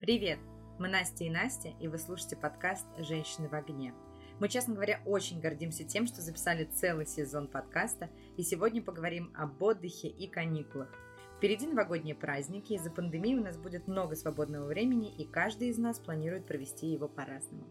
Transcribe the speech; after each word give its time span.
Привет! 0.00 0.38
Мы 0.78 0.88
Настя 0.88 1.24
и 1.24 1.28
Настя, 1.28 1.74
и 1.78 1.86
вы 1.86 1.98
слушаете 1.98 2.34
подкаст 2.34 2.86
«Женщины 2.96 3.50
в 3.50 3.52
огне». 3.52 3.92
Мы, 4.38 4.48
честно 4.48 4.72
говоря, 4.72 5.02
очень 5.04 5.40
гордимся 5.40 5.84
тем, 5.84 6.06
что 6.06 6.22
записали 6.22 6.64
целый 6.64 7.04
сезон 7.04 7.48
подкаста, 7.48 8.08
и 8.38 8.42
сегодня 8.42 8.80
поговорим 8.80 9.30
об 9.36 9.62
отдыхе 9.62 10.08
и 10.08 10.26
каникулах. 10.26 10.88
Впереди 11.36 11.66
новогодние 11.66 12.14
праздники, 12.14 12.72
из-за 12.72 12.90
пандемии 12.90 13.34
у 13.34 13.44
нас 13.44 13.58
будет 13.58 13.88
много 13.88 14.16
свободного 14.16 14.64
времени, 14.68 15.14
и 15.14 15.26
каждый 15.26 15.68
из 15.68 15.76
нас 15.76 15.98
планирует 15.98 16.46
провести 16.46 16.86
его 16.86 17.06
по-разному. 17.06 17.68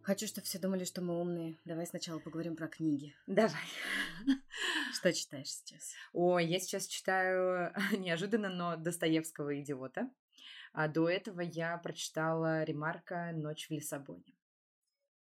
Хочу, 0.00 0.26
чтобы 0.26 0.46
все 0.46 0.58
думали, 0.58 0.84
что 0.84 1.02
мы 1.02 1.20
умные. 1.20 1.58
Давай 1.66 1.86
сначала 1.86 2.18
поговорим 2.18 2.56
про 2.56 2.66
книги. 2.66 3.14
Давай. 3.26 3.68
Что 4.94 5.12
читаешь 5.12 5.48
сейчас? 5.48 5.92
Ой, 6.14 6.46
я 6.46 6.58
сейчас 6.58 6.86
читаю 6.86 7.74
неожиданно, 7.98 8.48
но 8.48 8.78
Достоевского 8.78 9.60
«Идиота». 9.60 10.08
А 10.72 10.88
до 10.88 11.08
этого 11.08 11.40
я 11.40 11.76
прочитала 11.78 12.64
Ремарка 12.64 13.32
«Ночь 13.34 13.68
в 13.68 13.72
Лиссабоне». 13.72 14.34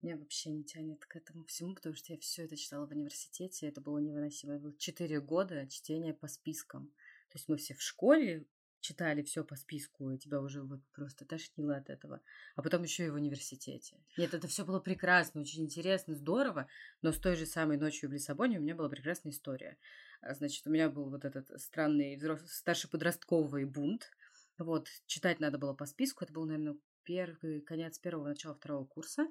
Меня 0.02 0.16
вообще 0.16 0.50
не 0.50 0.64
тянет 0.64 1.04
к 1.06 1.16
этому 1.16 1.44
всему, 1.44 1.74
потому 1.74 1.94
что 1.94 2.12
я 2.12 2.18
все 2.18 2.44
это 2.44 2.56
читала 2.56 2.86
в 2.86 2.90
университете, 2.90 3.66
это 3.68 3.80
было 3.80 3.98
невыносимо. 3.98 4.58
Было 4.58 4.76
четыре 4.76 5.20
года 5.20 5.66
чтения 5.68 6.14
по 6.14 6.28
спискам. 6.28 6.88
То 7.30 7.38
есть 7.38 7.48
мы 7.48 7.56
все 7.56 7.74
в 7.74 7.82
школе 7.82 8.46
читали 8.80 9.22
все 9.22 9.42
по 9.42 9.56
списку, 9.56 10.10
и 10.10 10.18
тебя 10.18 10.40
уже 10.40 10.62
вот 10.62 10.80
просто 10.92 11.24
тошнило 11.24 11.76
от 11.76 11.90
этого. 11.90 12.20
А 12.54 12.62
потом 12.62 12.84
еще 12.84 13.06
и 13.06 13.10
в 13.10 13.14
университете. 13.14 13.96
Нет, 14.16 14.32
это 14.32 14.46
все 14.46 14.64
было 14.64 14.78
прекрасно, 14.78 15.40
очень 15.40 15.64
интересно, 15.64 16.14
здорово, 16.14 16.68
но 17.02 17.12
с 17.12 17.18
той 17.18 17.34
же 17.34 17.46
самой 17.46 17.78
ночью 17.78 18.08
в 18.08 18.12
Лиссабоне 18.12 18.58
у 18.58 18.62
меня 18.62 18.76
была 18.76 18.88
прекрасная 18.88 19.32
история. 19.32 19.76
А, 20.20 20.34
значит, 20.34 20.66
у 20.66 20.70
меня 20.70 20.88
был 20.88 21.10
вот 21.10 21.24
этот 21.24 21.60
странный 21.60 22.16
взрослый, 22.16 22.48
старший 22.48 22.88
подростковый 22.88 23.64
бунт. 23.64 24.10
Вот, 24.58 24.88
читать 25.06 25.40
надо 25.40 25.58
было 25.58 25.74
по 25.74 25.86
списку. 25.86 26.24
Это 26.24 26.32
был, 26.32 26.46
наверное, 26.46 26.76
первый, 27.02 27.60
конец 27.60 27.98
первого, 27.98 28.28
начала 28.28 28.54
второго 28.54 28.86
курса. 28.86 29.26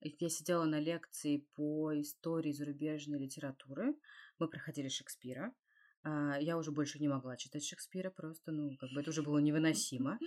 Я 0.00 0.28
сидела 0.28 0.64
на 0.64 0.78
лекции 0.78 1.46
по 1.54 1.98
истории 1.98 2.52
зарубежной 2.52 3.18
литературы. 3.18 3.94
Мы 4.38 4.48
проходили 4.48 4.88
Шекспира. 4.88 5.54
А, 6.02 6.38
я 6.38 6.56
уже 6.56 6.70
больше 6.70 6.98
не 6.98 7.08
могла 7.08 7.36
читать 7.36 7.64
Шекспира, 7.64 8.10
просто, 8.10 8.52
ну, 8.52 8.76
как 8.76 8.90
бы 8.90 9.00
это 9.00 9.10
уже 9.10 9.22
было 9.22 9.38
невыносимо. 9.38 10.18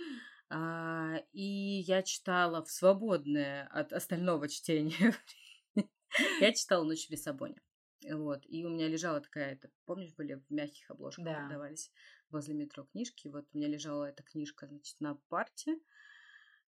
А, 0.48 1.22
и 1.32 1.80
я 1.86 2.02
читала 2.02 2.64
в 2.64 2.70
свободное 2.70 3.66
от 3.68 3.92
остального 3.92 4.48
чтения. 4.48 5.14
Я 6.40 6.52
читала 6.52 6.82
«Ночь 6.82 7.06
в 7.06 7.10
Лиссабоне». 7.10 7.54
Вот. 8.08 8.42
И 8.46 8.64
у 8.64 8.70
меня 8.70 8.88
лежала 8.88 9.20
такая, 9.20 9.52
это, 9.52 9.70
помнишь, 9.84 10.14
были 10.14 10.34
в 10.34 10.50
мягких 10.50 10.90
обложках 10.90 11.24
да. 11.24 11.34
продавались 11.40 11.90
возле 12.30 12.54
метро 12.54 12.84
книжки. 12.84 13.28
Вот 13.28 13.46
у 13.52 13.58
меня 13.58 13.68
лежала 13.68 14.04
эта 14.04 14.22
книжка, 14.22 14.66
значит, 14.66 15.00
на 15.00 15.16
парте 15.28 15.78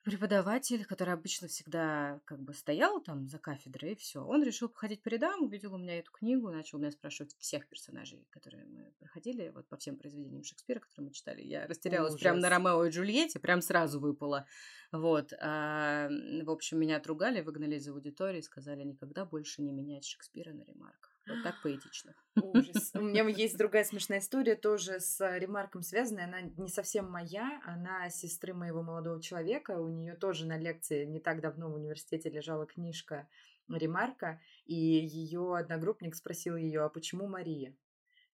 преподаватель, 0.03 0.85
который 0.85 1.15
обычно 1.15 1.49
всегда 1.49 2.21
как 2.25 2.41
бы 2.41 2.55
стоял 2.55 3.01
там 3.01 3.29
за 3.29 3.39
кафедрой, 3.39 3.93
и 3.93 3.95
все. 3.95 4.21
Он 4.25 4.43
решил 4.43 4.69
походить 4.69 5.03
по 5.03 5.09
рядам, 5.09 5.45
увидел 5.45 5.75
у 5.75 5.79
меня 5.79 5.99
эту 5.99 6.11
книгу, 6.11 6.51
начал 6.51 6.79
меня 6.79 6.91
спрашивать 6.91 7.37
всех 7.39 7.69
персонажей, 7.69 8.27
которые 8.31 8.65
мы 8.65 8.93
проходили, 8.99 9.51
вот 9.55 9.69
по 9.69 9.77
всем 9.77 9.97
произведениям 9.97 10.43
Шекспира, 10.43 10.81
которые 10.81 11.09
мы 11.09 11.13
читали. 11.13 11.43
Я 11.43 11.67
растерялась 11.67 12.17
прямо 12.17 12.41
на 12.41 12.49
Ромео 12.49 12.85
и 12.85 12.91
Джульетте, 12.91 13.39
прям 13.39 13.63
сразу 13.63 14.01
выпала. 14.01 14.47
Вот. 14.91 15.33
А, 15.41 16.09
в 16.09 16.51
общем, 16.51 16.81
меня 16.81 16.97
отругали, 16.97 17.41
выгнали 17.41 17.77
из 17.77 17.89
аудитории, 17.89 18.41
сказали 18.41 18.83
никогда 18.83 19.25
больше 19.25 19.63
не 19.63 19.73
менять 19.73 20.05
Шекспира 20.05 20.53
на 20.53 20.63
ремарк. 20.63 21.12
Вот 21.29 21.43
так 21.43 21.63
поэтично. 21.63 22.15
Ужас. 22.35 22.91
У 22.95 23.01
меня 23.01 23.23
есть 23.29 23.57
другая 23.57 23.85
смешная 23.85 24.19
история, 24.19 24.57
тоже 24.57 25.01
с 25.01 25.21
ремарком 25.39 25.83
связанная. 25.83 26.25
Она 26.25 26.41
не 26.41 26.69
совсем 26.69 27.11
моя, 27.11 27.61
она 27.65 28.11
сестры 28.11 28.55
моего 28.55 28.83
молодого 28.83 29.23
человека. 29.23 29.81
У 29.81 29.89
нее 29.89 30.15
тоже 30.15 30.47
на 30.47 30.59
лекции 30.59 31.05
не 31.05 31.21
так 31.21 31.41
давно 31.41 31.71
в 31.71 31.75
университете 31.75 32.29
лежала 32.29 32.67
книжка 32.67 33.29
Ремарка, 33.69 34.41
и 34.65 34.75
ее 34.75 35.57
одногруппник 35.57 36.15
спросил 36.15 36.57
ее, 36.57 36.83
а 36.83 36.89
почему 36.89 37.27
Мария? 37.27 37.75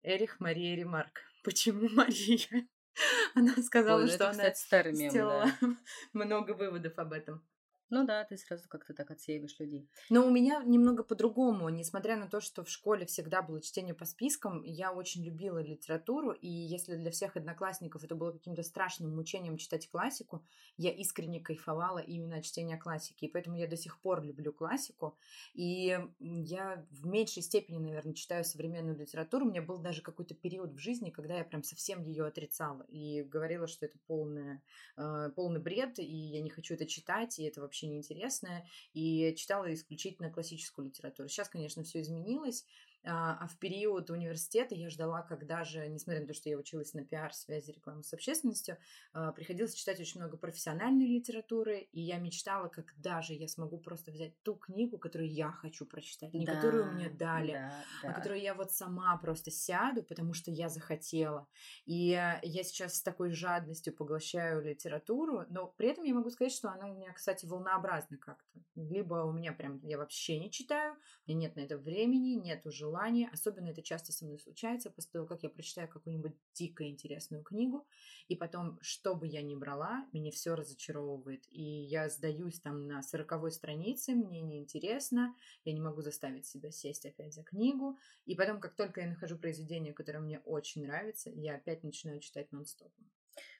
Эрих 0.02 0.40
Мария 0.40 0.76
Ремарк. 0.76 1.20
Почему 1.44 1.88
Мария? 1.90 2.68
Она 3.34 3.54
сказала, 3.62 4.00
Ой, 4.00 4.06
ну 4.06 4.08
что 4.08 4.24
это, 4.24 4.30
она 4.30 4.50
кстати, 4.50 4.92
сделала 4.94 5.46
да. 5.60 5.76
много 6.12 6.52
выводов 6.52 6.98
об 6.98 7.12
этом. 7.12 7.44
Ну 7.90 8.04
да, 8.04 8.24
ты 8.24 8.36
сразу 8.36 8.68
как-то 8.68 8.92
так 8.92 9.10
отсеиваешь 9.10 9.58
людей. 9.58 9.88
Но 10.10 10.26
у 10.26 10.30
меня 10.30 10.62
немного 10.62 11.02
по-другому. 11.02 11.70
Несмотря 11.70 12.16
на 12.16 12.28
то, 12.28 12.40
что 12.40 12.62
в 12.62 12.68
школе 12.68 13.06
всегда 13.06 13.40
было 13.40 13.62
чтение 13.62 13.94
по 13.94 14.04
спискам, 14.04 14.62
я 14.62 14.92
очень 14.92 15.24
любила 15.24 15.58
литературу, 15.58 16.32
и 16.32 16.48
если 16.48 16.96
для 16.96 17.10
всех 17.10 17.36
одноклассников 17.36 18.04
это 18.04 18.14
было 18.14 18.32
каким-то 18.32 18.62
страшным 18.62 19.16
мучением 19.16 19.56
читать 19.56 19.88
классику, 19.90 20.44
я 20.76 20.90
искренне 20.90 21.40
кайфовала 21.40 21.98
именно 21.98 22.36
от 22.36 22.44
чтения 22.44 22.76
классики, 22.76 23.24
и 23.24 23.28
поэтому 23.28 23.56
я 23.56 23.66
до 23.66 23.76
сих 23.76 24.00
пор 24.00 24.22
люблю 24.22 24.52
классику, 24.52 25.16
и 25.54 25.98
я 26.18 26.86
в 26.90 27.06
меньшей 27.06 27.42
степени, 27.42 27.78
наверное, 27.78 28.14
читаю 28.14 28.44
современную 28.44 28.98
литературу. 28.98 29.46
У 29.46 29.48
меня 29.48 29.62
был 29.62 29.78
даже 29.78 30.02
какой-то 30.02 30.34
период 30.34 30.72
в 30.72 30.78
жизни, 30.78 31.10
когда 31.10 31.38
я 31.38 31.44
прям 31.44 31.62
совсем 31.62 32.02
ее 32.02 32.26
отрицала 32.26 32.82
и 32.88 33.22
говорила, 33.22 33.66
что 33.66 33.86
это 33.86 33.98
полное, 34.06 34.62
э, 34.96 35.30
полный 35.34 35.60
бред, 35.60 35.98
и 35.98 36.04
я 36.04 36.42
не 36.42 36.50
хочу 36.50 36.74
это 36.74 36.84
читать, 36.86 37.38
и 37.38 37.44
это 37.44 37.60
вообще 37.60 37.77
вообще 37.78 37.86
неинтересная, 37.86 38.66
и 38.92 39.34
читала 39.36 39.72
исключительно 39.72 40.30
классическую 40.30 40.86
литературу. 40.88 41.28
Сейчас, 41.28 41.48
конечно, 41.48 41.82
все 41.84 42.00
изменилось, 42.00 42.66
а, 43.04 43.38
а 43.40 43.46
в 43.46 43.56
период 43.58 44.10
университета 44.10 44.74
я 44.74 44.90
ждала, 44.90 45.22
когда 45.22 45.64
же, 45.64 45.86
несмотря 45.88 46.22
на 46.22 46.26
то, 46.26 46.34
что 46.34 46.48
я 46.48 46.58
училась 46.58 46.94
на 46.94 47.04
пиар, 47.04 47.32
связи, 47.32 47.70
рекламы 47.70 48.02
с 48.02 48.12
общественностью, 48.12 48.76
а, 49.12 49.32
приходилось 49.32 49.74
читать 49.74 50.00
очень 50.00 50.20
много 50.20 50.36
профессиональной 50.36 51.06
литературы, 51.06 51.88
и 51.92 52.00
я 52.00 52.18
мечтала, 52.18 52.68
когда 52.68 53.22
же 53.22 53.34
я 53.34 53.46
смогу 53.48 53.78
просто 53.78 54.10
взять 54.10 54.40
ту 54.42 54.56
книгу, 54.56 54.98
которую 54.98 55.30
я 55.30 55.52
хочу 55.52 55.86
прочитать, 55.86 56.34
не 56.34 56.44
да, 56.44 56.56
которую 56.56 56.92
мне 56.92 57.08
дали, 57.08 57.52
да, 57.52 57.84
да. 58.02 58.10
а 58.10 58.12
которую 58.14 58.40
я 58.40 58.54
вот 58.54 58.72
сама 58.72 59.16
просто 59.18 59.50
сяду, 59.50 60.02
потому 60.02 60.32
что 60.32 60.50
я 60.50 60.68
захотела. 60.68 61.46
И 61.86 62.08
я 62.08 62.40
сейчас 62.42 62.96
с 62.96 63.02
такой 63.02 63.30
жадностью 63.30 63.94
поглощаю 63.94 64.62
литературу, 64.62 65.44
но 65.48 65.66
при 65.66 65.90
этом 65.90 66.04
я 66.04 66.14
могу 66.14 66.30
сказать, 66.30 66.52
что 66.52 66.70
она 66.70 66.88
у 66.88 66.94
меня, 66.94 67.12
кстати, 67.12 67.46
волнообразна 67.46 68.18
как-то. 68.18 68.60
Либо 68.74 69.24
у 69.24 69.32
меня 69.32 69.52
прям, 69.52 69.80
я 69.84 69.98
вообще 69.98 70.38
не 70.38 70.50
читаю, 70.50 70.96
у 71.26 71.30
меня 71.30 71.40
нет 71.40 71.56
на 71.56 71.60
это 71.60 71.78
времени, 71.78 72.32
нет 72.32 72.66
уже 72.66 72.87
желание. 72.88 73.28
Особенно 73.32 73.68
это 73.68 73.82
часто 73.82 74.12
со 74.12 74.24
мной 74.24 74.38
случается 74.38 74.90
после 74.90 75.12
того, 75.12 75.26
как 75.26 75.42
я 75.42 75.50
прочитаю 75.50 75.88
какую-нибудь 75.88 76.32
дико 76.54 76.88
интересную 76.88 77.42
книгу, 77.42 77.86
и 78.28 78.36
потом, 78.36 78.78
что 78.80 79.14
бы 79.14 79.26
я 79.26 79.42
ни 79.42 79.54
брала, 79.54 80.06
меня 80.12 80.30
все 80.30 80.54
разочаровывает. 80.54 81.44
И 81.50 81.62
я 81.62 82.08
сдаюсь 82.08 82.60
там 82.60 82.86
на 82.86 83.02
сороковой 83.02 83.52
странице, 83.52 84.14
мне 84.14 84.40
неинтересно, 84.40 85.34
я 85.64 85.72
не 85.72 85.80
могу 85.80 86.00
заставить 86.00 86.46
себя 86.46 86.70
сесть 86.70 87.04
опять 87.06 87.34
за 87.34 87.42
книгу. 87.42 87.98
И 88.24 88.34
потом, 88.34 88.60
как 88.60 88.74
только 88.74 89.02
я 89.02 89.08
нахожу 89.08 89.36
произведение, 89.36 89.92
которое 89.92 90.20
мне 90.20 90.40
очень 90.40 90.86
нравится, 90.86 91.30
я 91.30 91.56
опять 91.56 91.84
начинаю 91.84 92.20
читать 92.20 92.52
нон-стопом. 92.52 93.10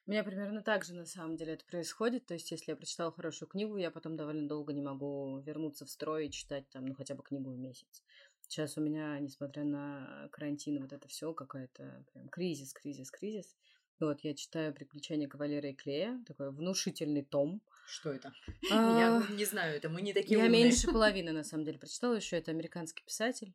У 0.07 0.11
меня 0.11 0.25
примерно 0.25 0.63
так 0.63 0.85
же 0.85 0.95
на 0.95 1.05
самом 1.05 1.37
деле 1.37 1.53
это 1.53 1.67
происходит. 1.67 2.25
То 2.25 2.33
есть, 2.35 2.51
если 2.51 2.71
я 2.71 2.77
прочитала 2.77 3.13
хорошую 3.13 3.47
книгу, 3.47 3.77
я 3.77 3.91
потом 3.91 4.17
довольно 4.17 4.49
долго 4.49 4.73
не 4.73 4.81
могу 4.81 5.39
вернуться 5.41 5.85
в 5.85 5.91
строй 5.91 6.27
и 6.27 6.31
читать 6.31 6.69
там, 6.71 6.87
ну, 6.87 6.95
хотя 6.95 7.15
бы 7.15 7.23
книгу 7.23 7.51
в 7.51 7.59
месяц. 7.59 8.03
Сейчас 8.49 8.79
у 8.79 8.81
меня, 8.81 9.19
несмотря 9.19 9.63
на 9.63 10.29
карантин, 10.33 10.81
вот 10.81 10.93
это 10.93 11.07
все 11.07 11.35
какая-то 11.35 12.05
прям 12.13 12.29
кризис, 12.31 12.73
кризис, 12.73 13.11
кризис. 13.11 13.55
Вот, 14.01 14.21
я 14.21 14.35
читаю 14.35 14.73
«Приключения 14.73 15.29
кавалера 15.29 15.69
и 15.69 15.75
клея», 15.75 16.23
такой 16.27 16.51
внушительный 16.51 17.25
том. 17.25 17.61
Что 17.87 18.13
это? 18.13 18.33
Я 18.71 19.23
не 19.31 19.45
знаю, 19.45 19.77
это 19.77 19.89
мы 19.89 20.03
не 20.03 20.13
такие 20.13 20.39
Я 20.39 20.49
меньше 20.49 20.87
половины, 20.87 21.33
на 21.33 21.43
самом 21.43 21.65
деле, 21.65 21.79
прочитала 21.79 22.15
еще. 22.15 22.37
Это 22.37 22.51
американский 22.53 23.03
писатель. 23.05 23.55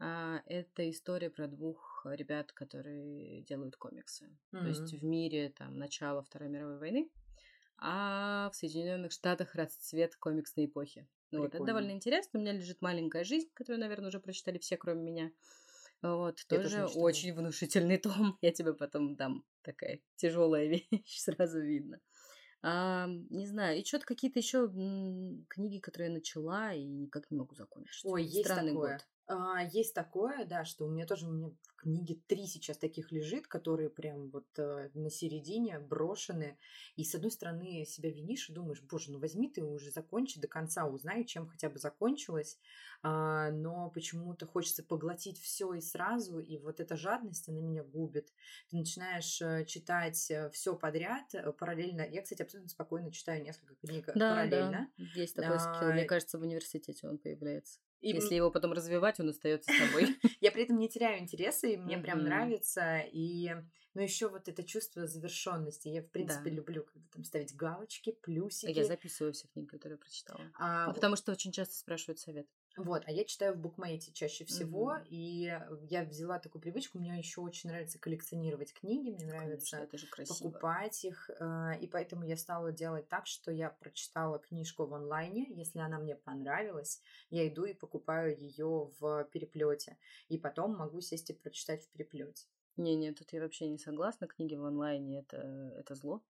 А, 0.00 0.40
это 0.46 0.88
история 0.90 1.28
про 1.28 1.48
двух 1.48 2.06
ребят, 2.08 2.52
которые 2.52 3.42
делают 3.42 3.76
комиксы. 3.76 4.28
То 4.50 4.66
есть 4.66 4.92
в 4.94 5.04
мире 5.04 5.50
там 5.50 5.76
начало 5.76 6.22
Второй 6.22 6.48
мировой 6.48 6.78
войны, 6.78 7.10
а 7.76 8.50
в 8.50 8.56
Соединенных 8.56 9.12
Штатах 9.12 9.54
расцвет 9.54 10.16
комиксной 10.16 10.66
эпохи. 10.66 11.06
Ну, 11.30 11.40
вот, 11.40 11.54
это 11.54 11.64
довольно 11.64 11.90
интересно. 11.90 12.38
У 12.38 12.42
меня 12.42 12.52
лежит 12.52 12.80
маленькая 12.80 13.24
жизнь, 13.24 13.50
которую, 13.54 13.80
наверное, 13.80 14.08
уже 14.08 14.20
прочитали 14.20 14.58
все, 14.58 14.76
кроме 14.76 15.02
меня. 15.02 15.32
Вот, 16.00 16.38
Я 16.48 16.56
тоже, 16.56 16.82
тоже 16.82 16.98
очень 16.98 17.34
внушительный 17.34 17.98
том. 17.98 18.38
Я 18.40 18.52
тебе 18.52 18.72
потом 18.72 19.16
дам. 19.16 19.44
Такая 19.62 20.00
тяжелая 20.16 20.66
вещь, 20.90 21.18
сразу 21.18 21.60
видно. 21.60 22.00
А, 22.62 23.06
не 23.30 23.46
знаю, 23.46 23.78
и 23.78 23.84
что-то 23.84 24.06
какие-то 24.06 24.38
еще 24.38 24.68
книги, 25.48 25.78
которые 25.78 26.08
я 26.08 26.14
начала 26.14 26.72
и 26.72 26.84
никак 26.84 27.30
не 27.30 27.38
могу 27.38 27.54
закончить. 27.54 28.04
Ой, 28.04 28.24
есть 28.24 28.44
Странный 28.44 28.72
такое. 28.72 28.92
Год. 28.92 29.06
А, 29.30 29.62
есть 29.62 29.94
такое, 29.94 30.46
да, 30.46 30.64
что 30.64 30.86
у 30.86 30.88
меня 30.88 31.04
тоже 31.04 31.26
у 31.26 31.30
меня 31.30 31.50
в 31.62 31.74
книге 31.76 32.18
три 32.26 32.46
сейчас 32.46 32.78
таких 32.78 33.12
лежит, 33.12 33.46
которые 33.46 33.90
прям 33.90 34.30
вот 34.30 34.46
э, 34.56 34.88
на 34.94 35.10
середине 35.10 35.78
брошены. 35.78 36.58
И 36.96 37.04
с 37.04 37.14
одной 37.14 37.30
стороны 37.30 37.84
себя 37.84 38.10
винишь 38.10 38.48
и 38.48 38.54
думаешь, 38.54 38.80
боже, 38.80 39.12
ну 39.12 39.18
возьми 39.18 39.50
ты 39.50 39.62
уже 39.62 39.90
закончи 39.90 40.40
до 40.40 40.48
конца, 40.48 40.86
узнай, 40.86 41.24
чем 41.24 41.46
хотя 41.46 41.68
бы 41.68 41.78
закончилось. 41.78 42.58
А, 43.02 43.50
но 43.50 43.90
почему-то 43.90 44.46
хочется 44.46 44.82
поглотить 44.82 45.38
все 45.38 45.74
и 45.74 45.82
сразу, 45.82 46.38
и 46.38 46.56
вот 46.56 46.80
эта 46.80 46.96
жадность, 46.96 47.50
она 47.50 47.60
меня 47.60 47.84
губит. 47.84 48.32
Ты 48.70 48.78
начинаешь 48.78 49.42
э, 49.42 49.66
читать 49.66 50.30
э, 50.30 50.48
все 50.50 50.74
подряд 50.74 51.34
э, 51.34 51.52
параллельно. 51.52 52.00
Я, 52.00 52.22
кстати, 52.22 52.40
абсолютно 52.40 52.70
спокойно 52.70 53.12
читаю 53.12 53.42
несколько 53.42 53.74
книг 53.74 54.06
Да, 54.14 54.30
параллельно. 54.30 54.88
да, 54.96 55.04
есть 55.14 55.36
такой 55.36 55.58
скилл. 55.58 55.90
А, 55.90 55.92
Мне 55.92 56.06
кажется, 56.06 56.38
в 56.38 56.42
университете 56.42 57.06
он 57.06 57.18
появляется. 57.18 57.78
И 58.00 58.12
Если 58.12 58.34
его 58.34 58.50
потом 58.50 58.72
развивать, 58.72 59.18
он 59.20 59.28
остается 59.28 59.72
с 59.72 59.78
тобой. 59.78 60.16
я 60.40 60.50
при 60.52 60.62
этом 60.64 60.78
не 60.78 60.88
теряю 60.88 61.20
интереса, 61.20 61.66
и 61.66 61.76
мне 61.76 61.98
прям 61.98 62.22
нравится. 62.22 63.00
И, 63.12 63.50
ну, 63.94 64.02
еще 64.02 64.28
вот 64.28 64.48
это 64.48 64.62
чувство 64.62 65.06
завершенности. 65.06 65.88
Я, 65.88 66.02
в 66.02 66.08
принципе, 66.10 66.50
люблю, 66.50 66.84
когда 66.84 67.08
там 67.12 67.24
ставить 67.24 67.54
галочки, 67.56 68.10
Я 68.10 68.16
плюсики. 68.22 68.82
записываю 68.84 69.32
все 69.32 69.48
книги, 69.48 69.66
которые 69.66 69.94
я 69.96 69.98
прочитала. 69.98 70.40
А, 70.58 70.86
Ну, 70.86 70.94
потому 70.94 71.16
что 71.16 71.32
очень 71.32 71.52
часто 71.52 71.74
спрашивают 71.74 72.20
совет. 72.20 72.46
Вот, 72.76 73.02
а 73.06 73.10
я 73.10 73.24
читаю 73.24 73.54
в 73.54 73.58
букмейте 73.58 74.12
чаще 74.12 74.44
всего, 74.44 74.94
Мгм. 74.94 75.06
и 75.08 75.52
я 75.90 76.04
взяла 76.04 76.38
такую 76.38 76.62
привычку. 76.62 76.98
Мне 76.98 77.18
еще 77.18 77.40
очень 77.40 77.70
нравится 77.70 77.98
коллекционировать 77.98 78.72
книги, 78.72 79.10
мне 79.10 79.26
Конечно, 79.26 79.76
нравится 79.76 79.84
это 79.84 79.96
же 79.96 80.06
красиво. 80.06 80.66
покупать 80.66 81.04
их, 81.04 81.28
э, 81.30 81.78
и 81.80 81.88
поэтому 81.88 82.24
я 82.24 82.36
стала 82.36 82.70
делать 82.70 83.08
так, 83.08 83.26
что 83.26 83.50
я 83.50 83.70
прочитала 83.70 84.38
книжку 84.38 84.86
в 84.86 84.94
онлайне, 84.94 85.46
если 85.48 85.80
она 85.80 85.98
мне 85.98 86.14
понравилась, 86.14 87.00
я 87.30 87.48
иду 87.48 87.64
и 87.64 87.74
покупаю 87.74 88.38
ее 88.38 88.92
в 89.00 89.24
переплете, 89.32 89.98
и 90.28 90.38
потом 90.38 90.76
могу 90.76 91.00
сесть 91.00 91.30
и 91.30 91.32
прочитать 91.32 91.84
в 91.84 91.90
переплете. 91.90 92.46
Не-не, 92.78 93.12
тут 93.12 93.34
я 93.34 93.42
вообще 93.42 93.68
не 93.68 93.76
согласна. 93.76 94.26
Книги 94.26 94.54
в 94.54 94.64
онлайне 94.64 95.18
это, 95.20 95.36
это 95.76 95.94
зло. 95.94 96.24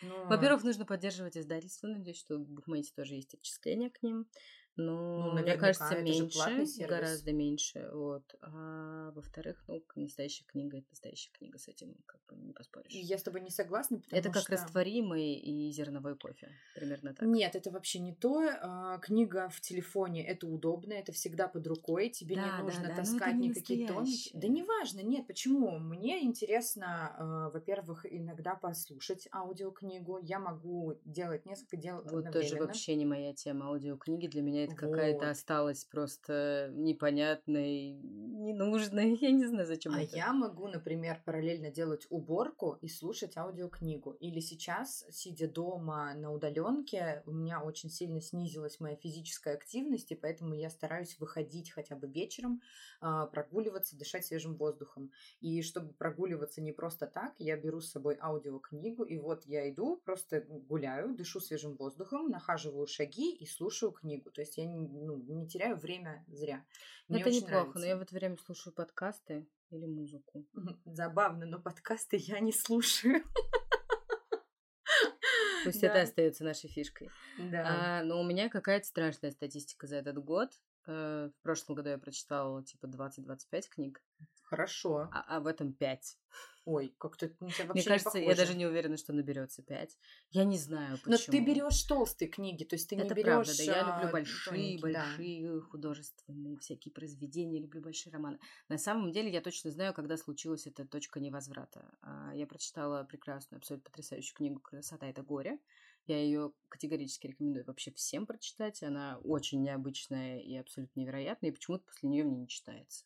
Ну, 0.00 0.16
Во-первых, 0.28 0.62
нужно 0.64 0.84
поддерживать 0.86 1.36
издательство. 1.36 1.88
Надеюсь, 1.88 2.18
что 2.18 2.36
в 2.38 2.46
букмейте 2.48 2.92
тоже 2.94 3.14
есть 3.14 3.34
отчисления 3.34 3.90
к 3.90 4.02
ним. 4.02 4.28
Но, 4.76 5.32
Ну, 5.34 5.42
мне 5.42 5.56
кажется, 5.56 5.98
меньше, 6.02 6.86
гораздо 6.86 7.32
меньше. 7.32 7.88
Вот. 7.92 8.34
А 8.42 9.10
во-вторых, 9.12 9.64
ну, 9.68 9.82
настоящая 9.94 10.44
книга 10.44 10.78
это 10.78 10.86
настоящая 10.90 11.30
книга, 11.32 11.58
с 11.58 11.68
этим 11.68 11.94
как 12.04 12.20
бы 12.28 12.36
не 12.36 12.52
поспоришь. 12.52 12.92
я 12.92 13.16
с 13.18 13.22
тобой 13.22 13.40
не 13.40 13.50
согласна, 13.50 13.98
потому 13.98 14.20
Это 14.20 14.30
как 14.30 14.42
что... 14.42 14.52
растворимый 14.52 15.34
и 15.34 15.70
зерновой 15.72 16.16
кофе. 16.16 16.50
Примерно 16.74 17.14
так. 17.14 17.26
Нет, 17.26 17.56
это 17.56 17.70
вообще 17.70 18.00
не 18.00 18.14
то. 18.14 18.42
А, 18.60 18.98
Книга 18.98 19.48
в 19.48 19.60
телефоне 19.60 20.26
это 20.26 20.46
удобно, 20.46 20.92
это 20.92 21.12
всегда 21.12 21.48
под 21.48 21.66
рукой, 21.66 22.10
тебе 22.10 22.36
Да, 22.36 22.44
не 22.44 22.50
да, 22.50 22.58
нужно 22.58 22.82
да, 22.82 22.88
это 22.88 22.96
таскать 22.96 23.36
не 23.36 23.48
никакие 23.48 23.88
томики. 23.88 24.30
Да 24.34 24.48
неважно, 24.48 25.00
нет, 25.00 25.26
почему? 25.26 25.78
Мне 25.78 26.22
интересно, 26.22 27.14
а, 27.18 27.50
во-первых, 27.50 28.04
иногда 28.08 28.54
послушать 28.54 29.28
аудиокнигу. 29.32 30.18
Я 30.22 30.38
могу 30.38 30.94
делать 31.04 31.46
несколько 31.46 31.76
дел 31.76 32.02
Вот 32.04 32.30
тоже 32.30 32.56
вообще 32.56 32.94
не 32.94 33.06
моя 33.06 33.32
тема. 33.32 33.68
Аудиокниги 33.68 34.26
для 34.26 34.42
меня 34.42 34.65
это 34.66 34.76
какая-то 34.76 35.26
Вот. 35.26 35.30
осталась 35.30 35.84
просто 35.84 36.70
непонятной, 36.74 37.90
ненужной. 37.92 39.16
Я 39.20 39.30
не 39.30 39.46
знаю, 39.46 39.66
зачем 39.66 39.92
А 39.94 40.02
это. 40.02 40.16
я 40.16 40.32
могу, 40.32 40.68
например, 40.68 41.22
параллельно 41.24 41.70
делать 41.70 42.06
уборку 42.10 42.78
и 42.80 42.88
слушать 42.88 43.36
аудиокнигу. 43.36 44.12
Или 44.12 44.40
сейчас, 44.40 45.04
сидя 45.10 45.48
дома 45.48 46.14
на 46.14 46.32
удаленке, 46.32 47.22
у 47.26 47.32
меня 47.32 47.62
очень 47.62 47.90
сильно 47.90 48.20
снизилась 48.20 48.80
моя 48.80 48.96
физическая 48.96 49.54
активность, 49.54 50.12
и 50.12 50.14
поэтому 50.14 50.54
я 50.54 50.70
стараюсь 50.70 51.18
выходить 51.18 51.70
хотя 51.70 51.96
бы 51.96 52.06
вечером, 52.06 52.60
а, 53.00 53.26
прогуливаться, 53.26 53.96
дышать 53.96 54.26
свежим 54.26 54.56
воздухом. 54.56 55.10
И 55.40 55.62
чтобы 55.62 55.92
прогуливаться 55.94 56.60
не 56.60 56.72
просто 56.72 57.06
так, 57.06 57.34
я 57.38 57.56
беру 57.56 57.80
с 57.80 57.90
собой 57.90 58.16
аудиокнигу, 58.20 59.04
и 59.04 59.18
вот 59.18 59.44
я 59.46 59.68
иду, 59.70 60.00
просто 60.04 60.40
гуляю, 60.48 61.14
дышу 61.14 61.40
свежим 61.40 61.76
воздухом, 61.76 62.28
нахаживаю 62.30 62.86
шаги 62.86 63.34
и 63.34 63.46
слушаю 63.46 63.92
книгу. 63.92 64.30
То 64.30 64.40
есть 64.40 64.55
я 64.56 64.66
не, 64.66 64.88
ну, 64.88 65.16
не 65.18 65.46
теряю 65.48 65.76
время 65.76 66.24
зря. 66.28 66.64
Мне 67.08 67.20
это 67.20 67.30
неплохо, 67.30 67.52
нравится. 67.54 67.78
но 67.78 67.84
я 67.86 67.96
в 67.96 68.00
это 68.02 68.14
время 68.14 68.36
слушаю 68.38 68.74
подкасты 68.74 69.46
или 69.70 69.86
музыку. 69.86 70.46
Забавно, 70.84 71.46
но 71.46 71.60
подкасты 71.60 72.16
я 72.16 72.40
не 72.40 72.52
слушаю. 72.52 73.22
Пусть 75.64 75.80
Да. 75.80 75.88
это 75.88 76.02
остается 76.02 76.44
нашей 76.44 76.70
фишкой. 76.70 77.10
Да. 77.38 78.00
А, 78.00 78.04
но 78.04 78.20
у 78.20 78.24
меня 78.24 78.48
какая-то 78.48 78.86
страшная 78.86 79.32
статистика 79.32 79.86
за 79.86 79.96
этот 79.96 80.18
год. 80.22 80.50
Э, 80.86 81.30
В 81.36 81.42
прошлом 81.42 81.74
году 81.76 81.90
я 81.90 81.98
прочитала 81.98 82.62
типа 82.64 82.86
20-25 82.86 83.68
книг, 83.70 84.02
Хорошо. 84.44 85.08
а, 85.12 85.36
а 85.36 85.40
в 85.40 85.46
этом 85.48 85.72
5. 85.72 86.18
Ой, 86.66 86.92
как-то 86.98 87.26
у 87.26 87.28
тебя 87.28 87.44
вообще 87.46 87.72
Мне 87.72 87.80
не 87.82 87.84
кажется, 87.84 88.18
я 88.18 88.34
даже 88.34 88.54
не 88.54 88.66
уверена, 88.66 88.96
что 88.96 89.12
наберется 89.12 89.62
5. 89.62 89.96
Я 90.30 90.42
не 90.42 90.58
знаю, 90.58 90.98
Но 91.06 91.12
почему. 91.12 91.32
ты 91.38 91.44
берешь 91.44 91.80
толстые 91.84 92.28
книги, 92.28 92.64
то 92.64 92.74
есть 92.74 92.88
ты 92.90 92.96
не 92.96 93.02
Это 93.02 93.14
берешь. 93.14 93.26
правда, 93.26 93.52
да. 93.56 93.62
Я 93.62 93.80
люблю 93.82 94.08
а, 94.08 94.10
большие, 94.10 94.50
тоненькие, 94.50 94.92
да. 94.92 95.04
большие 95.04 95.60
художественные 95.60 96.56
всякие 96.58 96.92
произведения, 96.92 97.60
люблю 97.60 97.80
большие 97.80 98.12
романы. 98.12 98.40
На 98.68 98.78
самом 98.78 99.12
деле 99.12 99.30
я 99.30 99.40
точно 99.40 99.70
знаю, 99.70 99.94
когда 99.94 100.16
случилась 100.16 100.66
эта 100.66 100.84
точка 100.84 101.20
невозврата. 101.20 101.96
А, 102.02 102.32
Я 102.34 102.48
прочитала 102.48 103.04
прекрасную, 103.04 103.58
абсолютно 103.58 103.88
потрясающую 103.88 104.34
книгу 104.34 104.58
«Красота– 104.58 105.06
это 105.08 105.22
горе». 105.22 105.60
Я 106.06 106.18
ее 106.18 106.52
категорически 106.68 107.28
рекомендую 107.28 107.64
вообще 107.64 107.92
всем 107.92 108.26
прочитать. 108.26 108.82
Она 108.82 109.20
очень 109.22 109.62
необычная 109.62 110.40
и 110.40 110.56
абсолютно 110.56 110.98
невероятная, 110.98 111.50
и 111.50 111.54
почему-то 111.54 111.84
после 111.84 112.08
нее 112.08 112.24
мне 112.24 112.38
не 112.38 112.48
читается. 112.48 113.04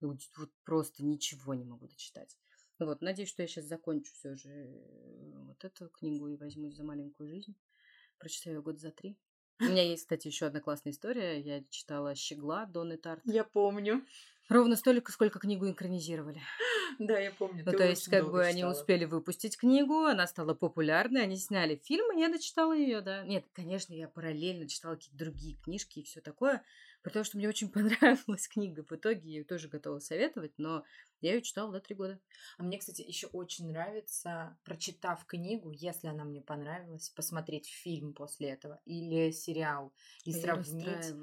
Ну, 0.00 0.16
вот 0.36 0.50
просто 0.64 1.04
ничего 1.04 1.54
не 1.54 1.64
могу 1.64 1.86
дочитать. 1.86 2.36
Вот, 2.78 3.02
надеюсь, 3.02 3.28
что 3.28 3.42
я 3.42 3.48
сейчас 3.48 3.64
закончу 3.64 4.12
все 4.14 4.34
же 4.34 4.50
э, 4.50 5.32
вот 5.46 5.64
эту 5.64 5.88
книгу 5.88 6.28
и 6.28 6.36
возьмусь 6.36 6.76
за 6.76 6.84
маленькую 6.84 7.28
жизнь. 7.28 7.56
Прочитаю 8.18 8.56
ее 8.56 8.62
год 8.62 8.78
за 8.78 8.90
три. 8.90 9.16
У 9.60 9.64
меня 9.64 9.82
есть, 9.82 10.04
кстати, 10.04 10.28
еще 10.28 10.46
одна 10.46 10.60
классная 10.60 10.92
история. 10.92 11.40
Я 11.40 11.64
читала 11.70 12.14
«Щегла» 12.14 12.66
Донны 12.66 12.96
Тарт. 12.96 13.22
Я 13.24 13.42
помню. 13.42 14.06
Ровно 14.48 14.76
столько, 14.76 15.12
сколько 15.12 15.38
книгу 15.38 15.70
экранизировали. 15.70 16.40
Да, 16.98 17.18
я 17.18 17.30
помню. 17.30 17.62
Ну, 17.64 17.72
то 17.72 17.86
есть, 17.86 18.08
как 18.08 18.28
бы 18.30 18.42
они 18.42 18.64
успели 18.64 19.04
выпустить 19.04 19.56
книгу, 19.58 20.06
она 20.06 20.26
стала 20.26 20.54
популярной, 20.54 21.22
они 21.22 21.36
сняли 21.36 21.76
фильм, 21.76 22.16
и 22.16 22.20
я 22.20 22.28
дочитала 22.28 22.72
ее, 22.72 23.02
да. 23.02 23.24
Нет, 23.24 23.44
конечно, 23.52 23.92
я 23.92 24.08
параллельно 24.08 24.66
читала 24.66 24.94
какие-то 24.94 25.16
другие 25.16 25.56
книжки 25.58 26.00
и 26.00 26.02
все 26.02 26.20
такое, 26.22 26.64
потому 27.02 27.24
что 27.24 27.36
мне 27.36 27.46
очень 27.46 27.68
понравилась 27.70 28.48
книга. 28.48 28.84
В 28.88 28.92
итоге 28.92 29.20
я 29.20 29.38
ее 29.38 29.44
тоже 29.44 29.68
готова 29.68 29.98
советовать, 29.98 30.54
но 30.56 30.82
я 31.20 31.34
ее 31.34 31.42
читала, 31.42 31.72
да, 31.72 31.80
три 31.80 31.94
года. 31.94 32.20
А 32.58 32.62
мне, 32.62 32.78
кстати, 32.78 33.02
еще 33.02 33.26
очень 33.28 33.68
нравится, 33.68 34.56
прочитав 34.64 35.24
книгу, 35.26 35.70
если 35.72 36.08
она 36.08 36.24
мне 36.24 36.40
понравилась, 36.40 37.10
посмотреть 37.10 37.66
фильм 37.66 38.14
после 38.14 38.50
этого 38.50 38.80
или 38.84 39.30
сериал 39.30 39.92
и 40.24 40.32
А 40.32 40.40
сравнить. 40.40 41.14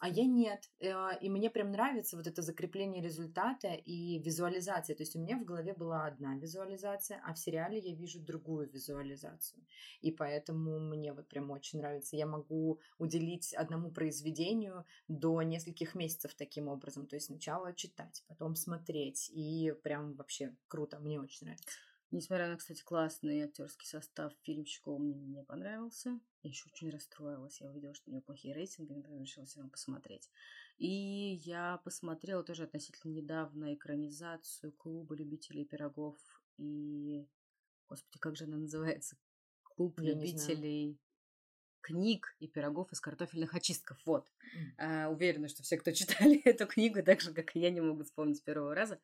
А 0.00 0.08
я 0.08 0.24
нет. 0.24 0.70
Э, 0.80 1.18
И 1.20 1.28
мне 1.28 1.50
прям 1.50 1.70
нравится 1.70 2.16
вот 2.16 2.26
это 2.26 2.42
закрепление 2.42 3.02
результата 3.02 3.68
и 3.68 4.18
визуализация. 4.18 4.96
То 4.96 5.02
есть 5.02 5.16
у 5.16 5.20
меня 5.20 5.38
в 5.38 5.44
голове 5.44 5.74
была 5.74 6.06
одна 6.06 6.36
визуализация, 6.36 7.20
а 7.24 7.34
в 7.34 7.38
сериале 7.38 7.78
я 7.78 7.94
вижу 7.94 8.20
другую 8.20 8.68
визуализацию. 8.68 9.64
И 10.00 10.10
поэтому 10.10 10.80
мне 10.80 11.12
вот 11.12 11.28
прям 11.28 11.50
очень 11.50 11.78
нравится. 11.78 12.16
Я 12.16 12.26
могу 12.26 12.80
уделить 12.98 13.54
одному 13.54 13.90
произведению 13.90 14.84
до 15.08 15.42
нескольких 15.42 15.94
месяцев 15.94 16.34
таким 16.34 16.68
образом. 16.68 17.06
То 17.06 17.16
есть 17.16 17.26
сначала 17.26 17.72
читать, 17.74 18.24
потом 18.28 18.54
смотреть. 18.56 19.30
И 19.36 19.70
прям 19.82 20.14
вообще 20.14 20.56
круто. 20.66 20.98
Мне 20.98 21.20
очень 21.20 21.44
нравится. 21.46 21.68
Несмотря 22.10 22.48
на, 22.48 22.56
кстати, 22.56 22.82
классный 22.82 23.42
актерский 23.42 23.86
состав, 23.86 24.32
фильм 24.40 24.64
«Щегол» 24.64 24.98
мне 24.98 25.14
не 25.14 25.44
понравился. 25.44 26.18
Я 26.42 26.48
еще 26.48 26.70
очень 26.72 26.88
расстроилась. 26.88 27.60
Я 27.60 27.68
увидела, 27.68 27.92
что 27.92 28.08
у 28.08 28.12
него 28.14 28.22
плохие 28.22 28.54
рейтинги, 28.54 28.94
например, 28.94 29.20
решила 29.20 29.44
все 29.44 29.58
равно 29.58 29.70
посмотреть. 29.70 30.30
И 30.78 31.34
я 31.44 31.82
посмотрела 31.84 32.42
тоже 32.44 32.62
относительно 32.62 33.12
недавно 33.12 33.74
экранизацию 33.74 34.72
клуба 34.72 35.14
любителей 35.14 35.66
пирогов 35.66 36.16
и... 36.56 37.28
Господи, 37.90 38.18
как 38.18 38.36
же 38.36 38.44
она 38.44 38.56
называется? 38.56 39.18
Клуб 39.64 40.00
Я 40.00 40.14
любителей 40.14 40.98
книг 41.86 42.34
и 42.40 42.48
пирогов 42.48 42.92
из 42.92 43.00
картофельных 43.00 43.54
очистков. 43.54 43.96
Вот. 44.04 44.26
А, 44.76 45.08
уверена, 45.08 45.48
что 45.48 45.62
все, 45.62 45.76
кто 45.76 45.92
читали 45.92 46.40
эту 46.44 46.66
книгу, 46.66 47.02
так 47.02 47.20
же, 47.20 47.32
как 47.32 47.54
и 47.54 47.60
я, 47.60 47.70
не 47.70 47.80
могут 47.80 48.06
вспомнить 48.06 48.38
с 48.38 48.40
первого 48.40 48.74
раза. 48.74 48.98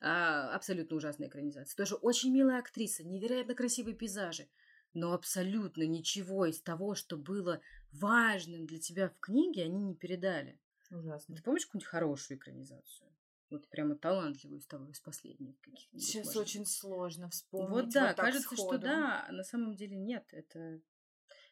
А, 0.00 0.54
абсолютно 0.54 0.96
ужасная 0.96 1.28
экранизация. 1.28 1.76
Тоже 1.76 1.94
очень 1.94 2.32
милая 2.32 2.58
актриса, 2.58 3.04
невероятно 3.04 3.54
красивые 3.54 3.96
пейзажи. 3.96 4.48
Но 4.92 5.12
абсолютно 5.12 5.82
ничего 5.86 6.46
из 6.46 6.60
того, 6.60 6.94
что 6.94 7.16
было 7.16 7.60
важным 7.92 8.66
для 8.66 8.78
тебя 8.78 9.08
в 9.08 9.18
книге, 9.20 9.64
они 9.64 9.82
не 9.82 9.94
передали. 9.94 10.60
Ужасно. 10.90 11.36
Ты 11.36 11.42
помнишь 11.42 11.66
какую-нибудь 11.66 11.88
хорошую 11.88 12.38
экранизацию? 12.38 13.10
Вот 13.48 13.68
прямо 13.68 13.94
талантливую 13.94 14.58
из 14.58 14.66
того, 14.66 14.88
из 14.90 15.00
последних 15.00 15.58
каких-нибудь. 15.60 16.04
Сейчас 16.04 16.26
может 16.26 16.42
очень 16.42 16.66
сложно 16.66 17.30
вспомнить. 17.30 17.70
вот 17.70 17.88
да, 17.90 18.12
так 18.12 18.26
кажется, 18.26 18.54
что 18.54 18.56
сходу. 18.56 18.78
да, 18.80 19.24
а 19.28 19.32
на 19.32 19.44
самом 19.44 19.76
деле 19.76 19.96
нет. 19.96 20.24
Это, 20.32 20.80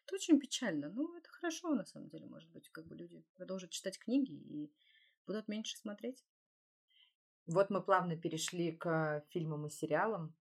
это 0.04 0.16
очень 0.16 0.38
печально. 0.38 0.90
Ну, 0.90 1.16
это 1.16 1.28
хорошо, 1.30 1.74
на 1.74 1.84
самом 1.84 2.08
деле, 2.08 2.26
может 2.26 2.50
быть, 2.50 2.68
как 2.70 2.86
бы 2.86 2.94
люди 2.94 3.24
продолжат 3.34 3.70
читать 3.70 3.98
книги 3.98 4.32
и 4.32 4.72
будут 5.26 5.48
меньше 5.48 5.76
смотреть. 5.76 6.24
Вот 7.46 7.70
мы 7.70 7.82
плавно 7.82 8.16
перешли 8.16 8.72
к 8.72 9.24
фильмам 9.30 9.66
и 9.66 9.70
сериалам. 9.70 10.34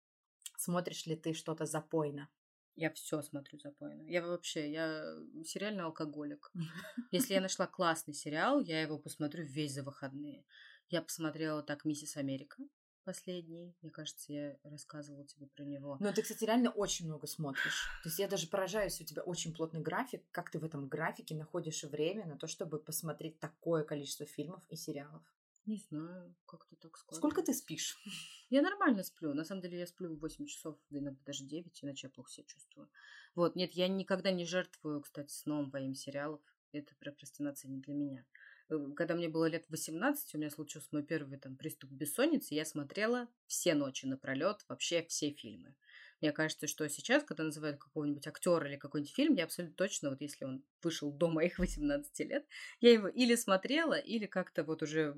Смотришь 0.58 1.06
ли 1.06 1.16
ты 1.16 1.34
что-то 1.34 1.66
запойно? 1.66 2.30
Я 2.76 2.92
все 2.92 3.22
смотрю 3.22 3.60
запойно. 3.60 4.04
Я 4.04 4.26
вообще, 4.26 4.72
я 4.72 5.04
сериальный 5.46 5.84
алкоголик. 5.84 6.52
Если 7.12 7.34
я 7.34 7.42
нашла 7.42 7.68
классный 7.68 8.14
сериал, 8.14 8.62
я 8.62 8.82
его 8.82 8.98
посмотрю 8.98 9.46
весь 9.46 9.74
за 9.74 9.84
выходные. 9.84 10.46
Я 10.90 11.02
посмотрела 11.02 11.62
так 11.62 11.86
«Миссис 11.86 12.18
Америка» 12.18 12.64
последний. 13.04 13.76
Мне 13.82 13.92
кажется, 13.92 14.34
я 14.34 14.58
рассказывала 14.64 15.26
тебе 15.26 15.48
про 15.48 15.64
него. 15.64 15.98
Но 16.00 16.12
ты, 16.12 16.22
кстати, 16.22 16.44
реально 16.44 16.72
очень 16.72 17.06
много 17.06 17.28
смотришь. 17.28 17.88
То 18.04 18.10
есть 18.10 18.20
я 18.20 18.28
даже 18.28 18.48
поражаюсь, 18.48 19.00
у 19.02 19.06
тебя 19.06 19.22
очень 19.24 19.54
плотный 19.54 19.82
график. 19.82 20.24
Как 20.32 20.50
ты 20.50 20.60
в 20.60 20.66
этом 20.66 20.88
графике 20.88 21.36
находишь 21.36 21.84
время 21.84 22.26
на 22.26 22.38
то, 22.38 22.48
чтобы 22.48 22.80
посмотреть 22.80 23.40
такое 23.40 23.84
количество 23.84 24.26
фильмов 24.26 24.64
и 24.70 24.76
сериалов? 24.76 25.22
Не 25.66 25.78
знаю, 25.78 26.36
как-то 26.46 26.76
так 26.76 26.98
складывается. 26.98 27.20
Сколько 27.20 27.42
ты 27.42 27.54
спишь? 27.54 27.98
Я 28.50 28.62
нормально 28.62 29.04
сплю. 29.04 29.34
На 29.34 29.46
самом 29.46 29.62
деле 29.62 29.80
я 29.80 29.88
сплю 29.88 30.16
8 30.16 30.46
часов, 30.46 30.78
да 30.90 31.00
иногда 31.00 31.20
даже 31.26 31.46
9, 31.46 31.84
иначе 31.84 32.08
я 32.08 32.12
плохо 32.12 32.32
себя 32.32 32.46
чувствую. 32.46 32.90
Вот, 33.34 33.56
нет, 33.56 33.72
я 33.72 33.88
никогда 33.88 34.32
не 34.32 34.46
жертвую, 34.46 35.02
кстати, 35.02 35.32
сном 35.32 35.70
во 35.70 35.80
имя 35.80 35.96
сериалов. 35.96 36.42
Это 36.74 36.94
прокрастинация 36.96 37.70
не 37.70 37.80
для 37.80 37.94
меня. 37.94 38.26
Э, 38.74 38.94
когда 38.96 39.16
мне 39.16 39.30
было 39.30 39.46
лет 39.46 39.66
18, 39.70 40.36
у 40.36 40.38
меня 40.38 40.50
случился 40.50 40.90
мой 40.92 41.04
первый 41.04 41.38
там 41.38 41.56
приступ 41.56 41.92
бессонницы, 41.92 42.54
я 42.54 42.66
смотрела 42.66 43.28
все 43.48 43.76
ночи 43.76 44.06
напролет, 44.06 44.66
вообще 44.68 45.04
все 45.04 45.32
фильмы. 45.32 45.76
Мне 46.22 46.32
кажется, 46.32 46.68
что 46.68 46.88
сейчас, 46.88 47.24
когда 47.24 47.44
называют 47.44 47.80
какого-нибудь 47.80 48.26
актера 48.28 48.66
или 48.68 48.78
какой-нибудь 48.78 49.14
фильм, 49.14 49.36
я 49.36 49.44
абсолютно 49.44 49.76
точно, 49.76 50.10
вот 50.10 50.22
если 50.22 50.46
он 50.46 50.64
вышел 50.82 51.12
до 51.12 51.30
моих 51.30 51.58
18 51.60 52.20
лет, 52.22 52.46
я 52.80 52.92
его 52.92 53.08
или 53.08 53.36
смотрела, 53.36 53.96
или 53.96 54.26
как-то 54.26 54.64
вот 54.64 54.82
уже 54.82 55.16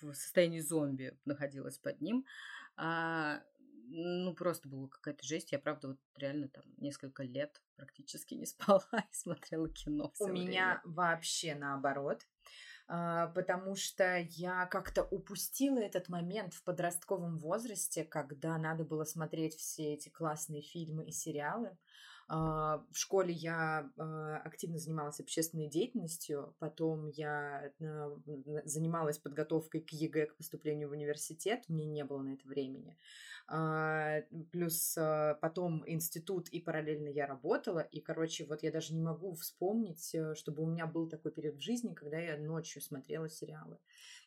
в 0.00 0.12
состоянии 0.14 0.60
зомби 0.60 1.16
находилась 1.24 1.78
под 1.78 2.00
ним. 2.00 2.26
А, 2.76 3.42
ну, 3.90 4.34
просто 4.34 4.68
была 4.68 4.88
какая-то 4.88 5.24
жесть. 5.24 5.52
Я, 5.52 5.58
правда, 5.58 5.88
вот 5.88 5.98
реально 6.16 6.48
там 6.48 6.64
несколько 6.76 7.22
лет 7.22 7.62
практически 7.76 8.34
не 8.34 8.46
спала 8.46 8.84
и 8.92 9.14
смотрела 9.14 9.68
кино. 9.68 10.12
У 10.18 10.24
время. 10.24 10.40
меня 10.40 10.82
вообще 10.84 11.54
наоборот. 11.54 12.26
А, 12.90 13.26
потому 13.28 13.76
что 13.76 14.16
я 14.30 14.64
как-то 14.66 15.02
упустила 15.02 15.78
этот 15.78 16.08
момент 16.08 16.54
в 16.54 16.62
подростковом 16.64 17.38
возрасте, 17.38 18.02
когда 18.04 18.56
надо 18.56 18.84
было 18.84 19.04
смотреть 19.04 19.56
все 19.56 19.92
эти 19.92 20.08
классные 20.08 20.62
фильмы 20.62 21.04
и 21.04 21.12
сериалы. 21.12 21.76
А, 22.30 22.84
в 22.92 22.98
школе 22.98 23.32
я 23.32 23.90
а, 23.96 24.36
активно 24.44 24.78
занималась 24.78 25.18
общественной 25.18 25.68
деятельностью, 25.68 26.54
потом 26.58 27.08
я 27.08 27.72
занималась 28.64 29.18
подготовкой 29.18 29.80
к 29.80 29.90
ЕГЭ, 29.90 30.26
к 30.26 30.36
поступлению 30.36 30.90
в 30.90 30.92
университет, 30.92 31.64
мне 31.68 31.86
не 31.86 32.04
было 32.04 32.20
на 32.20 32.34
это 32.34 32.46
времени. 32.46 32.98
А, 33.46 34.20
плюс 34.52 34.94
а, 34.98 35.34
потом 35.40 35.82
институт, 35.86 36.50
и 36.50 36.60
параллельно 36.60 37.08
я 37.08 37.26
работала, 37.26 37.80
и, 37.80 38.00
короче, 38.00 38.44
вот 38.44 38.62
я 38.62 38.70
даже 38.70 38.92
не 38.94 39.00
могу 39.00 39.34
вспомнить, 39.34 40.14
э, 40.14 40.34
чтобы 40.34 40.62
у 40.62 40.66
меня 40.66 40.86
был 40.86 41.08
такой 41.08 41.32
период 41.32 41.56
в 41.56 41.62
жизни, 41.62 41.94
когда 41.94 42.18
я 42.18 42.36
ночью 42.36 42.82
смотрела 42.82 43.30
сериалы. 43.30 43.78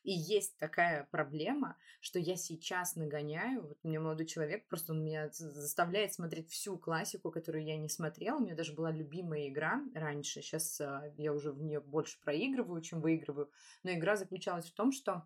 И 0.03 0.11
есть 0.11 0.57
такая 0.57 1.07
проблема, 1.11 1.77
что 1.99 2.19
я 2.19 2.35
сейчас 2.35 2.95
нагоняю, 2.95 3.67
вот 3.67 3.77
мне 3.83 3.99
молодой 3.99 4.25
человек, 4.25 4.67
просто 4.67 4.93
он 4.93 5.03
меня 5.03 5.29
заставляет 5.31 6.13
смотреть 6.13 6.49
всю 6.49 6.77
классику, 6.77 7.31
которую 7.31 7.63
я 7.63 7.77
не 7.77 7.89
смотрела, 7.89 8.37
у 8.37 8.41
меня 8.41 8.55
даже 8.55 8.73
была 8.73 8.91
любимая 8.91 9.47
игра 9.47 9.81
раньше, 9.93 10.41
сейчас 10.41 10.81
а, 10.81 11.11
я 11.17 11.33
уже 11.33 11.51
в 11.51 11.61
нее 11.61 11.79
больше 11.79 12.19
проигрываю, 12.21 12.81
чем 12.81 13.01
выигрываю, 13.01 13.51
но 13.83 13.91
игра 13.91 14.15
заключалась 14.15 14.69
в 14.69 14.73
том, 14.73 14.91
что 14.91 15.23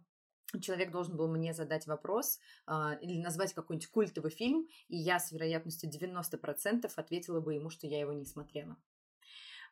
человек 0.61 0.91
должен 0.91 1.17
был 1.17 1.27
мне 1.27 1.53
задать 1.53 1.87
вопрос 1.87 2.39
э, 2.67 2.97
или 3.01 3.19
назвать 3.19 3.53
какой-нибудь 3.53 3.87
культовый 3.87 4.31
фильм, 4.31 4.67
и 4.87 4.95
я 4.95 5.19
с 5.19 5.31
вероятностью 5.31 5.89
90% 5.89 6.91
ответила 6.95 7.39
бы 7.39 7.55
ему, 7.55 7.69
что 7.69 7.87
я 7.87 7.99
его 7.99 8.13
не 8.13 8.25
смотрела. 8.25 8.77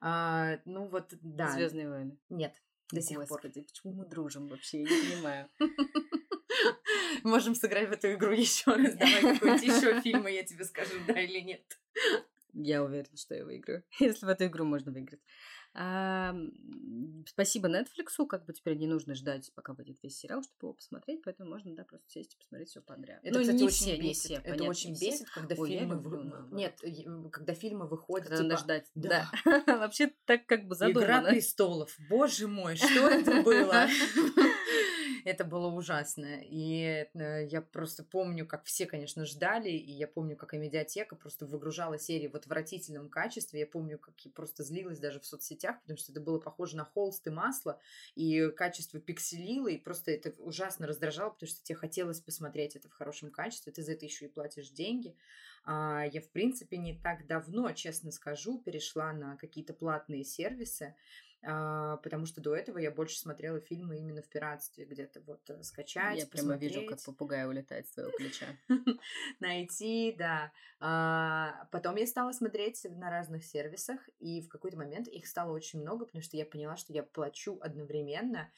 А, 0.02 0.58
ну 0.66 0.88
вот, 0.88 1.14
да. 1.22 1.52
Звездные 1.52 1.90
войны. 1.90 2.18
Нет, 2.30 2.62
до 2.92 3.02
сих 3.02 3.18
пор. 3.18 3.28
Господи, 3.28 3.62
почему 3.62 3.94
мы 3.94 4.06
дружим 4.06 4.48
вообще? 4.48 4.82
Я 4.82 4.90
не 4.90 5.12
понимаю. 5.12 5.50
Можем 7.24 7.56
сыграть 7.56 7.90
в 7.90 7.92
эту 7.92 8.14
игру 8.14 8.32
еще 8.34 8.72
раз. 8.72 8.94
Давай 8.96 9.22
какой-нибудь 9.22 9.64
еще 9.64 10.02
фильм, 10.02 10.28
и 10.28 10.34
я 10.34 10.44
тебе 10.44 10.66
скажу, 10.66 10.94
да 11.08 11.20
или 11.20 11.40
нет. 11.40 11.80
Я 12.54 12.84
уверена, 12.84 13.18
что 13.18 13.36
я 13.36 13.46
выиграю, 13.46 13.84
если 14.00 14.26
в 14.26 14.30
эту 14.30 14.46
игру 14.46 14.66
можно 14.66 14.92
выиграть. 14.92 15.22
А, 15.76 16.36
спасибо 17.26 17.68
Netflix, 17.68 18.28
как 18.28 18.46
бы 18.46 18.54
теперь 18.54 18.78
не 18.78 18.86
нужно 18.86 19.16
ждать, 19.16 19.52
пока 19.56 19.74
выйдет 19.74 19.98
весь 20.04 20.18
сериал, 20.18 20.44
чтобы 20.44 20.58
его 20.62 20.74
посмотреть, 20.74 21.24
поэтому 21.24 21.50
можно, 21.50 21.76
да, 21.76 21.84
просто 21.84 22.08
сесть 22.10 22.36
и 22.36 22.38
посмотреть 22.38 22.70
все 22.70 22.82
подряд. 22.82 23.20
Это, 23.24 23.40
ну, 23.40 23.42
кстати, 23.42 23.58
не 23.58 23.64
очень 23.64 23.76
все, 23.76 23.98
бесит. 23.98 24.04
Не 24.04 24.14
все, 24.14 24.34
это 24.36 24.44
понятно, 24.44 24.70
очень 24.70 24.92
бесит, 24.92 25.30
когда 25.32 25.56
Ой, 25.58 25.70
фильмы... 25.70 25.98
Вы... 25.98 26.56
Нет, 26.56 26.80
когда 27.32 27.54
фильмы 27.56 27.88
выходят, 27.88 28.28
когда 28.28 28.44
типа... 28.44 28.50
надо 28.50 28.64
ждать. 28.64 28.92
Да. 28.94 29.32
да. 29.66 29.78
Вообще 29.80 30.14
так 30.26 30.46
как 30.46 30.68
бы 30.68 30.76
задумано. 30.76 31.04
Игра 31.06 31.22
престолов. 31.24 31.96
Боже 32.08 32.48
мой, 32.48 32.76
что 32.76 33.10
это 33.10 33.42
было? 33.44 33.88
Это 35.26 35.46
было 35.46 35.68
ужасно. 35.68 36.40
И 36.42 37.08
э, 37.14 37.46
я 37.48 37.62
просто 37.62 38.04
помню, 38.04 38.46
как 38.46 38.66
все, 38.66 38.86
конечно, 38.86 39.26
ждали, 39.26 39.70
и 39.70 39.92
я 39.92 40.08
помню, 40.08 40.36
как 40.36 40.54
и 40.54 40.58
медиатека 40.58 41.16
просто 41.16 41.46
выгружала 41.46 41.98
серии 41.98 42.28
в 42.28 42.36
отвратительном 42.36 43.10
качестве. 43.10 43.62
Я 43.62 43.68
помню, 43.68 43.98
как 43.98 44.20
я 44.20 44.32
просто 44.32 44.64
злилась 44.64 45.00
даже 45.00 45.20
в 45.20 45.26
соцсетях, 45.26 45.82
потому 45.82 45.98
что 45.98 46.12
это 46.12 46.20
было 46.20 46.40
похоже 46.40 46.76
на 46.76 46.84
холст 46.84 47.26
и 47.28 47.30
масло, 47.30 47.80
и 48.16 48.50
качество 48.50 49.00
пикселило, 49.00 49.70
и 49.70 49.78
просто 49.78 50.12
это 50.12 50.34
ужасно 50.42 50.88
раздражало, 50.88 51.30
потому 51.30 51.50
что 51.50 51.64
тебе 51.64 51.78
хотелось 51.78 52.20
посмотреть 52.20 52.76
это 52.76 52.90
в 52.90 52.94
хорошем 52.94 53.32
качестве, 53.32 53.72
ты 53.72 53.82
за 53.82 53.94
это 53.94 54.06
еще 54.06 54.26
и 54.26 54.30
платишь 54.30 54.70
деньги. 54.72 55.16
А 55.66 56.04
я, 56.12 56.20
в 56.20 56.30
принципе, 56.30 56.78
не 56.78 56.94
так 56.94 57.26
давно, 57.28 57.72
честно 57.72 58.12
скажу, 58.12 58.60
перешла 58.60 59.14
на 59.14 59.38
какие-то 59.38 59.74
платные 59.74 60.26
сервисы, 60.26 60.96
потому 61.44 62.26
что 62.26 62.40
до 62.42 62.56
этого 62.56 62.78
я 62.78 62.90
больше 62.90 63.20
смотрела 63.20 63.60
фильмы 63.60 63.98
именно 63.98 64.22
в 64.22 64.30
пиратстве, 64.30 64.86
где-то 64.86 65.22
вот 65.22 65.42
э, 65.50 65.62
скачать, 65.64 66.20
Я 66.20 66.28
прямо 66.28 66.56
вижу, 66.56 66.86
как 66.86 67.04
попугай 67.04 67.46
улетает 67.46 67.88
с 67.88 67.92
твоего 67.92 68.12
плеча. 68.18 68.48
Найти, 69.40 70.16
да. 70.18 70.54
А, 70.80 71.68
потом 71.72 71.98
я 71.98 72.08
стала 72.08 72.32
смотреть 72.32 72.86
на 72.90 73.10
разных 73.10 73.44
сервисах, 73.44 74.00
и 74.20 74.42
в 74.42 74.48
какой-то 74.48 74.78
момент 74.78 75.08
их 75.08 75.28
стало 75.28 75.52
очень 75.52 75.82
много, 75.82 76.06
потому 76.06 76.22
что 76.22 76.38
я 76.38 76.46
поняла, 76.46 76.78
что 76.78 76.94
я 76.94 77.04
плачу 77.04 77.58
одновременно 77.62 78.50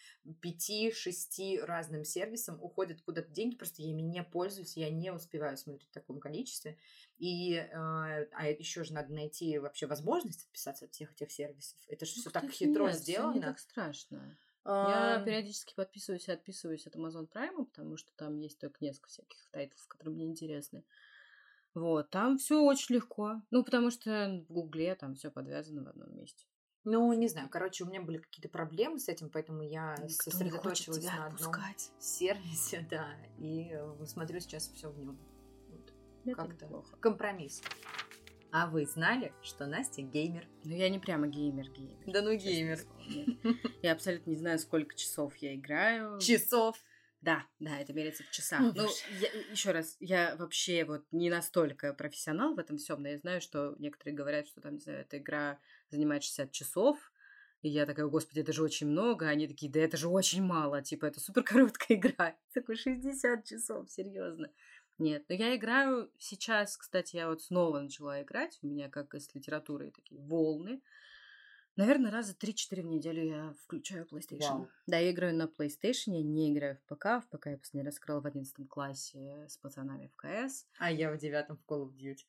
пяти-шести 0.42 1.60
разным 1.60 2.04
сервисам, 2.04 2.62
уходят 2.62 3.02
куда-то 3.02 3.32
деньги, 3.32 3.56
просто 3.56 3.82
я 3.82 3.90
ими 3.90 4.02
не 4.02 4.24
пользуюсь, 4.24 4.78
я 4.78 4.90
не 4.90 5.12
успеваю 5.12 5.58
смотреть 5.58 5.90
в 5.90 5.94
таком 5.94 6.20
количестве. 6.20 6.78
И, 7.18 7.56
а, 7.56 8.26
а 8.32 8.48
еще 8.48 8.84
же 8.84 8.94
надо 8.94 9.14
найти 9.14 9.58
вообще 9.58 9.88
возможность 9.88 10.46
отписаться 10.46 10.86
от 10.86 10.94
всех 10.94 11.14
этих 11.14 11.32
сервисов. 11.32 11.78
Это 11.88 12.06
же 12.06 12.14
все 12.14 12.30
так 12.30 12.50
хитро 12.50 12.88
нет, 12.88 12.96
сделано. 12.96 13.36
не 13.36 13.42
так 13.42 13.60
страшно. 13.60 14.38
Я 14.66 15.22
периодически 15.24 15.76
подписываюсь 15.76 16.28
и 16.28 16.32
отписываюсь 16.32 16.88
от 16.88 16.96
Amazon 16.96 17.30
Prime, 17.30 17.66
потому 17.66 17.98
что 17.98 18.12
там 18.16 18.36
есть 18.38 18.60
только 18.60 18.84
несколько 18.84 19.10
всяких 19.10 19.38
тайтлов, 19.52 19.88
которые 19.88 20.16
мне 20.16 20.26
интересны. 20.26 20.84
Вот, 21.76 22.10
там 22.10 22.38
все 22.38 22.62
очень 22.62 22.96
легко. 22.96 23.42
Ну, 23.52 23.64
потому 23.64 23.92
что 23.92 24.44
в 24.48 24.52
Гугле 24.52 24.96
там 24.96 25.14
все 25.14 25.30
подвязано 25.30 25.84
в 25.84 25.88
одном 25.90 26.16
месте. 26.16 26.46
Ну, 26.86 27.12
не 27.14 27.28
знаю, 27.28 27.50
короче, 27.50 27.84
у 27.84 27.88
меня 27.88 28.02
были 28.02 28.18
какие-то 28.18 28.48
проблемы 28.48 29.00
с 29.00 29.10
этим, 29.10 29.30
поэтому 29.30 29.62
я 29.62 29.96
Никто 29.98 30.32
сосредоточилась 30.32 31.04
на 31.04 31.28
одном 31.28 31.54
сервисе, 32.00 32.86
да, 32.90 33.08
и 33.38 33.72
э, 33.72 34.06
смотрю 34.06 34.40
сейчас 34.40 34.70
все 34.70 34.90
в 34.90 35.00
нем 35.00 35.18
как-то 36.34 36.66
плохо. 36.66 36.98
компромисс. 36.98 37.62
А 38.52 38.68
вы 38.68 38.86
знали, 38.86 39.34
что 39.42 39.66
Настя 39.66 40.02
геймер? 40.02 40.48
Ну, 40.64 40.76
я 40.76 40.88
не 40.90 40.98
прямо 40.98 41.28
геймер-геймер. 41.28 42.04
Да 42.08 42.22
ну 42.22 42.34
геймер. 42.36 42.80
Я 43.82 43.92
абсолютно 43.92 44.30
не 44.30 44.38
знаю, 44.38 44.60
сколько 44.60 44.96
часов 44.96 45.36
я 45.38 45.56
играю. 45.56 46.20
Часов? 46.20 46.78
Да, 47.22 47.44
да, 47.60 47.80
это 47.80 47.92
меряется 47.92 48.24
в 48.24 48.30
часах. 48.32 48.62
Ну, 48.76 48.88
я, 49.20 49.30
еще 49.52 49.72
раз, 49.72 49.98
я 50.00 50.36
вообще 50.38 50.86
вот 50.86 51.04
не 51.12 51.30
настолько 51.30 51.94
профессионал 51.94 52.54
в 52.54 52.60
этом 52.60 52.78
всем, 52.78 53.02
но 53.02 53.10
я 53.10 53.18
знаю, 53.18 53.42
что 53.42 53.76
некоторые 53.80 54.16
говорят, 54.16 54.48
что 54.48 54.62
там, 54.62 54.76
не 54.76 54.80
знаю, 54.80 55.02
эта 55.02 55.18
игра 55.18 55.60
занимает 55.90 56.24
60 56.24 56.52
часов, 56.52 57.12
и 57.66 57.70
я 57.70 57.88
такая, 57.88 58.06
господи, 58.06 58.42
это 58.42 58.54
же 58.54 58.62
очень 58.62 58.86
много. 58.86 59.28
Они 59.28 59.48
такие, 59.48 59.72
да 59.72 59.80
это 59.80 59.98
же 59.98 60.08
очень 60.08 60.44
мало. 60.44 60.84
Типа, 60.84 61.08
это 61.08 61.20
супер 61.20 61.42
короткая 61.42 61.98
игра. 61.98 62.36
Такой 62.54 62.76
60 62.76 63.44
часов, 63.44 63.90
серьезно. 63.90 64.52
Нет, 64.98 65.26
но 65.28 65.36
я 65.36 65.56
играю 65.56 66.10
сейчас, 66.18 66.78
кстати, 66.78 67.18
я 67.18 67.30
вот 67.30 67.42
снова 67.42 67.80
начала 67.82 68.22
играть, 68.22 68.58
у 68.62 68.68
меня 68.68 68.90
как 68.90 69.14
из 69.14 69.34
литературы 69.34 69.92
такие 69.92 70.22
волны. 70.22 70.82
Наверное, 71.76 72.10
раза 72.10 72.34
3-4 72.34 72.84
в 72.84 72.86
неделю 72.86 73.26
я 73.26 73.56
включаю 73.64 74.06
PlayStation. 74.06 74.50
Вау. 74.50 74.70
Да, 74.88 74.98
я 74.98 75.12
играю 75.12 75.36
на 75.36 75.44
PlayStation, 75.44 76.14
я 76.14 76.24
не 76.24 76.54
играю 76.54 76.78
в 76.78 76.84
ПК. 76.84 77.06
В 77.22 77.28
ПК 77.30 77.48
я 77.48 77.58
последний 77.58 77.84
раз 77.84 77.98
играла 77.98 78.22
в 78.22 78.26
11 78.26 78.70
классе 78.70 79.46
с 79.50 79.58
пацанами 79.58 80.08
в 80.08 80.16
КС. 80.16 80.66
А 80.80 80.90
я 80.90 81.12
в 81.12 81.18
девятом 81.18 81.58
в 81.58 81.70
Call 81.70 81.86
of 81.86 81.94
Duty. 81.98 82.26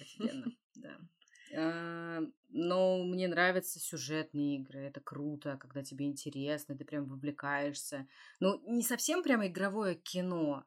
Офигенно, 0.00 0.52
да. 0.76 0.98
А, 1.56 2.20
но 2.50 3.04
мне 3.04 3.26
нравятся 3.26 3.80
сюжетные 3.80 4.58
игры. 4.58 4.80
Это 4.80 5.00
круто, 5.00 5.56
когда 5.60 5.82
тебе 5.82 6.06
интересно, 6.06 6.76
ты 6.76 6.84
прям 6.84 7.06
вовлекаешься. 7.06 8.06
Ну, 8.38 8.62
не 8.72 8.82
совсем 8.82 9.24
прямо 9.24 9.48
игровое 9.48 9.96
кино, 9.96 10.64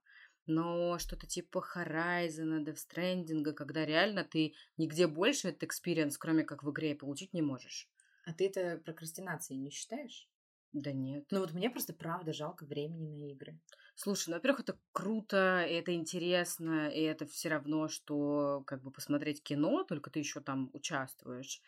но 0.50 0.98
что-то 1.00 1.27
типа 1.27 1.63
Horizon, 1.75 2.65
Death 2.65 2.79
Stranding, 2.89 3.53
когда 3.53 3.86
реально 3.86 4.24
ты 4.24 4.53
нигде 4.77 5.08
больше 5.08 5.50
этот 5.50 5.63
experience, 5.63 6.17
кроме 6.18 6.44
как 6.44 6.63
в 6.63 6.72
игре, 6.72 6.96
получить 6.96 7.34
не 7.34 7.41
можешь. 7.41 7.88
А 8.25 8.34
ты 8.34 8.48
это 8.48 8.82
прокрастинацией 8.84 9.60
не 9.60 9.70
считаешь? 9.70 10.27
Да 10.74 10.91
нет. 10.91 11.25
Ну 11.32 11.39
вот 11.39 11.53
мне 11.53 11.70
просто 11.70 11.94
правда 11.94 12.32
жалко 12.32 12.63
времени 12.65 13.10
на 13.10 13.32
игры. 13.32 13.60
Слушай, 13.96 14.29
ну, 14.29 14.36
во-первых, 14.36 14.62
это 14.62 14.79
круто, 14.91 15.65
и 15.68 15.74
это 15.74 15.94
интересно, 15.94 16.89
и 16.89 17.01
это 17.01 17.25
все 17.25 17.50
равно, 17.50 17.88
что 17.88 18.63
как 18.68 18.82
бы 18.84 18.91
посмотреть 18.91 19.41
кино, 19.41 19.84
только 19.84 20.10
ты 20.10 20.20
еще 20.20 20.41
там 20.41 20.70
участвуешь. 20.74 21.62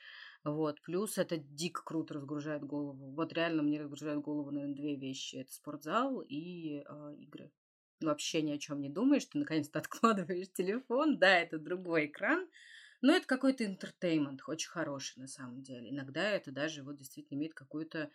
Вот. 0.43 0.81
Плюс 0.81 1.17
это 1.17 1.37
дико 1.37 1.83
круто 1.83 2.13
разгружает 2.13 2.63
голову. 2.63 3.11
Вот 3.11 3.33
реально 3.33 3.63
мне 3.63 3.79
разгружают 3.79 4.23
голову, 4.23 4.51
наверное, 4.51 4.75
две 4.75 4.95
вещи. 4.95 5.37
Это 5.37 5.51
спортзал 5.51 6.21
и 6.21 6.83
э, 6.87 7.15
игры. 7.19 7.51
Вообще 8.01 8.41
ни 8.41 8.51
о 8.51 8.57
чем 8.57 8.81
не 8.81 8.89
думаешь, 8.89 9.25
ты 9.25 9.37
наконец-то 9.39 9.79
откладываешь 9.81 10.51
телефон, 10.53 11.19
да, 11.19 11.39
это 11.39 11.57
другой 11.59 12.07
экран, 12.07 12.49
но 13.01 13.13
это 13.15 13.27
какой-то 13.27 13.65
интертеймент, 13.65 14.41
очень 14.47 14.69
хороший 14.69 15.19
на 15.19 15.27
самом 15.27 15.61
деле. 15.63 15.89
Иногда 15.89 16.29
это 16.29 16.51
даже 16.51 16.83
вот 16.83 16.97
действительно 16.97 17.37
имеет 17.37 17.53
какую-то 17.53 18.11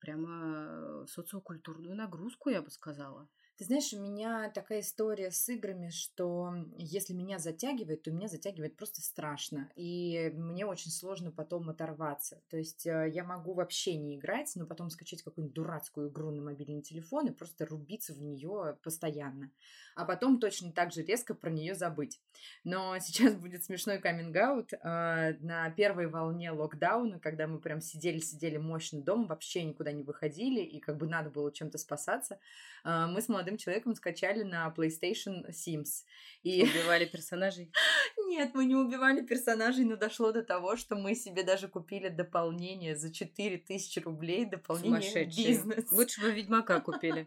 прямо 0.00 1.06
социокультурную 1.08 1.96
нагрузку, 1.96 2.50
я 2.50 2.62
бы 2.62 2.70
сказала. 2.70 3.28
Ты 3.58 3.64
знаешь, 3.64 3.92
у 3.92 3.98
меня 4.00 4.50
такая 4.50 4.78
история 4.82 5.32
с 5.32 5.48
играми, 5.48 5.88
что 5.88 6.54
если 6.76 7.12
меня 7.12 7.40
затягивает, 7.40 8.04
то 8.04 8.12
меня 8.12 8.28
затягивает 8.28 8.76
просто 8.76 9.00
страшно. 9.00 9.68
И 9.74 10.30
мне 10.36 10.64
очень 10.64 10.92
сложно 10.92 11.32
потом 11.32 11.68
оторваться. 11.68 12.40
То 12.50 12.56
есть 12.56 12.86
э, 12.86 13.10
я 13.12 13.24
могу 13.24 13.54
вообще 13.54 13.96
не 13.96 14.14
играть, 14.14 14.52
но 14.54 14.64
потом 14.64 14.90
скачать 14.90 15.22
какую-нибудь 15.22 15.56
дурацкую 15.56 16.08
игру 16.08 16.30
на 16.30 16.40
мобильный 16.40 16.82
телефон 16.82 17.26
и 17.26 17.32
просто 17.32 17.66
рубиться 17.66 18.14
в 18.14 18.22
нее 18.22 18.78
постоянно. 18.84 19.50
А 19.96 20.04
потом 20.04 20.38
точно 20.38 20.70
так 20.70 20.92
же 20.92 21.02
резко 21.02 21.34
про 21.34 21.50
нее 21.50 21.74
забыть. 21.74 22.20
Но 22.62 22.96
сейчас 23.00 23.34
будет 23.34 23.64
смешной 23.64 23.98
каминг-аут. 23.98 24.72
Э, 24.74 25.34
на 25.40 25.68
первой 25.70 26.06
волне 26.06 26.52
локдауна, 26.52 27.18
когда 27.18 27.48
мы 27.48 27.58
прям 27.58 27.80
сидели-сидели 27.80 28.56
мощно 28.56 29.02
дома, 29.02 29.26
вообще 29.26 29.64
никуда 29.64 29.90
не 29.90 30.04
выходили, 30.04 30.60
и 30.60 30.78
как 30.78 30.96
бы 30.96 31.08
надо 31.08 31.30
было 31.30 31.52
чем-то 31.52 31.76
спасаться, 31.76 32.38
э, 32.84 33.06
мы 33.06 33.20
с 33.20 33.28
молодым 33.28 33.47
человеком 33.56 33.94
скачали 33.94 34.42
на 34.42 34.72
PlayStation 34.76 35.48
Sims. 35.50 36.04
И... 36.42 36.62
Убивали 36.62 37.06
персонажей? 37.06 37.72
Нет, 38.28 38.50
мы 38.54 38.64
не 38.64 38.74
убивали 38.74 39.24
персонажей, 39.24 39.84
но 39.84 39.96
дошло 39.96 40.32
до 40.32 40.42
того, 40.42 40.76
что 40.76 40.96
мы 40.96 41.14
себе 41.14 41.42
даже 41.42 41.68
купили 41.68 42.08
дополнение 42.08 42.96
за 42.96 43.12
4000 43.12 44.00
рублей, 44.00 44.44
дополнение 44.44 45.24
бизнес. 45.24 45.90
Лучше 45.90 46.20
бы 46.20 46.30
Ведьмака 46.30 46.80
купили. 46.88 47.26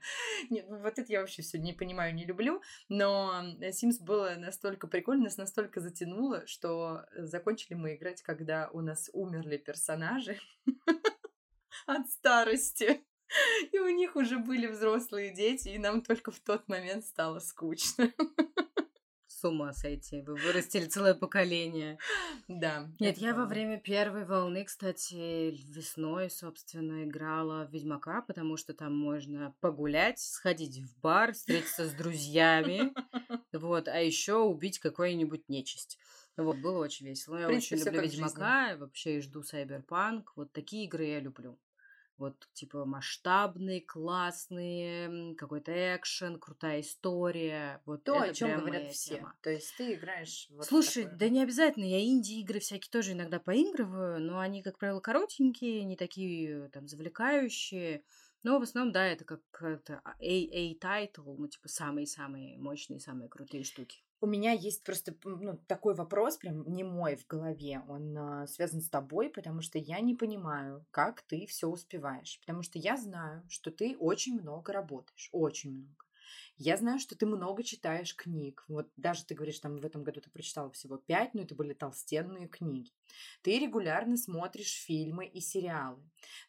Нет, 0.50 0.68
ну 0.70 0.78
вот 0.80 0.98
это 0.98 1.12
я 1.12 1.22
вообще 1.22 1.42
все 1.42 1.58
не 1.58 1.74
понимаю, 1.74 2.14
не 2.14 2.26
люблю, 2.26 2.62
но 2.90 3.44
Sims 3.60 4.02
было 4.02 4.36
настолько 4.38 4.88
прикольно, 4.88 5.26
нас 5.26 5.38
настолько 5.38 5.82
затянуло, 5.82 6.46
что 6.48 7.06
закончили 7.16 7.74
мы 7.74 7.96
играть, 7.96 8.22
когда 8.22 8.70
у 8.72 8.82
нас 8.82 9.10
умерли 9.14 9.58
персонажи 9.58 10.40
от 11.86 12.10
старости. 12.10 13.02
И 13.72 13.80
у 13.80 13.90
них 13.90 14.16
уже 14.16 14.38
были 14.38 14.68
взрослые 14.68 15.34
дети, 15.34 15.70
и 15.70 15.78
нам 15.78 16.02
только 16.02 16.32
в 16.32 16.40
тот 16.40 16.68
момент 16.68 17.06
стало 17.06 17.40
скучно. 17.40 18.12
С 19.28 19.44
ума 19.48 19.74
сойти. 19.74 20.22
Вы 20.22 20.36
вырастили 20.36 20.86
целое 20.86 21.16
поколение. 21.16 21.98
Да. 22.48 22.88
Нет, 23.00 23.18
я 23.18 23.34
во 23.34 23.46
время 23.46 23.80
первой 23.80 24.24
волны, 24.24 24.66
кстати, 24.66 25.56
весной, 25.68 26.30
собственно, 26.30 27.06
играла 27.06 27.66
в 27.66 27.74
Ведьмака, 27.74 28.22
потому 28.22 28.56
что 28.56 28.76
там 28.76 28.96
можно 28.96 29.56
погулять, 29.60 30.20
сходить 30.20 30.80
в 30.80 31.00
бар, 31.00 31.34
встретиться 31.34 31.88
с 31.88 31.94
друзьями, 31.94 32.94
вот, 33.54 33.88
а 33.88 34.00
еще 34.00 34.36
убить 34.36 34.78
какую-нибудь 34.78 35.50
нечисть. 35.50 35.98
Вот, 36.38 36.58
было 36.58 36.78
очень 36.78 37.08
весело. 37.08 37.38
Я 37.38 37.48
принципе, 37.48 37.78
очень 37.78 37.86
люблю 37.86 38.02
Ведьмака, 38.02 38.76
вообще 38.78 39.18
и 39.18 39.22
жду 39.22 39.42
Сайберпанк. 39.42 40.34
Вот 40.36 40.52
такие 40.52 40.86
игры 40.86 41.06
я 41.06 41.20
люблю 41.20 41.58
вот 42.22 42.48
типа 42.54 42.86
масштабные, 42.86 43.82
классные, 43.82 45.36
какой-то 45.36 45.72
экшен, 45.96 46.40
крутая 46.40 46.82
история. 46.82 47.82
Вот 47.86 48.04
То, 48.04 48.22
о 48.22 48.34
чем 48.34 48.60
говорят 48.60 48.92
все. 48.92 49.16
Тема. 49.16 49.36
То 49.42 49.50
есть 49.50 49.76
ты 49.76 49.96
играешь. 49.96 50.48
Вот 50.52 50.66
Слушай, 50.66 51.04
такое. 51.04 51.18
да 51.18 51.30
не 51.30 51.42
обязательно. 51.42 51.86
Я 51.86 52.00
инди-игры 52.06 52.60
всякие 52.60 52.92
тоже 52.92 53.14
иногда 53.14 53.40
поигрываю, 53.40 54.22
но 54.22 54.40
они, 54.40 54.62
как 54.62 54.78
правило, 54.78 55.00
коротенькие, 55.00 55.84
не 55.84 55.98
такие 55.98 56.70
там 56.70 56.88
завлекающие. 56.88 58.04
Но 58.44 58.60
в 58.60 58.64
основном, 58.64 58.94
да, 58.94 59.06
это 59.06 59.26
как 59.26 59.42
это 59.62 60.02
A-title, 60.20 61.36
ну, 61.38 61.48
типа 61.48 61.68
самые-самые 61.68 62.58
мощные, 62.60 63.00
самые 63.00 63.30
крутые 63.30 63.64
штуки. 63.64 64.04
У 64.24 64.28
меня 64.28 64.52
есть 64.52 64.84
просто 64.84 65.16
ну, 65.24 65.58
такой 65.66 65.96
вопрос, 65.96 66.38
прям 66.38 66.64
не 66.72 66.84
мой 66.84 67.16
в 67.16 67.26
голове. 67.26 67.82
Он 67.88 68.16
э, 68.16 68.48
связан 68.48 68.82
с 68.82 68.88
тобой, 68.88 69.30
потому 69.30 69.62
что 69.62 69.80
я 69.80 70.00
не 70.00 70.14
понимаю, 70.14 70.86
как 70.92 71.24
ты 71.24 71.48
все 71.48 71.68
успеваешь. 71.68 72.40
Потому 72.40 72.62
что 72.62 72.78
я 72.78 72.98
знаю, 72.98 73.44
что 73.50 73.72
ты 73.72 73.98
очень 73.98 74.40
много 74.40 74.74
работаешь, 74.74 75.30
очень 75.32 75.72
много. 75.72 76.06
Я 76.58 76.78
знаю, 76.78 77.00
что 77.00 77.16
ты 77.18 77.26
много 77.26 77.64
читаешь 77.64 78.16
книг. 78.16 78.64
Вот 78.68 78.90
даже 78.96 79.26
ты 79.26 79.34
говоришь, 79.34 79.60
там 79.60 79.78
в 79.78 79.86
этом 79.86 80.04
году 80.04 80.22
ты 80.22 80.30
прочитала 80.30 80.72
всего 80.72 80.98
пять, 80.98 81.34
но 81.34 81.42
это 81.42 81.56
были 81.56 81.74
толстенные 81.74 82.48
книги. 82.48 82.92
Ты 83.42 83.60
регулярно 83.60 84.18
смотришь 84.18 84.84
фильмы 84.86 85.26
и 85.26 85.42
сериалы. 85.42 86.02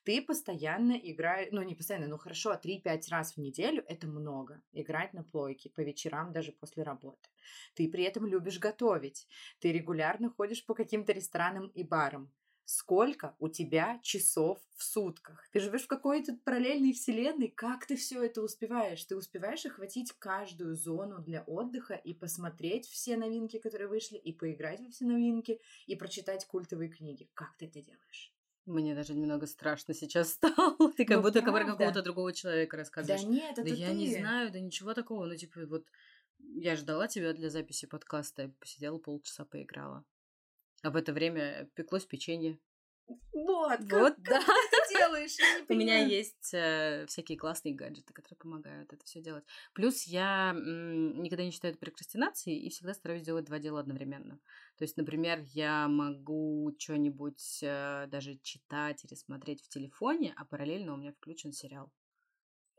Ты 0.04 0.22
постоянно 0.22 0.92
играешь, 0.92 1.48
ну 1.52 1.62
не 1.62 1.74
постоянно, 1.74 2.08
ну 2.08 2.18
хорошо, 2.18 2.50
а 2.50 2.60
3-5 2.62 3.08
раз 3.10 3.34
в 3.34 3.38
неделю 3.38 3.84
это 3.88 4.06
много. 4.06 4.62
Играть 4.72 5.14
на 5.14 5.24
плойке 5.24 5.70
по 5.70 5.80
вечерам 5.80 6.32
даже 6.32 6.52
после 6.52 6.82
работы. 6.82 7.28
Ты 7.74 7.88
при 7.88 8.04
этом 8.04 8.26
любишь 8.26 8.58
готовить. 8.58 9.26
Ты 9.60 9.72
регулярно 9.72 10.30
ходишь 10.30 10.64
по 10.64 10.74
каким-то 10.74 11.12
ресторанам 11.12 11.68
и 11.68 11.82
барам 11.82 12.30
сколько 12.64 13.34
у 13.38 13.48
тебя 13.48 13.98
часов 14.02 14.58
в 14.76 14.82
сутках. 14.82 15.48
Ты 15.52 15.60
живешь 15.60 15.82
в 15.82 15.88
какой-то 15.88 16.36
параллельной 16.44 16.92
вселенной. 16.92 17.48
Как 17.48 17.86
ты 17.86 17.96
все 17.96 18.22
это 18.22 18.42
успеваешь? 18.42 19.04
Ты 19.04 19.16
успеваешь 19.16 19.66
охватить 19.66 20.12
каждую 20.18 20.76
зону 20.76 21.22
для 21.22 21.42
отдыха 21.42 21.94
и 21.94 22.14
посмотреть 22.14 22.86
все 22.86 23.16
новинки, 23.16 23.58
которые 23.58 23.88
вышли, 23.88 24.16
и 24.16 24.32
поиграть 24.32 24.80
во 24.80 24.90
все 24.90 25.04
новинки, 25.04 25.60
и 25.86 25.96
прочитать 25.96 26.46
культовые 26.46 26.90
книги. 26.90 27.30
Как 27.34 27.56
ты 27.56 27.66
это 27.66 27.82
делаешь? 27.82 28.32
Мне 28.64 28.94
даже 28.94 29.14
немного 29.14 29.46
страшно 29.46 29.92
сейчас 29.94 30.30
стало. 30.34 30.92
Ты 30.92 31.04
как 31.04 31.18
ну, 31.18 31.22
будто 31.22 31.42
правда. 31.42 31.72
какого-то 31.72 32.02
другого 32.02 32.32
человека 32.32 32.76
рассказываешь. 32.76 33.22
Да 33.22 33.28
нет, 33.28 33.52
это 33.58 33.62
Да 33.62 33.70
ты. 33.70 33.80
я 33.80 33.92
не 33.92 34.14
знаю, 34.14 34.52
да 34.52 34.60
ничего 34.60 34.94
такого. 34.94 35.26
Ну, 35.26 35.36
типа, 35.36 35.66
вот 35.66 35.86
я 36.38 36.76
ждала 36.76 37.08
тебя 37.08 37.32
для 37.32 37.50
записи 37.50 37.86
подкаста, 37.86 38.52
посидела 38.60 38.98
полчаса, 38.98 39.44
поиграла. 39.44 40.04
А 40.82 40.90
в 40.90 40.96
это 40.96 41.12
время 41.12 41.68
пеклось 41.74 42.04
печенье. 42.04 42.58
Вот, 43.32 43.80
вот, 43.80 43.88
как, 43.88 44.22
да. 44.22 44.40
Как 44.40 44.88
ты 44.88 44.96
делаешь? 44.98 45.36
У 45.68 45.74
меня 45.74 45.98
есть 45.98 46.52
э, 46.52 47.06
всякие 47.08 47.38
классные 47.38 47.74
гаджеты, 47.74 48.12
которые 48.12 48.36
помогают 48.36 48.92
это 48.92 49.04
все 49.04 49.20
делать. 49.20 49.44
Плюс 49.74 50.04
я 50.04 50.50
м, 50.54 51.22
никогда 51.22 51.44
не 51.44 51.50
считаю 51.50 51.72
это 51.72 51.80
прокрастинацией 51.80 52.58
и 52.58 52.68
всегда 52.70 52.94
стараюсь 52.94 53.22
делать 53.22 53.44
два 53.46 53.58
дела 53.58 53.80
одновременно. 53.80 54.38
То 54.76 54.84
есть, 54.84 54.96
например, 54.96 55.40
я 55.52 55.88
могу 55.88 56.74
что-нибудь 56.78 57.60
э, 57.62 58.06
даже 58.08 58.38
читать 58.42 59.04
или 59.04 59.14
смотреть 59.14 59.62
в 59.62 59.68
телефоне, 59.68 60.34
а 60.36 60.44
параллельно 60.44 60.94
у 60.94 60.96
меня 60.96 61.12
включен 61.12 61.52
сериал. 61.52 61.90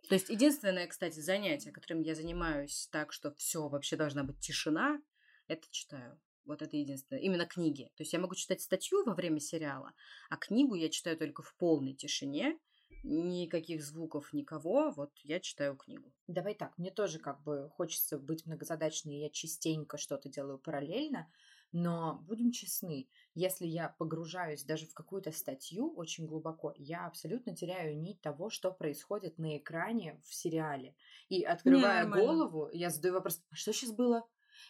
То 0.10 0.16
есть 0.16 0.30
единственное, 0.30 0.88
кстати, 0.88 1.20
занятие, 1.20 1.72
которым 1.72 2.02
я 2.02 2.14
занимаюсь 2.14 2.88
так, 2.92 3.14
что 3.14 3.34
все 3.34 3.68
вообще 3.68 3.96
должна 3.96 4.24
быть 4.24 4.40
тишина, 4.40 5.02
это 5.48 5.66
читаю. 5.72 6.20
Вот 6.46 6.62
это 6.62 6.76
единственное. 6.78 7.22
Именно 7.22 7.46
книги. 7.46 7.86
То 7.96 8.04
есть 8.04 8.14
я 8.14 8.20
могу 8.20 8.36
читать 8.36 8.62
статью 8.62 9.04
во 9.06 9.14
время 9.14 9.40
сериала, 9.40 9.94
а 10.30 10.38
книгу 10.38 10.76
я 10.76 10.90
читаю 10.90 11.18
только 11.18 11.42
в 11.42 11.56
полной 11.56 11.94
тишине. 11.94 12.58
Никаких 13.06 13.84
звуков, 13.84 14.32
никого. 14.32 14.92
Вот 14.92 15.12
я 15.24 15.42
читаю 15.42 15.76
книгу. 15.76 16.14
Давай 16.28 16.56
так. 16.56 16.78
Мне 16.78 16.90
тоже 16.90 17.20
как 17.20 17.44
бы 17.44 17.70
хочется 17.70 18.18
быть 18.18 18.46
многозадачной. 18.46 19.20
Я 19.20 19.30
частенько 19.30 19.98
что-то 19.98 20.30
делаю 20.30 20.58
параллельно. 20.58 21.30
Но 21.74 22.20
будем 22.28 22.52
честны, 22.52 23.10
если 23.34 23.66
я 23.66 23.90
погружаюсь 23.98 24.64
даже 24.64 24.86
в 24.86 24.94
какую-то 24.94 25.32
статью 25.32 25.92
очень 25.96 26.28
глубоко, 26.28 26.72
я 26.78 27.08
абсолютно 27.08 27.56
теряю 27.56 28.00
нить 28.00 28.22
того, 28.22 28.52
что 28.52 28.72
происходит 28.72 29.40
на 29.40 29.58
экране 29.58 30.22
в 30.24 30.36
сериале. 30.36 30.96
И 31.30 31.44
открывая 31.44 32.08
голову, 32.08 32.70
я 32.72 32.92
задаю 32.92 33.16
вопрос, 33.16 33.42
а 33.50 33.56
что 33.56 33.74
сейчас 33.74 33.92
было? 33.92 34.24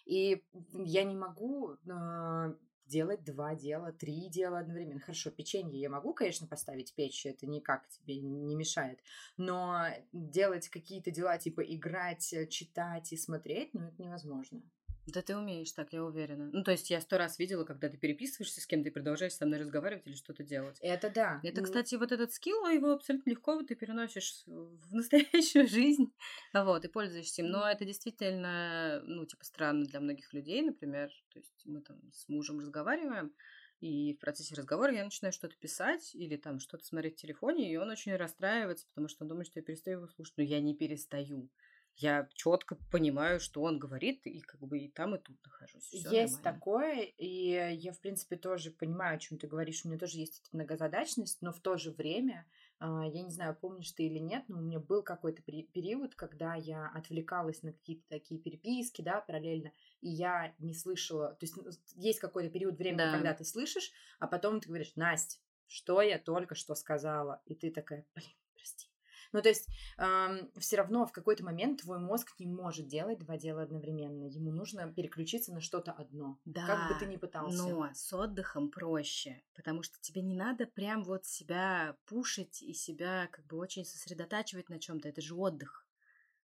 И 0.05 0.43
я 0.73 1.03
не 1.03 1.15
могу 1.15 1.73
э, 1.73 2.55
делать 2.85 3.23
два 3.23 3.55
дела, 3.55 3.91
три 3.91 4.29
дела 4.29 4.59
одновременно. 4.59 4.99
Хорошо, 4.99 5.31
печенье 5.31 5.79
я 5.79 5.89
могу, 5.89 6.13
конечно, 6.13 6.47
поставить 6.47 6.93
печь, 6.93 7.25
это 7.25 7.47
никак 7.47 7.87
тебе 7.89 8.19
не 8.19 8.55
мешает. 8.55 8.99
Но 9.37 9.87
делать 10.11 10.69
какие-то 10.69 11.11
дела, 11.11 11.37
типа 11.37 11.61
играть, 11.61 12.33
э, 12.33 12.47
читать 12.47 13.11
и 13.13 13.17
смотреть, 13.17 13.73
ну, 13.73 13.81
это 13.87 14.01
невозможно. 14.01 14.61
Да 15.05 15.21
ты 15.21 15.35
умеешь 15.35 15.71
так, 15.71 15.91
я 15.91 16.03
уверена. 16.03 16.49
Ну, 16.53 16.63
то 16.63 16.71
есть 16.71 16.89
я 16.89 17.01
сто 17.01 17.17
раз 17.17 17.37
видела, 17.37 17.65
когда 17.65 17.89
ты 17.89 17.97
переписываешься 17.97 18.61
с 18.61 18.65
кем-то 18.65 18.89
и 18.89 18.91
продолжаешь 18.91 19.33
со 19.33 19.45
мной 19.45 19.59
разговаривать 19.59 20.07
или 20.07 20.15
что-то 20.15 20.43
делать. 20.43 20.77
Это 20.81 21.09
да. 21.09 21.41
Это, 21.43 21.61
кстати, 21.61 21.95
вот 21.95 22.11
этот 22.11 22.31
скилл, 22.31 22.65
его 22.67 22.91
абсолютно 22.91 23.29
легко 23.31 23.61
ты 23.63 23.75
переносишь 23.75 24.43
в 24.45 24.93
настоящую 24.93 25.67
жизнь, 25.69 26.13
вот, 26.53 26.85
и 26.85 26.87
пользуешься 26.87 27.41
им. 27.41 27.49
Но 27.49 27.69
это 27.69 27.83
действительно, 27.83 29.01
ну, 29.05 29.25
типа, 29.25 29.43
странно 29.43 29.85
для 29.85 29.99
многих 29.99 30.33
людей, 30.33 30.61
например. 30.61 31.09
То 31.33 31.39
есть 31.39 31.61
мы 31.65 31.81
там 31.81 31.97
с 32.13 32.29
мужем 32.29 32.59
разговариваем, 32.59 33.33
и 33.81 34.13
в 34.13 34.19
процессе 34.19 34.55
разговора 34.55 34.93
я 34.93 35.03
начинаю 35.03 35.33
что-то 35.33 35.57
писать 35.57 36.15
или 36.15 36.37
там 36.37 36.59
что-то 36.59 36.85
смотреть 36.85 37.17
в 37.17 37.21
телефоне, 37.21 37.69
и 37.69 37.75
он 37.75 37.89
очень 37.89 38.15
расстраивается, 38.15 38.87
потому 38.87 39.09
что 39.09 39.25
он 39.25 39.27
думает, 39.27 39.47
что 39.47 39.59
я 39.59 39.65
перестаю 39.65 39.97
его 39.97 40.07
слушать. 40.07 40.35
Но 40.37 40.43
я 40.43 40.61
не 40.61 40.73
перестаю 40.73 41.49
я 41.95 42.27
четко 42.33 42.75
понимаю, 42.91 43.39
что 43.39 43.61
он 43.61 43.79
говорит, 43.79 44.25
и 44.25 44.39
как 44.41 44.59
бы 44.61 44.79
и 44.79 44.89
там, 44.89 45.15
и 45.15 45.19
тут 45.19 45.37
нахожусь. 45.43 45.83
Всё 45.83 46.09
есть 46.09 46.35
нормально. 46.37 46.41
такое, 46.43 47.01
и 47.01 47.75
я, 47.75 47.93
в 47.93 47.99
принципе, 47.99 48.35
тоже 48.35 48.71
понимаю, 48.71 49.15
о 49.17 49.19
чем 49.19 49.37
ты 49.37 49.47
говоришь. 49.47 49.85
У 49.85 49.89
меня 49.89 49.99
тоже 49.99 50.17
есть 50.17 50.41
эта 50.41 50.55
многозадачность, 50.55 51.41
но 51.41 51.51
в 51.51 51.59
то 51.59 51.77
же 51.77 51.91
время, 51.91 52.45
а, 52.79 53.05
я 53.05 53.21
не 53.21 53.29
знаю, 53.31 53.55
помнишь 53.55 53.91
ты 53.91 54.03
или 54.03 54.19
нет, 54.19 54.43
но 54.47 54.57
у 54.57 54.61
меня 54.61 54.79
был 54.79 55.03
какой-то 55.03 55.41
период, 55.43 56.15
когда 56.15 56.55
я 56.55 56.87
отвлекалась 56.95 57.61
на 57.61 57.73
какие-то 57.73 58.03
такие 58.09 58.39
переписки, 58.41 59.01
да, 59.01 59.21
параллельно, 59.21 59.71
и 60.01 60.09
я 60.09 60.53
не 60.59 60.73
слышала. 60.73 61.29
То 61.35 61.45
есть 61.45 61.55
ну, 61.55 61.65
есть 61.95 62.19
какой-то 62.19 62.49
период 62.49 62.77
времени, 62.77 62.97
Да. 62.97 63.13
когда 63.13 63.33
ты 63.33 63.45
слышишь, 63.45 63.91
а 64.19 64.27
потом 64.27 64.59
ты 64.59 64.67
говоришь, 64.67 64.93
Настя, 64.95 65.37
что 65.67 66.01
я 66.01 66.17
только 66.19 66.55
что 66.55 66.75
сказала? 66.75 67.41
И 67.45 67.55
ты 67.55 67.71
такая, 67.71 68.05
блин, 68.15 68.29
прости. 68.55 68.89
Ну, 69.33 69.41
то 69.41 69.49
есть 69.49 69.67
эм, 69.97 70.51
все 70.57 70.77
равно 70.77 71.05
в 71.05 71.11
какой-то 71.11 71.43
момент 71.43 71.81
твой 71.81 71.99
мозг 71.99 72.33
не 72.39 72.47
может 72.47 72.87
делать 72.87 73.19
два 73.19 73.37
дела 73.37 73.63
одновременно. 73.63 74.25
Ему 74.25 74.51
нужно 74.51 74.91
переключиться 74.93 75.53
на 75.53 75.59
что-то 75.59 75.91
одно. 75.91 76.39
Как 76.65 76.87
бы 76.87 76.93
ты 76.99 77.05
ни 77.05 77.17
пытался. 77.17 77.63
но 77.65 77.89
с 77.93 78.13
отдыхом 78.13 78.69
проще, 78.69 79.41
потому 79.55 79.83
что 79.83 79.99
тебе 79.99 80.21
не 80.21 80.35
надо 80.35 80.65
прям 80.67 81.03
вот 81.03 81.25
себя 81.25 81.97
пушить 82.05 82.61
и 82.61 82.73
себя 82.73 83.27
как 83.31 83.45
бы 83.47 83.57
очень 83.57 83.85
сосредотачивать 83.85 84.69
на 84.69 84.79
чем-то. 84.79 85.09
Это 85.09 85.21
же 85.21 85.35
отдых. 85.35 85.85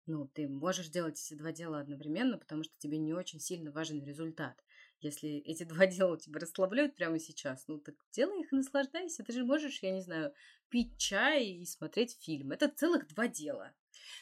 Ну, 0.06 0.28
ты 0.28 0.50
можешь 0.50 0.90
делать 0.90 1.18
эти 1.18 1.34
два 1.34 1.54
дела 1.54 1.80
одновременно, 1.80 2.38
потому 2.38 2.64
что 2.64 2.74
тебе 2.78 2.98
не 2.98 3.14
очень 3.14 3.40
сильно 3.40 3.72
важен 3.72 4.04
результат. 4.04 4.62
Если 5.04 5.40
эти 5.40 5.64
два 5.64 5.86
дела 5.88 6.18
тебя 6.18 6.40
расслабляют 6.40 6.96
прямо 6.96 7.20
сейчас, 7.20 7.68
ну 7.68 7.78
так 7.78 7.96
делай 8.12 8.42
их 8.42 8.54
и 8.54 8.56
наслаждайся. 8.56 9.24
Ты 9.24 9.34
же 9.34 9.44
можешь, 9.44 9.84
я 9.84 9.92
не 9.92 10.02
знаю, 10.02 10.34
пить 10.70 10.98
чай 10.98 11.46
и 11.46 11.66
смотреть 11.66 12.18
фильм. 12.22 12.52
Это 12.52 12.70
целых 12.70 13.08
два 13.08 13.28
дела. 13.28 13.74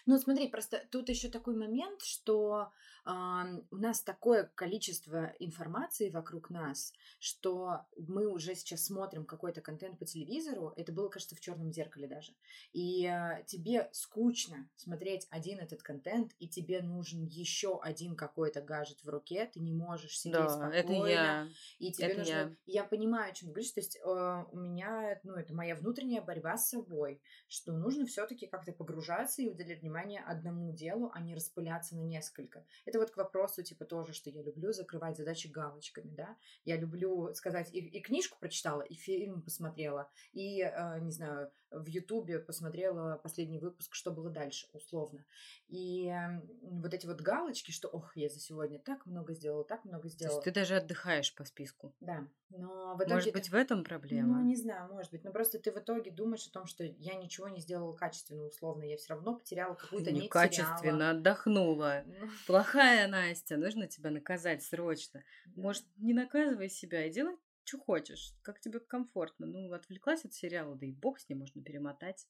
Ну, 0.06 0.18
смотри, 0.18 0.48
просто 0.50 0.86
тут 0.92 1.10
еще 1.10 1.30
такой 1.30 1.56
момент, 1.56 2.02
что 2.02 2.72
у 3.04 3.78
нас 3.78 4.04
такое 4.04 4.52
количество 4.54 5.34
информации 5.40 6.12
вокруг 6.12 6.52
нас, 6.52 6.94
что 7.20 7.82
мы 7.98 8.28
уже 8.28 8.54
сейчас 8.54 8.86
смотрим 8.86 9.26
какой-то 9.26 9.60
контент 9.62 9.98
по 9.98 10.06
телевизору, 10.06 10.74
это 10.76 10.92
было, 10.92 11.10
кажется, 11.10 11.36
в 11.36 11.40
черном 11.40 11.74
зеркале 11.74 12.08
даже, 12.08 12.34
и 12.74 13.08
а, 13.08 13.42
тебе 13.48 13.90
скучно 13.92 14.70
смотреть 14.76 15.28
один 15.32 15.60
этот 15.60 15.82
контент, 15.82 16.34
и 16.38 16.48
тебе 16.48 16.82
нужен 16.84 17.24
еще 17.24 17.80
один 17.82 18.16
какой-то 18.16 18.62
гаджет 18.62 19.04
в 19.04 19.10
руке, 19.10 19.50
ты 19.52 19.60
не 19.62 19.74
можешь 19.74 20.20
сидеть 20.20 20.36
да, 20.36 20.50
спокойно. 20.50 20.76
это 20.76 20.94
я. 20.94 21.48
И 21.80 21.92
тебе 21.92 22.08
это 22.08 22.18
нужно... 22.20 22.32
Я. 22.32 22.56
я 22.66 22.84
понимаю, 22.84 23.32
о 23.32 23.34
чем 23.34 23.48
ты 23.48 23.54
говоришь, 23.54 23.72
то 23.72 23.80
есть 23.80 23.98
э, 23.98 24.46
у 24.52 24.58
меня, 24.58 25.20
ну, 25.24 25.34
это 25.34 25.56
моя 25.56 25.76
внутренняя 25.76 26.22
борьба 26.22 26.58
с 26.58 26.70
собой, 26.70 27.20
что 27.48 27.72
нужно 27.72 28.06
все-таки 28.06 28.46
как-то 28.46 28.74
погружаться 28.74 29.42
и 29.42 29.50
уделять 29.62 29.82
внимание 29.82 30.22
одному 30.22 30.72
делу, 30.74 31.12
а 31.14 31.22
не 31.22 31.36
распыляться 31.36 31.96
на 31.96 32.02
несколько. 32.02 32.66
Это 32.86 33.00
вот 33.00 33.12
к 33.12 33.18
вопросу, 33.18 33.64
типа, 33.64 33.86
тоже, 33.86 34.14
что 34.14 34.30
я 34.30 34.42
люблю 34.42 34.72
закрывать 34.74 35.18
задачи 35.18 35.48
галочками, 35.48 36.14
да. 36.14 36.38
Я 36.66 36.78
люблю 36.78 37.34
сказать, 37.34 37.74
и, 37.74 37.80
и 37.80 38.02
книжку 38.02 38.38
прочитала, 38.40 38.82
и 38.82 38.96
фильм 38.96 39.42
посмотрела, 39.42 40.10
и, 40.34 40.62
э, 40.62 41.00
не 41.00 41.12
знаю, 41.12 41.52
в 41.72 41.86
Ютубе 41.88 42.40
посмотрела 42.40 43.18
последний 43.18 43.60
выпуск, 43.60 43.96
что 43.96 44.12
было 44.12 44.30
дальше, 44.30 44.68
условно. 44.74 45.26
И 45.68 46.14
вот 46.62 46.94
эти 46.94 47.06
вот 47.06 47.22
галочки, 47.22 47.72
что, 47.72 47.88
ох, 47.88 48.16
я 48.16 48.30
за 48.30 48.40
сегодня 48.40 48.80
так 48.80 49.06
много 49.06 49.34
сделала, 49.34 49.64
так 49.64 49.86
много 49.86 50.10
сделала. 50.10 50.42
То 50.42 50.48
есть 50.48 50.54
ты 50.54 50.60
даже 50.60 50.76
отдыхаешь 50.76 51.34
по 51.34 51.46
списку. 51.46 51.96
Да. 52.00 52.28
Но 52.50 52.96
в 52.96 53.00
итоге... 53.00 53.14
Может 53.16 53.34
быть, 53.34 53.50
в 53.50 53.56
этом 53.56 53.84
проблема? 53.84 54.40
Ну, 54.40 54.44
не 54.44 54.56
знаю, 54.56 54.92
может 54.92 55.12
быть. 55.12 55.24
Но 55.24 55.32
просто 55.32 55.60
ты 55.60 55.72
в 55.72 55.78
итоге 55.78 56.12
думаешь 56.12 56.46
о 56.48 56.52
том, 56.52 56.66
что 56.66 56.84
я 56.84 57.16
ничего 57.16 57.48
не 57.48 57.62
сделала 57.62 57.94
качественно, 57.94 58.44
условно. 58.44 58.84
Я 58.84 58.98
все 58.98 59.14
равно 59.14 59.36
потеряла 59.36 59.76
какую-то 59.76 60.12
нить 60.12 60.24
Некачественно 60.26 60.78
сериала. 60.78 61.10
отдохнула. 61.12 62.04
Ну. 62.06 62.28
Плохая 62.48 63.08
Настя, 63.08 63.58
нужно 63.58 63.88
тебя 63.88 64.12
наказать 64.12 64.64
срочно. 64.64 65.24
Может, 65.56 65.86
не 65.98 66.14
наказывай 66.14 66.70
себя 66.70 67.06
и 67.06 67.12
делай, 67.12 67.38
что 67.72 67.80
хочешь, 67.80 68.34
как 68.42 68.60
тебе 68.60 68.82
комфортно. 68.82 69.46
Ну, 69.46 69.72
отвлеклась 69.72 70.26
от 70.26 70.34
сериала, 70.34 70.76
да 70.76 70.86
и 70.86 70.92
бог 70.92 71.20
с 71.20 71.30
ним 71.30 71.40
можно 71.40 71.64
перемотать. 71.64 72.28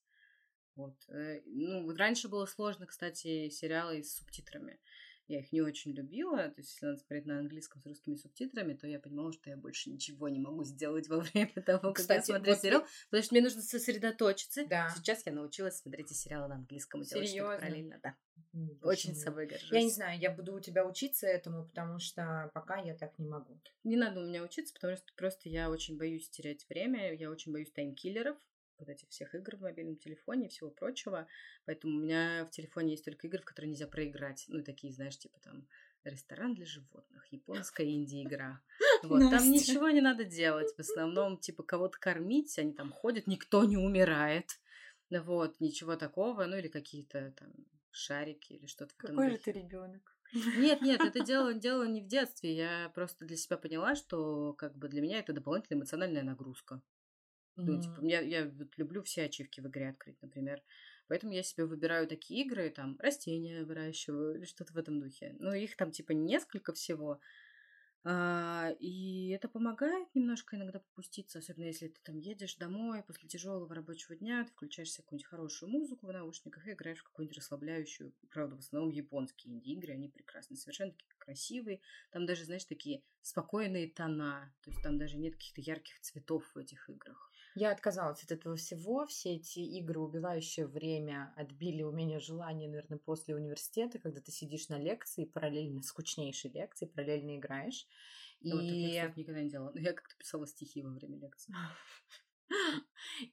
Вот. 0.75 0.95
Э, 1.09 1.41
ну, 1.45 1.91
раньше 1.95 2.27
было 2.29 2.45
сложно, 2.45 2.85
кстати, 2.85 3.49
сериалы 3.49 4.03
с 4.03 4.17
субтитрами. 4.17 4.79
Я 5.27 5.39
их 5.39 5.51
не 5.51 5.61
очень 5.61 5.91
любила. 5.91 6.49
То 6.49 6.59
есть, 6.59 6.73
если 6.73 6.85
надо 6.87 6.99
смотреть 6.99 7.25
на 7.25 7.39
английском 7.39 7.81
с 7.81 7.85
русскими 7.85 8.15
субтитрами, 8.15 8.73
то 8.73 8.87
я 8.87 8.99
понимала, 8.99 9.31
что 9.31 9.49
я 9.49 9.57
больше 9.57 9.89
ничего 9.89 10.27
не 10.29 10.39
могу 10.39 10.63
сделать 10.63 11.07
во 11.07 11.19
время 11.21 11.53
того, 11.65 11.93
как 11.93 12.09
я 12.09 12.21
смотрю 12.21 12.53
вот 12.53 12.61
сериал. 12.61 12.85
Потому 13.09 13.23
что 13.23 13.33
мне 13.35 13.43
нужно 13.43 13.61
сосредоточиться. 13.61 14.65
Да. 14.67 14.89
Сейчас 14.95 15.25
я 15.25 15.31
научилась 15.31 15.77
смотреть 15.77 16.09
сериалы 16.09 16.49
на 16.49 16.55
английском 16.55 17.01
и 17.01 17.05
делать 17.05 17.29
что-то 17.29 17.57
параллельно. 17.57 17.99
Да. 18.03 18.15
Очень 18.81 19.11
мой. 19.11 19.19
собой 19.19 19.45
горжусь. 19.45 19.71
Я 19.71 19.81
не 19.81 19.89
знаю, 19.89 20.19
я 20.19 20.29
буду 20.29 20.53
у 20.53 20.59
тебя 20.59 20.85
учиться 20.85 21.25
этому, 21.25 21.65
потому 21.65 21.99
что 21.99 22.51
пока 22.53 22.77
я 22.77 22.95
так 22.95 23.17
не 23.17 23.27
могу. 23.27 23.59
Не 23.83 23.95
надо 23.95 24.19
у 24.19 24.25
меня 24.25 24.43
учиться, 24.43 24.73
потому 24.73 24.97
что 24.97 25.05
просто 25.15 25.47
я 25.47 25.69
очень 25.69 25.97
боюсь 25.97 26.29
терять 26.29 26.67
время, 26.67 27.13
я 27.15 27.29
очень 27.29 27.53
боюсь 27.53 27.71
таймкиллеров, 27.71 28.37
вот 28.81 28.89
этих 28.89 29.09
всех 29.09 29.33
игр 29.33 29.55
в 29.55 29.61
мобильном 29.61 29.95
телефоне 29.95 30.47
и 30.47 30.49
всего 30.49 30.69
прочего. 30.69 31.27
Поэтому 31.65 31.97
у 31.97 32.01
меня 32.01 32.45
в 32.45 32.51
телефоне 32.51 32.91
есть 32.91 33.05
только 33.05 33.27
игры, 33.27 33.41
в 33.41 33.45
которые 33.45 33.71
нельзя 33.71 33.87
проиграть. 33.87 34.45
Ну, 34.49 34.63
такие, 34.63 34.93
знаешь, 34.93 35.17
типа 35.17 35.39
там 35.39 35.67
ресторан 36.03 36.53
для 36.53 36.65
животных, 36.65 37.25
японская 37.31 37.87
инди-игра. 37.87 38.61
Вот, 39.03 39.31
там 39.31 39.49
ничего 39.49 39.89
не 39.89 40.01
надо 40.01 40.25
делать. 40.25 40.71
В 40.75 40.79
основном, 40.79 41.37
типа, 41.37 41.63
кого-то 41.63 41.97
кормить, 41.97 42.59
они 42.59 42.71
там 42.71 42.91
ходят, 42.91 43.25
никто 43.25 43.63
не 43.63 43.77
умирает. 43.77 44.59
Вот, 45.09 45.59
ничего 45.59 45.95
такого. 45.95 46.45
Ну, 46.45 46.57
или 46.57 46.67
какие-то 46.67 47.31
там 47.31 47.51
шарики 47.89 48.53
или 48.53 48.67
что-то 48.67 48.93
Какой 48.97 49.31
же 49.31 49.37
ты 49.37 49.51
ребенок? 49.53 50.15
Нет, 50.33 50.81
нет, 50.81 51.01
это 51.01 51.19
дело, 51.25 51.53
дело 51.53 51.83
не 51.83 52.01
в 52.01 52.07
детстве. 52.07 52.55
Я 52.55 52.91
просто 52.93 53.25
для 53.25 53.37
себя 53.37 53.57
поняла, 53.57 53.95
что 53.95 54.53
как 54.53 54.75
бы 54.77 54.87
для 54.87 55.01
меня 55.01 55.19
это 55.19 55.33
дополнительная 55.33 55.79
эмоциональная 55.79 56.23
нагрузка. 56.23 56.81
Ну, 57.65 57.77
типа, 57.79 57.99
я, 58.03 58.21
я 58.21 58.45
вот 58.49 58.77
люблю 58.77 59.03
все 59.03 59.23
ачивки 59.23 59.61
в 59.61 59.67
игре 59.67 59.89
открыть, 59.89 60.21
например. 60.21 60.61
Поэтому 61.07 61.33
я 61.33 61.43
себе 61.43 61.65
выбираю 61.65 62.07
такие 62.07 62.43
игры, 62.45 62.69
там, 62.69 62.97
растения 62.99 63.63
выращиваю 63.63 64.37
или 64.37 64.45
что-то 64.45 64.73
в 64.73 64.77
этом 64.77 64.99
духе. 64.99 65.35
Ну, 65.39 65.53
их 65.53 65.75
там, 65.75 65.91
типа, 65.91 66.13
несколько 66.13 66.73
всего. 66.73 67.19
А, 68.03 68.71
и 68.79 69.29
это 69.29 69.47
помогает 69.47 70.07
немножко 70.15 70.55
иногда 70.55 70.79
попуститься, 70.79 71.37
особенно 71.37 71.65
если 71.65 71.89
ты 71.89 71.99
там 72.03 72.17
едешь 72.17 72.55
домой 72.55 73.03
после 73.03 73.29
тяжелого 73.29 73.75
рабочего 73.75 74.15
дня, 74.15 74.43
ты 74.43 74.51
включаешь 74.51 74.91
себе 74.91 75.03
какую-нибудь 75.03 75.27
хорошую 75.29 75.69
музыку 75.71 76.07
в 76.07 76.11
наушниках 76.11 76.65
и 76.67 76.71
играешь 76.71 76.99
в 76.99 77.03
какую-нибудь 77.03 77.37
расслабляющую. 77.37 78.11
Правда, 78.31 78.55
в 78.55 78.59
основном 78.59 78.89
японские 78.89 79.53
инди-игры, 79.53 79.93
они 79.93 80.09
прекрасные, 80.09 80.57
совершенно 80.57 80.93
такие 80.93 81.13
красивые. 81.19 81.81
Там 82.11 82.25
даже, 82.25 82.45
знаешь, 82.45 82.65
такие 82.65 83.03
спокойные 83.21 83.87
тона, 83.91 84.51
то 84.63 84.71
есть 84.71 84.81
там 84.81 84.97
даже 84.97 85.17
нет 85.17 85.35
каких-то 85.35 85.61
ярких 85.61 85.99
цветов 85.99 86.43
в 86.55 86.57
этих 86.57 86.89
играх. 86.89 87.30
Я 87.55 87.71
отказалась 87.71 88.23
от 88.23 88.31
этого 88.31 88.55
всего. 88.55 89.05
Все 89.05 89.35
эти 89.35 89.59
игры, 89.59 89.99
убивающие 89.99 90.67
время, 90.67 91.33
отбили 91.35 91.83
у 91.83 91.91
меня 91.91 92.19
желание, 92.19 92.69
наверное, 92.69 92.97
после 92.97 93.35
университета, 93.35 93.99
когда 93.99 94.21
ты 94.21 94.31
сидишь 94.31 94.69
на 94.69 94.77
лекции, 94.77 95.25
параллельно, 95.25 95.81
скучнейшей 95.83 96.51
лекции, 96.51 96.85
параллельно 96.85 97.37
играешь. 97.37 97.87
И... 98.39 98.51
Вот 98.51 98.61
так 98.61 98.71
я, 98.71 99.05
кстати, 99.05 99.19
никогда 99.19 99.41
не 99.41 99.49
делала. 99.49 99.71
Я 99.75 99.93
как-то 99.93 100.15
писала 100.17 100.47
стихи 100.47 100.81
во 100.81 100.91
время 100.91 101.17
лекции. 101.17 101.53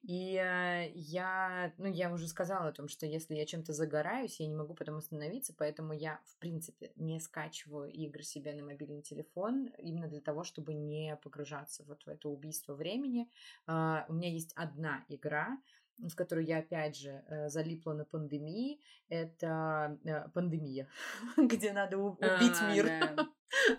И 0.03 0.37
э, 0.37 0.91
я, 0.95 1.73
ну, 1.79 1.87
я 1.87 2.13
уже 2.13 2.29
сказала 2.29 2.69
о 2.69 2.73
том, 2.73 2.89
что 2.89 3.07
если 3.07 3.35
я 3.35 3.47
чем-то 3.47 3.73
загораюсь, 3.73 4.41
я 4.41 4.47
не 4.47 4.55
могу 4.55 4.75
потом 4.75 4.97
остановиться, 4.97 5.55
поэтому 5.57 5.93
я, 5.93 6.21
в 6.25 6.37
принципе, 6.39 6.93
не 6.97 7.21
скачиваю 7.21 7.91
игры 7.91 8.23
себе 8.23 8.55
на 8.55 8.65
мобильный 8.65 9.03
телефон, 9.03 9.71
именно 9.79 10.09
для 10.09 10.21
того, 10.21 10.45
чтобы 10.45 10.75
не 10.75 11.17
погружаться 11.23 11.85
вот 11.85 12.05
в 12.05 12.09
это 12.09 12.29
убийство 12.29 12.75
времени. 12.75 13.29
Э, 13.67 14.05
у 14.09 14.15
меня 14.15 14.31
есть 14.31 14.53
одна 14.55 15.05
игра, 15.09 15.59
в 15.99 16.15
которую 16.15 16.47
я 16.47 16.59
опять 16.59 16.97
же 16.97 17.25
э, 17.29 17.49
залипла 17.49 17.93
на 17.93 18.05
пандемии, 18.05 18.81
это 19.09 19.99
э, 20.05 20.29
пандемия, 20.31 20.89
где 21.37 21.73
надо 21.73 21.99
убить 21.99 22.57
А, 22.61 22.73
мир. 22.73 23.29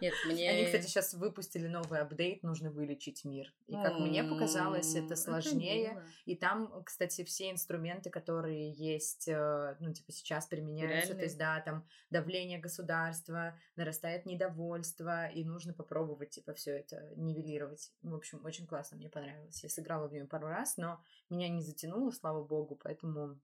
Нет, 0.01 0.13
мне... 0.25 0.49
Они, 0.49 0.65
кстати, 0.65 0.85
сейчас 0.85 1.13
выпустили 1.13 1.67
новый 1.67 1.99
апдейт, 1.99 2.43
нужно 2.43 2.71
вылечить 2.71 3.25
мир. 3.25 3.53
И 3.67 3.73
как 3.73 3.99
мне 3.99 4.23
показалось, 4.23 4.95
это 4.95 5.15
сложнее. 5.15 6.03
И 6.25 6.35
там, 6.35 6.83
кстати, 6.83 7.23
все 7.23 7.51
инструменты, 7.51 8.09
которые 8.09 8.71
есть, 8.71 9.27
э, 9.27 9.75
ну, 9.79 9.93
типа, 9.93 10.11
сейчас 10.11 10.47
применяются, 10.47 11.15
то 11.15 11.23
есть, 11.23 11.37
да, 11.37 11.59
там 11.61 11.85
давление 12.09 12.59
государства, 12.59 13.57
нарастает 13.75 14.25
недовольство, 14.25 15.27
и 15.27 15.43
нужно 15.43 15.73
попробовать, 15.73 16.31
типа, 16.31 16.53
все 16.53 16.77
это 16.77 17.11
нивелировать. 17.15 17.91
В 18.01 18.15
общем, 18.15 18.43
очень 18.43 18.67
классно, 18.67 18.97
мне 18.97 19.09
понравилось. 19.09 19.63
Я 19.63 19.69
сыграла 19.69 20.07
в 20.07 20.13
нее 20.13 20.25
пару 20.25 20.47
раз, 20.47 20.77
но 20.77 21.01
меня 21.29 21.49
не 21.49 21.61
затянуло, 21.61 22.11
слава 22.11 22.43
богу, 22.43 22.79
поэтому 22.81 23.39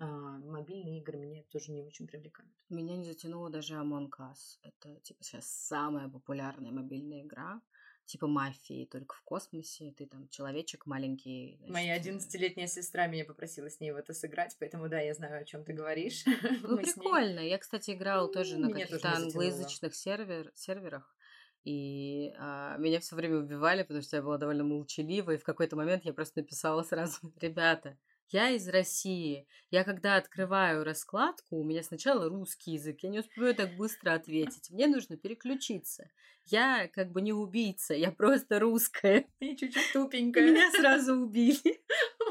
а, 0.00 0.38
мобильные 0.38 0.98
игры 1.00 1.18
меня 1.18 1.42
тоже 1.50 1.72
не 1.72 1.82
очень 1.82 2.06
привлекают. 2.06 2.50
Меня 2.70 2.96
не 2.96 3.04
затянуло 3.04 3.50
даже 3.50 3.74
Among 3.74 4.08
Us. 4.18 4.58
Это, 4.62 4.98
типа, 5.00 5.22
сейчас 5.22 5.46
самая 5.46 6.08
популярная 6.08 6.72
мобильная 6.72 7.22
игра. 7.22 7.60
Типа 8.06 8.26
мафии, 8.26 8.88
только 8.90 9.14
в 9.14 9.22
космосе. 9.22 9.92
Ты 9.96 10.06
там 10.06 10.26
человечек 10.28 10.86
маленький. 10.86 11.56
значит, 11.58 11.72
Моя 11.72 11.96
э, 11.96 12.00
11-летняя 12.00 12.66
сестра 12.66 13.06
меня 13.08 13.26
попросила 13.26 13.68
с 13.68 13.78
ней 13.78 13.92
в 13.92 13.96
это 13.96 14.14
сыграть, 14.14 14.56
поэтому 14.58 14.88
да, 14.88 15.00
я 15.00 15.12
знаю, 15.12 15.42
о 15.42 15.44
чем 15.44 15.64
ты 15.64 15.74
говоришь. 15.74 16.24
Ну, 16.62 16.76
ней- 16.76 16.84
прикольно. 16.84 17.40
Я, 17.40 17.58
кстати, 17.58 17.90
играла 17.90 18.26
Ну, 18.26 18.32
тоже 18.32 18.56
на 18.56 18.72
каких-то 18.72 19.12
англоязычных 19.12 19.94
сервер, 19.94 20.50
серверах. 20.54 21.14
И 21.62 22.32
а, 22.38 22.78
меня 22.78 23.00
все 23.00 23.14
время 23.16 23.36
убивали, 23.36 23.82
потому 23.82 24.00
что 24.00 24.16
я 24.16 24.22
была 24.22 24.38
довольно 24.38 24.64
молчалива. 24.64 25.32
И 25.32 25.36
в 25.36 25.44
какой-то 25.44 25.76
момент 25.76 26.06
я 26.06 26.14
просто 26.14 26.40
написала 26.40 26.82
сразу, 26.82 27.18
ребята, 27.40 27.98
я 28.30 28.50
из 28.50 28.68
России. 28.68 29.46
Я 29.70 29.84
когда 29.84 30.16
открываю 30.16 30.84
раскладку, 30.84 31.56
у 31.56 31.64
меня 31.64 31.82
сначала 31.82 32.28
русский 32.28 32.72
язык. 32.72 33.00
Я 33.02 33.10
не 33.10 33.20
успеваю 33.20 33.54
так 33.54 33.76
быстро 33.76 34.14
ответить. 34.14 34.70
Мне 34.70 34.86
нужно 34.86 35.16
переключиться. 35.16 36.08
Я 36.46 36.88
как 36.88 37.12
бы 37.12 37.22
не 37.22 37.32
убийца, 37.32 37.94
я 37.94 38.10
просто 38.10 38.58
русская. 38.58 39.26
Ты 39.38 39.56
чуть-чуть 39.56 39.90
И 39.90 39.92
тупенькая. 39.92 40.50
меня 40.50 40.70
сразу 40.72 41.14
убили. 41.14 41.82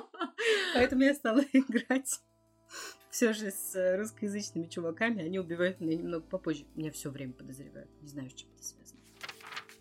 Поэтому 0.74 1.04
я 1.04 1.14
стала 1.14 1.42
играть 1.54 2.20
все 3.10 3.34
же 3.34 3.52
с 3.52 3.76
э, 3.76 3.98
русскоязычными 3.98 4.68
чуваками. 4.68 5.24
Они 5.24 5.40
убивают 5.40 5.80
меня 5.80 5.98
немного 5.98 6.26
попозже. 6.26 6.66
Меня 6.76 6.92
все 6.92 7.10
время 7.10 7.34
подозревают. 7.34 7.90
Не 8.02 8.08
знаю, 8.08 8.30
с 8.30 8.34
чем 8.34 8.50
это 8.54 8.64
связано. 8.64 9.00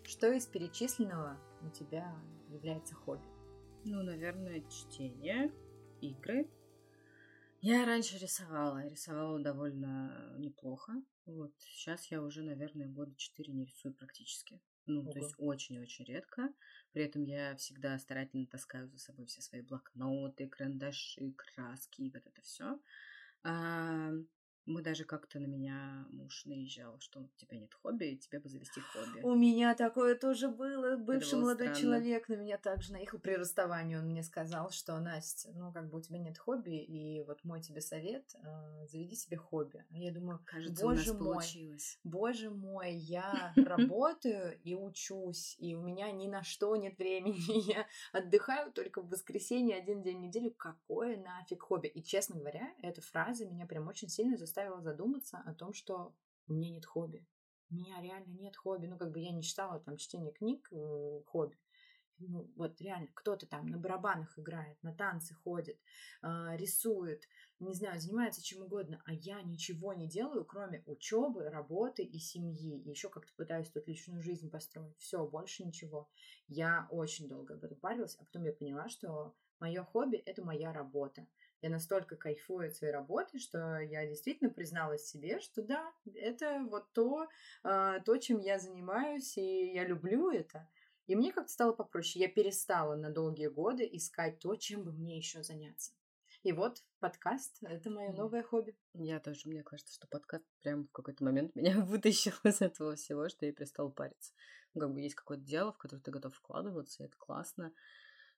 Что 0.03 0.31
из 0.31 0.45
перечисленного 0.47 1.37
у 1.61 1.69
тебя 1.69 2.13
является 2.49 2.95
хобби? 2.95 3.23
Ну, 3.85 4.03
наверное, 4.03 4.61
чтение, 4.69 5.51
игры. 6.01 6.49
Я 7.61 7.85
раньше 7.85 8.17
рисовала. 8.17 8.87
Рисовала 8.87 9.39
довольно 9.39 10.33
неплохо. 10.37 10.93
Вот. 11.25 11.53
Сейчас 11.59 12.09
я 12.11 12.21
уже, 12.21 12.41
наверное, 12.41 12.87
года 12.87 13.13
четыре 13.15 13.53
не 13.53 13.65
рисую 13.65 13.93
практически. 13.93 14.61
Ну, 14.85 15.01
Ого. 15.01 15.11
то 15.11 15.19
есть 15.19 15.35
очень-очень 15.37 16.05
редко. 16.05 16.49
При 16.93 17.03
этом 17.03 17.23
я 17.23 17.55
всегда 17.57 17.99
старательно 17.99 18.47
таскаю 18.47 18.87
за 18.89 18.97
собой 18.97 19.27
все 19.27 19.41
свои 19.41 19.61
блокноты, 19.61 20.47
карандаши, 20.47 21.33
краски 21.33 22.01
и 22.03 22.11
вот 22.11 22.25
это 22.25 22.41
все. 22.41 22.79
Мы 24.69 24.81
даже 24.81 25.03
как-то 25.03 25.39
на 25.39 25.47
меня 25.47 26.05
муж 26.11 26.45
наезжал, 26.45 26.99
что 26.99 27.21
у 27.21 27.27
тебя 27.37 27.57
нет 27.57 27.73
хобби, 27.73 28.19
тебе 28.21 28.39
бы 28.39 28.47
завести 28.49 28.81
хобби. 28.81 29.21
У 29.21 29.35
меня 29.35 29.75
такое 29.75 30.15
тоже 30.15 30.47
было. 30.47 30.95
Бывший 30.95 31.33
было 31.33 31.41
молодой 31.41 31.67
странно. 31.67 31.81
человек 31.81 32.29
на 32.29 32.35
меня 32.35 32.57
также 32.57 32.93
наехал 32.93 33.19
при 33.19 33.33
расставании. 33.33 33.95
Он 33.95 34.05
мне 34.05 34.23
сказал, 34.23 34.69
что 34.69 34.97
Настя, 34.99 35.51
ну 35.55 35.73
как 35.73 35.89
бы 35.89 35.97
у 35.97 36.01
тебя 36.01 36.19
нет 36.19 36.37
хобби, 36.37 36.77
и 36.77 37.23
вот 37.23 37.43
мой 37.43 37.61
тебе 37.61 37.81
совет, 37.81 38.35
э, 38.35 38.87
заведи 38.87 39.15
себе 39.15 39.37
хобби. 39.37 39.83
А 39.89 39.97
я 39.97 40.13
думаю, 40.13 40.39
Кажется, 40.45 40.83
боже 40.83 41.13
мой, 41.13 41.33
получилось. 41.33 41.99
Боже 42.03 42.49
мой, 42.51 42.93
я 42.93 43.53
работаю 43.55 44.59
и 44.63 44.75
учусь, 44.75 45.55
и 45.59 45.75
у 45.75 45.81
меня 45.81 46.11
ни 46.11 46.27
на 46.27 46.43
что 46.43 46.75
нет 46.75 46.97
времени. 46.97 47.39
Я 47.69 47.85
отдыхаю 48.11 48.71
только 48.71 49.01
в 49.01 49.09
воскресенье 49.09 49.75
один 49.75 50.01
день 50.01 50.17
в 50.17 50.21
неделю. 50.21 50.51
Какое 50.51 51.17
нафиг 51.17 51.61
хобби? 51.61 51.87
И, 51.87 52.03
честно 52.03 52.35
говоря, 52.35 52.73
эта 52.81 53.01
фраза 53.01 53.45
меня 53.45 53.65
прям 53.65 53.87
очень 53.87 54.09
сильно 54.09 54.37
заставила 54.37 54.58
задуматься 54.81 55.41
о 55.45 55.53
том, 55.53 55.73
что 55.73 56.15
у 56.47 56.53
меня 56.53 56.71
нет 56.71 56.85
хобби. 56.85 57.25
У 57.69 57.75
меня 57.75 58.01
реально 58.01 58.31
нет 58.33 58.55
хобби. 58.55 58.87
Ну, 58.87 58.97
как 58.97 59.11
бы 59.11 59.19
я 59.19 59.31
не 59.31 59.41
считала 59.41 59.79
там 59.79 59.97
чтение 59.97 60.31
книг 60.31 60.67
э, 60.71 61.21
хобби. 61.27 61.57
Ну, 62.19 62.51
вот 62.57 62.81
реально, 62.81 63.07
кто-то 63.13 63.47
там 63.47 63.67
на 63.67 63.77
барабанах 63.77 64.37
играет, 64.37 64.81
на 64.83 64.93
танцы 64.93 65.33
ходит, 65.33 65.79
а, 66.21 66.55
рисует, 66.57 67.23
не 67.59 67.73
знаю, 67.73 67.99
занимается 67.99 68.43
чем 68.43 68.63
угодно, 68.63 69.01
а 69.05 69.13
я 69.13 69.41
ничего 69.41 69.93
не 69.93 70.07
делаю, 70.07 70.43
кроме 70.43 70.83
учебы, 70.85 71.49
работы 71.49 72.03
и 72.03 72.19
семьи. 72.19 72.81
И 72.81 72.89
еще 72.89 73.09
как-то 73.09 73.31
пытаюсь 73.35 73.69
тут 73.69 73.87
личную 73.87 74.21
жизнь 74.21 74.49
построить. 74.49 74.97
Все, 74.97 75.25
больше 75.25 75.63
ничего. 75.63 76.09
Я 76.47 76.87
очень 76.91 77.29
долго 77.29 77.53
об 77.53 77.63
этом 77.63 77.79
парилась, 77.79 78.17
а 78.19 78.25
потом 78.25 78.43
я 78.43 78.51
поняла, 78.51 78.89
что 78.89 79.33
мое 79.59 79.83
хобби 79.83 80.17
это 80.17 80.43
моя 80.43 80.73
работа. 80.73 81.25
Я 81.61 81.69
настолько 81.69 82.15
кайфую 82.15 82.67
от 82.67 82.75
своей 82.75 82.93
работы, 82.93 83.39
что 83.39 83.79
я 83.79 84.05
действительно 84.05 84.49
призналась 84.49 85.05
себе, 85.05 85.39
что 85.39 85.61
да, 85.61 85.91
это 86.15 86.65
вот 86.69 86.91
то, 86.93 87.27
а, 87.63 87.99
то, 87.99 88.17
чем 88.17 88.39
я 88.39 88.59
занимаюсь, 88.59 89.37
и 89.37 89.73
я 89.73 89.85
люблю 89.85 90.29
это. 90.29 90.69
И 91.07 91.15
мне 91.15 91.33
как-то 91.33 91.51
стало 91.51 91.73
попроще. 91.73 92.23
Я 92.23 92.29
перестала 92.31 92.95
на 92.95 93.09
долгие 93.09 93.47
годы 93.47 93.87
искать 93.91 94.39
то, 94.39 94.55
чем 94.55 94.83
бы 94.83 94.91
мне 94.91 95.17
еще 95.17 95.43
заняться. 95.43 95.91
И 96.43 96.53
вот 96.53 96.81
подкаст— 96.99 97.57
это 97.61 97.89
мое 97.89 98.13
новое 98.13 98.43
хобби. 98.43 98.77
Я 98.93 99.19
тоже, 99.19 99.49
мне 99.49 99.61
кажется, 99.61 99.93
что 99.93 100.07
подкаст 100.07 100.45
прям 100.61 100.87
в 100.87 100.91
какой-то 100.91 101.23
момент 101.23 101.53
меня 101.55 101.81
вытащил 101.81 102.33
из 102.43 102.61
этого 102.61 102.95
всего, 102.95 103.27
что 103.27 103.45
я 103.45 103.51
перестала 103.51 103.89
париться. 103.89 104.33
Ну, 104.73 104.81
как 104.81 104.93
бы 104.93 105.01
есть 105.01 105.15
какое-то 105.15 105.43
дело, 105.43 105.73
в 105.73 105.77
которое 105.77 106.01
ты 106.01 106.11
готов 106.11 106.33
вкладываться, 106.33 107.03
и 107.03 107.07
это 107.07 107.17
классно. 107.17 107.73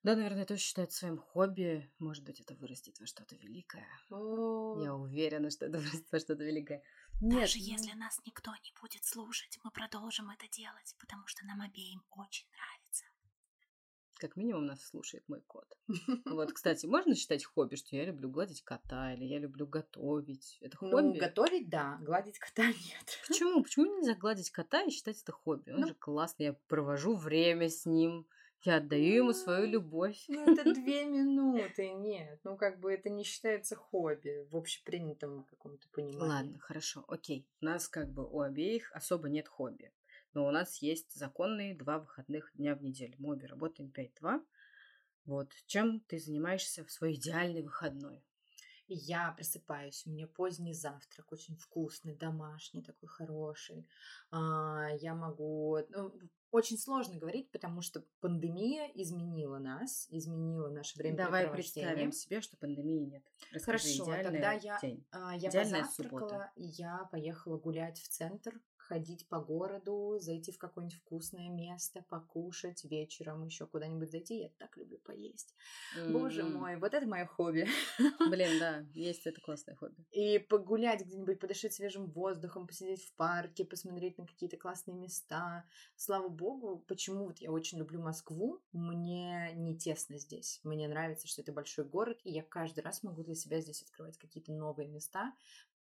Да, 0.03 0.15
наверное, 0.15 0.45
тоже 0.45 0.61
считаю 0.61 0.89
своим 0.89 1.17
хобби. 1.19 1.91
Может 1.99 2.23
быть, 2.23 2.39
это 2.39 2.55
вырастет 2.55 2.99
во 2.99 3.05
что-то 3.05 3.35
великое. 3.35 3.87
Я 4.09 4.95
уверена, 4.95 5.51
что 5.51 5.65
это 5.67 5.77
вырастет 5.79 6.11
во 6.11 6.19
что-то 6.19 6.43
великое. 6.43 6.81
Нет, 7.21 7.39
Даже 7.41 7.59
ну, 7.59 7.65
если 7.65 7.95
нас 7.95 8.19
никто 8.25 8.51
не 8.51 8.73
будет 8.81 9.03
слушать, 9.05 9.59
мы 9.63 9.69
продолжим 9.69 10.29
это 10.31 10.47
делать, 10.49 10.95
потому 10.99 11.27
что 11.27 11.45
нам 11.45 11.61
обеим 11.61 12.01
очень 12.17 12.47
нравится. 12.49 13.05
как 14.15 14.35
минимум 14.35 14.65
нас 14.65 14.83
слушает 14.83 15.23
мой 15.29 15.41
кот. 15.41 15.67
Вот, 16.25 16.51
кстати, 16.53 16.87
можно 16.87 17.13
считать 17.15 17.45
хобби, 17.45 17.75
что 17.75 17.95
я 17.95 18.05
люблю 18.05 18.27
гладить 18.29 18.63
кота, 18.63 19.13
или 19.13 19.25
я 19.25 19.37
люблю 19.37 19.67
готовить? 19.67 20.57
Это 20.61 20.77
Ну, 20.81 20.89
хобби? 20.91 21.19
готовить— 21.19 21.69
да, 21.69 21.97
гладить 22.01 22.39
кота 22.39 22.65
нет. 22.67 23.19
Почему? 23.27 23.61
Почему 23.63 23.85
нельзя 23.97 24.15
гладить 24.15 24.49
кота 24.49 24.81
и 24.81 24.89
считать 24.89 25.21
это 25.21 25.31
хобби? 25.31 25.69
Он 25.71 25.81
Ну- 25.81 25.87
же 25.89 25.93
классный, 25.93 26.45
я 26.47 26.53
провожу 26.53 27.15
время 27.15 27.69
с 27.69 27.85
ним, 27.85 28.27
я 28.63 28.77
отдаю 28.77 29.15
ему 29.23 29.33
свою 29.33 29.67
любовь. 29.67 30.23
Ну, 30.27 30.53
это 30.53 30.73
две 30.73 31.05
минуты, 31.05 31.91
нет. 31.91 32.39
Ну, 32.43 32.57
как 32.57 32.79
бы 32.79 32.93
это 32.93 33.09
не 33.09 33.23
считается 33.23 33.75
хобби 33.75 34.47
в 34.49 34.55
общепринятом 34.55 35.43
каком-то 35.45 35.87
понимании. 35.89 36.19
Ладно, 36.19 36.59
хорошо, 36.59 37.03
окей. 37.07 37.47
У 37.61 37.65
нас 37.65 37.87
как 37.87 38.09
бы 38.11 38.27
у 38.27 38.41
обеих 38.41 38.91
особо 38.93 39.29
нет 39.29 39.47
хобби. 39.47 39.91
Но 40.33 40.47
у 40.47 40.51
нас 40.51 40.77
есть 40.77 41.13
законные 41.13 41.75
два 41.75 41.99
выходных 41.99 42.51
дня 42.55 42.75
в 42.75 42.83
неделю. 42.83 43.15
Мы 43.17 43.33
обе 43.33 43.47
работаем 43.47 43.91
5-2. 43.95 44.41
Вот. 45.25 45.51
Чем 45.65 45.99
ты 46.01 46.19
занимаешься 46.19 46.85
в 46.85 46.91
свой 46.91 47.13
идеальный 47.13 47.63
выходной? 47.63 48.23
Я 48.93 49.31
просыпаюсь, 49.31 50.03
у 50.05 50.09
меня 50.09 50.27
поздний 50.27 50.73
завтрак, 50.73 51.31
очень 51.31 51.55
вкусный, 51.55 52.13
домашний, 52.15 52.81
такой 52.81 53.07
хороший. 53.07 53.87
А, 54.31 54.89
Я 54.99 55.15
могу... 55.15 55.79
ну, 55.89 56.13
очень 56.51 56.77
сложно 56.77 57.17
говорить, 57.17 57.49
потому 57.51 57.81
что 57.81 58.03
пандемия 58.19 58.91
изменила 58.95 59.57
нас, 59.59 60.07
изменила 60.09 60.69
наше 60.69 60.97
время 60.97 61.15
Давай 61.15 61.49
представим 61.49 62.11
себе, 62.11 62.41
что 62.41 62.57
пандемии 62.57 63.05
нет. 63.05 63.23
Расскажи, 63.53 63.97
Хорошо, 63.97 64.23
тогда 64.23 64.51
я- 64.51 64.79
день. 64.81 65.05
А, 65.11 65.35
Я 65.37 65.49
позавтракала, 65.49 66.19
суббота. 66.19 66.51
и 66.57 66.63
я 66.65 67.07
поехала 67.11 67.57
гулять 67.57 67.97
в 67.99 68.09
центр, 68.09 68.59
ходить 68.91 69.25
по 69.29 69.39
городу, 69.39 70.17
зайти 70.19 70.51
в 70.51 70.57
какое-нибудь 70.57 70.97
вкусное 70.97 71.49
место, 71.49 72.03
покушать 72.09 72.83
вечером, 72.83 73.45
еще 73.45 73.65
куда-нибудь 73.65 74.11
зайти. 74.11 74.39
Я 74.39 74.49
так 74.57 74.75
люблю 74.75 74.97
поесть. 74.97 75.55
Боже 76.09 76.41
М, 76.41 76.53
мой, 76.53 76.75
вот 76.75 76.93
это 76.93 77.07
мое 77.07 77.25
хобби. 77.25 77.69
Блин, 78.25 78.49
да, 78.59 78.85
есть 78.93 79.25
это 79.25 79.39
классное 79.39 79.75
хобби. 79.75 80.03
И 80.11 80.39
погулять 80.39 81.05
где-нибудь, 81.05 81.39
подышать 81.39 81.73
свежим 81.73 82.07
воздухом, 82.07 82.67
посидеть 82.67 83.01
в 83.05 83.15
парке, 83.15 83.63
посмотреть 83.63 84.17
на 84.17 84.25
какие-то 84.27 84.57
классные 84.57 84.97
места. 84.97 85.63
Слава 85.95 86.27
богу, 86.27 86.83
почему 86.85 87.27
вот 87.27 87.37
я 87.39 87.49
очень 87.49 87.77
люблю 87.77 88.01
Москву, 88.01 88.61
мне 88.73 89.53
не 89.55 89.77
тесно 89.77 90.17
здесь. 90.17 90.59
Мне 90.63 90.89
нравится, 90.89 91.27
что 91.27 91.41
это 91.41 91.53
большой 91.53 91.85
город, 91.85 92.19
и 92.25 92.31
я 92.31 92.43
каждый 92.43 92.81
раз 92.81 93.03
могу 93.03 93.23
для 93.23 93.35
себя 93.35 93.61
здесь 93.61 93.83
открывать 93.83 94.17
какие-то 94.17 94.51
новые 94.51 94.89
места. 94.89 95.33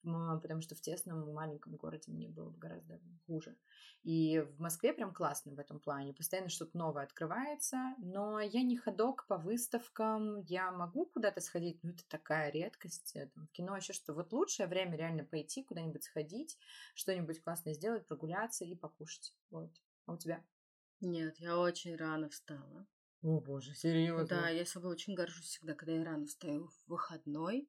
Потому 0.02 0.60
что 0.60 0.74
в 0.74 0.80
тесном 0.80 1.32
маленьком 1.32 1.76
городе 1.76 2.10
мне 2.12 2.28
было 2.28 2.50
бы 2.50 2.58
гораздо 2.58 3.00
хуже. 3.26 3.56
И 4.02 4.40
в 4.40 4.58
Москве 4.60 4.92
прям 4.92 5.12
классно 5.14 5.54
в 5.54 5.58
этом 5.58 5.78
плане. 5.78 6.12
Постоянно 6.12 6.48
что-то 6.48 6.76
новое 6.76 7.04
открывается, 7.04 7.94
но 7.98 8.40
я 8.40 8.62
не 8.62 8.76
ходок 8.76 9.26
по 9.28 9.38
выставкам. 9.38 10.40
Я 10.42 10.72
могу 10.72 11.06
куда-то 11.06 11.40
сходить, 11.40 11.82
но 11.82 11.90
это 11.90 12.02
такая 12.08 12.50
редкость. 12.50 13.14
э, 13.14 13.28
Там, 13.28 13.46
в 13.46 13.52
кино 13.52 13.76
еще 13.76 13.92
что. 13.92 14.12
Вот 14.14 14.32
лучшее 14.32 14.66
время 14.66 14.96
реально 14.96 15.24
пойти 15.24 15.62
куда-нибудь 15.62 16.02
сходить, 16.04 16.58
что-нибудь 16.94 17.42
классное 17.42 17.74
сделать, 17.74 18.06
прогуляться 18.06 18.64
и 18.64 18.74
покушать. 18.74 19.34
Вот. 19.50 19.70
А 20.06 20.12
у 20.14 20.16
тебя? 20.16 20.44
Нет, 21.00 21.38
я 21.38 21.58
очень 21.58 21.96
рано 21.96 22.28
встала. 22.28 22.86
О 23.22 23.40
боже, 23.40 23.74
серьезно? 23.74 24.26
Да, 24.26 24.48
я 24.48 24.66
собой 24.66 24.92
очень 24.92 25.14
горжусь 25.14 25.46
всегда, 25.46 25.74
когда 25.74 25.92
я 25.92 26.04
рано 26.04 26.26
встаю 26.26 26.68
в 26.68 26.88
выходной. 26.88 27.68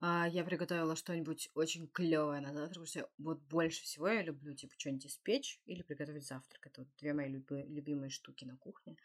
А, 0.00 0.28
я 0.28 0.44
приготовила 0.44 0.94
что-нибудь 0.94 1.48
очень 1.54 1.88
клевое 1.88 2.40
на 2.40 2.48
завтрак, 2.52 2.68
потому 2.68 2.86
что 2.86 3.10
вот 3.18 3.40
больше 3.42 3.82
всего 3.82 4.08
я 4.08 4.22
люблю, 4.22 4.54
типа, 4.54 4.74
что-нибудь 4.76 5.06
испечь 5.06 5.60
или 5.64 5.82
приготовить 5.82 6.26
завтрак. 6.26 6.66
Это 6.66 6.82
вот 6.82 6.88
две 6.98 7.14
мои 7.14 7.28
люби- 7.30 7.64
любимые 7.66 8.10
штуки 8.10 8.44
на 8.44 8.56
кухне. 8.56 8.96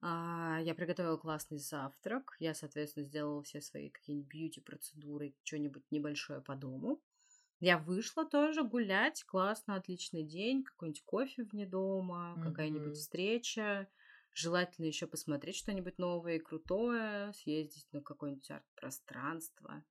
А, 0.00 0.60
я 0.62 0.74
приготовила 0.74 1.16
классный 1.16 1.58
завтрак. 1.58 2.36
Я, 2.38 2.54
соответственно, 2.54 3.04
сделала 3.04 3.42
все 3.42 3.60
свои 3.60 3.90
какие-нибудь 3.90 4.28
бьюти-процедуры, 4.28 5.34
что-нибудь 5.42 5.82
небольшое 5.90 6.40
по 6.40 6.54
дому. 6.54 7.00
Я 7.58 7.78
вышла 7.78 8.24
тоже 8.24 8.62
гулять. 8.62 9.24
Классно, 9.24 9.74
отличный 9.74 10.22
день. 10.22 10.62
Какой-нибудь 10.62 11.02
кофе 11.04 11.42
вне 11.42 11.66
дома, 11.66 12.34
Мгм. 12.36 12.42
какая-нибудь 12.44 12.96
встреча. 12.96 13.88
Желательно 14.32 14.86
еще 14.86 15.08
посмотреть 15.08 15.56
что-нибудь 15.56 15.98
новое 15.98 16.36
и 16.36 16.38
крутое, 16.38 17.32
съездить 17.32 17.88
на 17.92 18.00
какое-нибудь 18.00 18.48
арт-пространство. 18.52 19.82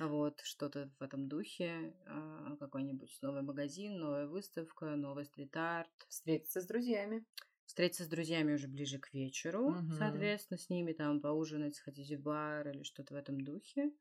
Вот, 0.00 0.40
что-то 0.40 0.90
в 0.98 1.02
этом 1.02 1.28
духе. 1.28 1.94
а, 2.06 2.56
Какой-нибудь 2.56 3.18
новый 3.22 3.42
магазин, 3.42 3.98
новая 3.98 4.26
выставка, 4.26 4.96
новый 4.96 5.26
стрит-арт. 5.26 5.90
Встретиться 6.08 6.60
с 6.60 6.66
друзьями. 6.66 7.24
Встретиться 7.66 8.04
с 8.04 8.08
друзьями 8.08 8.54
уже 8.54 8.66
ближе 8.66 8.98
к 8.98 9.12
вечеру, 9.12 9.70
Мгм. 9.70 9.92
соответственно, 9.96 10.58
с 10.58 10.68
ними 10.68 10.92
там 10.92 11.20
поужинать, 11.20 11.76
сходить 11.76 12.10
в 12.18 12.22
бар 12.22 12.68
или 12.68 12.82
что-то 12.82 13.14
в 13.14 13.16
этом 13.16 13.40
духе. 13.40 13.92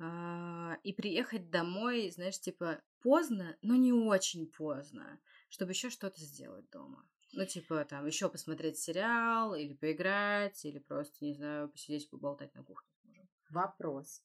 А, 0.00 0.78
И 0.82 0.92
приехать 0.92 1.50
домой, 1.50 2.10
знаешь, 2.10 2.40
типа 2.40 2.82
поздно, 3.00 3.56
но 3.62 3.76
не 3.76 3.92
очень 3.92 4.46
поздно, 4.50 5.20
чтобы 5.48 5.72
еще 5.72 5.90
что-то 5.90 6.20
сделать 6.20 6.68
дома. 6.70 7.08
Ну, 7.32 7.44
типа, 7.44 7.84
там, 7.84 8.06
еще 8.06 8.28
посмотреть 8.28 8.78
сериал, 8.78 9.54
или 9.54 9.74
поиграть, 9.74 10.64
или 10.64 10.78
просто, 10.78 11.24
не 11.24 11.34
знаю, 11.34 11.68
посидеть, 11.68 12.10
поболтать 12.10 12.54
на 12.54 12.64
кухне 12.64 12.88
с 12.94 13.04
мужем. 13.04 13.28
Вопрос. 13.50 14.22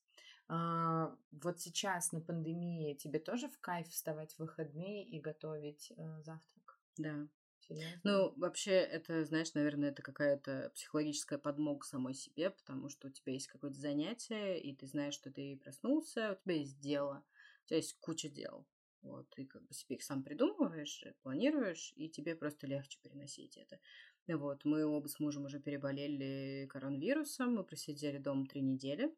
А, 0.48 1.16
вот 1.32 1.60
сейчас 1.60 2.12
на 2.12 2.22
пандемии 2.22 2.94
тебе 2.96 3.20
тоже 3.20 3.50
в 3.50 3.60
кайф 3.60 3.88
вставать 3.90 4.34
в 4.34 4.40
выходные 4.40 5.04
и 5.06 5.20
готовить 5.20 5.92
э, 5.96 6.22
завтрак? 6.22 6.80
Да. 6.98 7.28
Серьезно? 7.60 8.02
Ну, 8.04 8.34
вообще, 8.38 8.74
это, 8.74 9.26
знаешь, 9.26 9.54
наверное, 9.54 9.90
это 9.92 10.02
какая-то 10.04 10.72
психологическая 10.76 11.40
подмога 11.40 11.86
самой 11.86 12.14
себе, 12.14 12.50
потому 12.52 12.90
что 12.90 13.08
у 13.08 13.12
тебя 13.12 13.34
есть 13.34 13.48
какое-то 13.48 13.78
занятие, 13.80 14.60
и 14.60 14.76
ты 14.76 14.88
знаешь, 14.88 15.16
что 15.16 15.32
ты 15.32 15.58
проснулся, 15.58 16.34
у 16.34 16.36
тебя 16.44 16.56
есть 16.56 16.80
дело, 16.80 17.26
у 17.66 17.68
тебя 17.68 17.78
есть 17.78 17.98
куча 18.00 18.30
дел. 18.30 18.68
Вот, 19.02 19.30
ты 19.32 19.46
как 19.46 19.64
бы 19.66 19.74
себе 19.74 19.98
их 19.98 20.04
сам 20.04 20.24
придумываешь, 20.24 21.04
э, 21.04 21.14
планируешь, 21.24 21.94
и 21.96 22.10
тебе 22.10 22.36
просто 22.36 22.68
легче 22.68 23.00
переносить 23.02 23.58
это. 23.58 23.80
Вот, 24.28 24.66
мы 24.66 24.86
оба 24.86 25.08
с 25.08 25.20
мужем 25.20 25.46
уже 25.46 25.60
переболели 25.60 26.68
коронавирусом, 26.70 27.56
мы 27.56 27.64
просидели 27.64 28.18
дома 28.18 28.46
три 28.48 28.62
недели. 28.62 29.14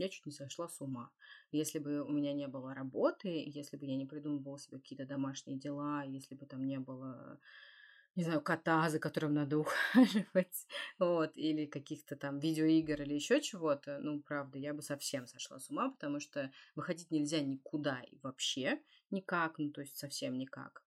Я 0.00 0.08
чуть 0.08 0.24
не 0.24 0.32
сошла 0.32 0.66
с 0.66 0.80
ума. 0.80 1.10
Если 1.52 1.78
бы 1.78 2.00
у 2.00 2.10
меня 2.10 2.32
не 2.32 2.48
было 2.48 2.74
работы, 2.74 3.28
если 3.28 3.76
бы 3.76 3.84
я 3.84 3.96
не 3.96 4.06
придумывала 4.06 4.58
себе 4.58 4.78
какие-то 4.78 5.04
домашние 5.04 5.58
дела, 5.58 6.04
если 6.04 6.34
бы 6.34 6.46
там 6.46 6.66
не 6.66 6.78
было 6.78 7.38
не 8.16 8.24
знаю, 8.24 8.40
кота, 8.40 8.88
за 8.88 8.98
которым 8.98 9.34
надо 9.34 9.58
ухаживать, 9.60 10.66
вот, 10.98 11.36
или 11.36 11.66
каких-то 11.66 12.16
там 12.16 12.38
видеоигр 12.38 13.02
или 13.02 13.14
еще 13.14 13.42
чего-то, 13.42 13.98
ну, 14.00 14.20
правда, 14.22 14.58
я 14.58 14.72
бы 14.72 14.80
совсем 14.82 15.26
сошла 15.26 15.58
с 15.60 15.68
ума, 15.70 15.90
потому 15.90 16.18
что 16.18 16.50
выходить 16.74 17.10
нельзя 17.10 17.40
никуда 17.40 18.00
и 18.00 18.18
вообще 18.22 18.80
никак, 19.10 19.58
ну, 19.58 19.70
то 19.70 19.82
есть 19.82 19.98
совсем 19.98 20.38
никак. 20.38 20.82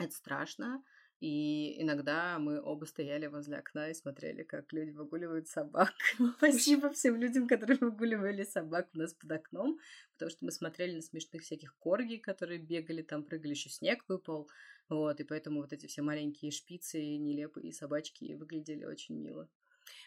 Это 0.00 0.12
страшно, 0.12 0.82
и 1.24 1.80
иногда 1.80 2.38
мы 2.38 2.60
оба 2.60 2.84
стояли 2.84 3.28
возле 3.28 3.56
окна 3.56 3.88
и 3.88 3.94
смотрели, 3.94 4.42
как 4.42 4.70
люди 4.74 4.90
выгуливают 4.90 5.48
собак. 5.48 5.94
Спасибо 6.36 6.90
всем 6.90 7.16
людям, 7.16 7.48
которые 7.48 7.78
выгуливали 7.80 8.44
собак 8.44 8.90
у 8.94 8.98
нас 8.98 9.14
под 9.14 9.32
окном, 9.32 9.78
потому 10.12 10.30
что 10.30 10.44
мы 10.44 10.52
смотрели 10.52 10.96
на 10.96 11.00
смешных 11.00 11.40
всяких 11.40 11.74
корги, 11.76 12.16
которые 12.16 12.58
бегали, 12.58 13.00
там 13.00 13.22
прыгали, 13.22 13.52
еще 13.52 13.70
снег 13.70 14.04
выпал. 14.06 14.50
Вот, 14.90 15.18
и 15.18 15.24
поэтому 15.24 15.62
вот 15.62 15.72
эти 15.72 15.86
все 15.86 16.02
маленькие 16.02 16.50
шпицы, 16.50 17.00
нелепые 17.16 17.72
собачки 17.72 18.34
выглядели 18.34 18.84
очень 18.84 19.18
мило. 19.18 19.48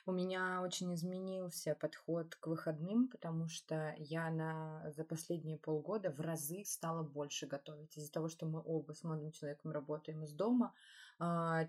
У 0.05 0.11
меня 0.11 0.61
очень 0.61 0.93
изменился 0.93 1.75
подход 1.75 2.35
к 2.35 2.45
выходным, 2.47 3.07
потому 3.07 3.47
что 3.47 3.95
я 3.97 4.29
на, 4.29 4.91
за 4.95 5.03
последние 5.03 5.57
полгода 5.57 6.11
в 6.11 6.21
разы 6.21 6.63
стала 6.63 7.01
больше 7.03 7.47
готовить. 7.47 7.97
Из-за 7.97 8.11
того, 8.11 8.29
что 8.29 8.45
мы 8.45 8.61
оба 8.63 8.93
с 8.93 9.03
молодым 9.03 9.31
человеком 9.31 9.71
работаем 9.71 10.23
из 10.23 10.31
дома, 10.31 10.73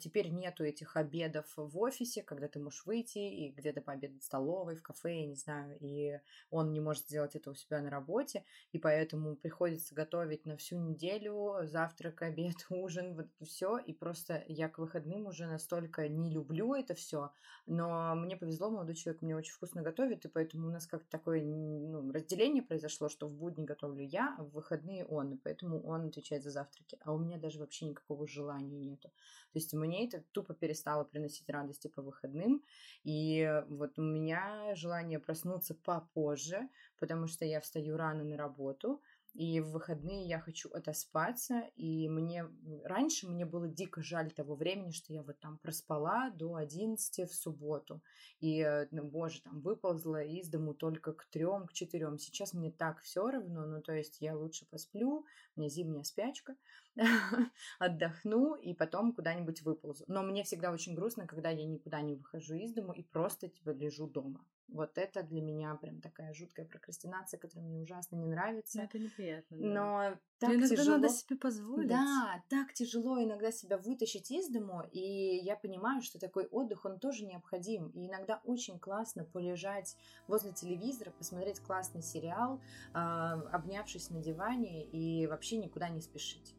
теперь 0.01 0.29
нету 0.29 0.65
этих 0.65 0.97
обедов 0.97 1.47
в 1.57 1.79
офисе, 1.79 2.23
когда 2.23 2.49
ты 2.49 2.59
можешь 2.59 2.85
выйти 2.85 3.19
и 3.19 3.51
где-то 3.51 3.81
пообедать 3.81 4.21
в 4.23 4.25
столовой, 4.25 4.77
в 4.77 4.83
кафе, 4.83 5.21
я 5.21 5.27
не 5.27 5.37
знаю, 5.37 5.77
и 5.81 6.21
он 6.51 6.73
не 6.73 6.81
может 6.81 7.05
сделать 7.05 7.35
это 7.35 7.51
у 7.51 7.55
себя 7.55 7.81
на 7.81 7.89
работе, 7.89 8.45
и 8.73 8.79
поэтому 8.79 9.37
приходится 9.37 9.95
готовить 9.95 10.45
на 10.45 10.57
всю 10.57 10.77
неделю 10.77 11.61
завтрак, 11.63 12.21
обед, 12.23 12.57
ужин, 12.69 13.15
вот 13.15 13.29
все, 13.47 13.79
и 13.79 13.93
просто 13.93 14.45
я 14.49 14.69
к 14.69 14.79
выходным 14.79 15.27
уже 15.27 15.47
настолько 15.47 16.09
не 16.09 16.31
люблю 16.31 16.75
это 16.75 16.95
все, 16.95 17.31
но 17.67 18.15
мне 18.15 18.37
повезло, 18.37 18.71
молодой 18.71 18.97
человек 18.97 19.23
мне 19.23 19.35
очень 19.35 19.53
вкусно 19.53 19.83
готовит, 19.83 20.25
и 20.25 20.29
поэтому 20.29 20.69
у 20.69 20.71
нас 20.71 20.87
как-то 20.87 21.09
такое 21.11 21.43
ну, 21.43 22.13
разделение 22.13 22.63
произошло, 22.63 23.09
что 23.09 23.27
в 23.27 23.33
будни 23.33 23.65
готовлю 23.65 24.05
я, 24.05 24.37
а 24.39 24.45
в 24.45 24.51
выходные 24.51 25.07
он, 25.07 25.33
и 25.33 25.37
поэтому 25.37 25.83
он 25.83 26.09
отвечает 26.09 26.43
за 26.43 26.51
завтраки, 26.51 26.99
а 27.03 27.13
у 27.13 27.19
меня 27.19 27.39
даже 27.39 27.59
вообще 27.59 27.87
никакого 27.87 28.27
желания 28.27 28.79
нету. 28.79 29.11
То 29.53 29.59
есть 29.59 29.75
мне 29.75 30.07
это 30.07 30.25
тупо 30.33 30.55
перестало 30.55 31.05
приносить 31.05 31.49
радости 31.49 31.89
по 31.89 32.03
выходным. 32.03 32.63
И 33.05 33.63
вот 33.69 33.99
у 33.99 34.03
меня 34.03 34.75
желание 34.75 35.19
проснуться 35.19 35.75
попозже, 35.75 36.69
потому 36.99 37.27
что 37.27 37.45
я 37.45 37.61
встаю 37.61 37.97
рано 37.97 38.25
на 38.25 38.37
работу, 38.37 39.03
и 39.35 39.61
в 39.61 39.71
выходные 39.71 40.27
я 40.27 40.41
хочу 40.41 40.71
отоспаться, 40.71 41.63
и 41.77 42.09
мне 42.09 42.47
раньше 42.85 43.29
мне 43.29 43.45
было 43.45 43.69
дико 43.69 44.03
жаль 44.03 44.33
того 44.33 44.55
времени, 44.55 44.91
что 44.91 45.13
я 45.13 45.23
вот 45.23 45.39
там 45.41 45.59
проспала 45.59 46.31
до 46.31 46.57
11 46.57 47.31
в 47.31 47.35
субботу, 47.35 48.03
и, 48.41 48.87
ну, 48.91 49.05
боже, 49.05 49.43
там 49.43 49.61
выползла 49.61 50.23
из 50.23 50.49
дому 50.49 50.75
только 50.75 51.13
к 51.13 51.27
трем, 51.27 51.67
к 51.67 51.73
четырем. 51.73 52.19
Сейчас 52.19 52.53
мне 52.53 52.71
так 52.71 53.01
все 53.03 53.31
равно, 53.31 53.67
ну, 53.67 53.83
то 53.83 53.93
есть 53.93 54.21
я 54.21 54.37
лучше 54.37 54.67
посплю, 54.67 55.27
у 55.57 55.61
меня 55.61 55.69
зимняя 55.69 56.05
спячка, 56.05 56.57
отдохну 57.79 58.55
и 58.55 58.75
потом 58.75 59.13
куда-нибудь 59.13 59.63
выползу. 59.63 60.05
Но 60.09 60.23
мне 60.23 60.43
всегда 60.43 60.73
очень 60.73 60.95
грустно, 60.95 61.27
когда 61.27 61.51
я 61.51 61.65
никуда 61.65 62.01
не 62.01 62.15
выхожу 62.15 62.55
из 62.55 62.73
дому 62.73 62.93
и 62.93 63.03
просто 63.03 63.49
типа 63.49 63.71
лежу 63.71 64.09
дома. 64.09 64.45
Вот 64.69 64.99
это 64.99 65.23
для 65.23 65.41
меня 65.41 65.75
прям 65.77 66.01
такая 66.01 66.35
жуткая 66.35 66.67
прокрастинация, 66.67 67.39
которая 67.39 67.67
мне 67.67 67.81
ужасно 67.81 68.17
не 68.17 68.27
нравится. 68.27 68.83
Это 68.83 68.99
неприятно. 68.99 69.57
Да. 69.57 69.67
Но 69.67 70.19
так 70.39 70.51
Но 70.51 70.55
иногда 70.57 70.77
тяжело. 70.77 70.97
надо 70.99 71.09
себе 71.09 71.37
позволить. 71.37 71.89
Да, 71.89 72.43
так 72.49 72.75
тяжело 72.75 73.23
иногда 73.23 73.51
себя 73.51 73.79
вытащить 73.79 74.31
из 74.31 74.49
дому, 74.51 74.85
и 74.93 75.01
я 75.43 75.57
понимаю, 75.57 76.03
что 76.03 76.19
такой 76.19 76.45
отдых, 76.47 76.85
он 76.85 76.99
тоже 76.99 77.25
необходим. 77.25 77.89
И 77.89 78.07
иногда 78.07 78.41
очень 78.45 78.79
классно 78.79 79.25
полежать 79.25 79.97
возле 80.27 80.53
телевизора, 80.53 81.11
посмотреть 81.13 81.61
классный 81.61 82.03
сериал, 82.03 82.61
а, 82.93 83.41
обнявшись 83.53 84.11
на 84.11 84.21
диване 84.21 84.85
и 84.85 85.27
вообще 85.27 85.57
никуда 85.57 85.89
не 85.89 86.03
спешить. 86.03 86.55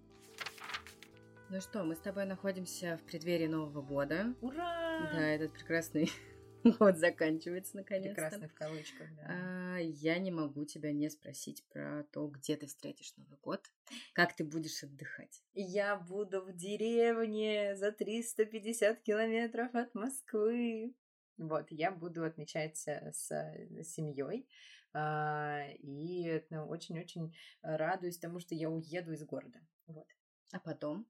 Ну 1.49 1.61
что, 1.61 1.83
мы 1.83 1.95
с 1.95 1.99
тобой 1.99 2.25
находимся 2.25 2.97
в 2.97 3.07
преддверии 3.09 3.47
Нового 3.47 3.81
года. 3.81 4.33
Ура! 4.41 5.09
Да, 5.11 5.19
этот 5.19 5.53
прекрасный 5.53 6.11
год 6.79 6.97
заканчивается 6.97 7.77
наконец-то. 7.77 8.21
Прекрасно 8.21 8.47
в 8.49 8.53
кавычках, 8.53 9.15
да. 9.15 9.25
А, 9.27 9.77
я 9.77 10.17
не 10.19 10.31
могу 10.31 10.65
тебя 10.65 10.91
не 10.91 11.09
спросить 11.09 11.63
про 11.69 12.03
то, 12.11 12.27
где 12.27 12.55
ты 12.57 12.67
встретишь 12.67 13.15
Новый 13.17 13.37
год, 13.41 13.71
как 14.13 14.35
ты 14.35 14.43
будешь 14.43 14.83
отдыхать. 14.83 15.41
Я 15.53 15.95
буду 15.95 16.41
в 16.41 16.53
деревне 16.53 17.75
за 17.75 17.91
350 17.91 19.01
километров 19.01 19.73
от 19.75 19.93
Москвы. 19.95 20.93
Вот, 21.37 21.67
я 21.69 21.91
буду 21.91 22.23
отмечать 22.23 22.77
с 22.77 23.27
семьей. 23.83 24.47
а, 24.93 25.65
И 25.79 26.43
ну, 26.49 26.65
очень-очень 26.67 27.33
радуюсь 27.61 28.17
тому, 28.17 28.39
что 28.39 28.55
я 28.55 28.69
уеду 28.69 29.13
из 29.13 29.23
города. 29.23 29.59
Вот. 29.87 30.07
А 30.51 30.59
потом? 30.59 31.05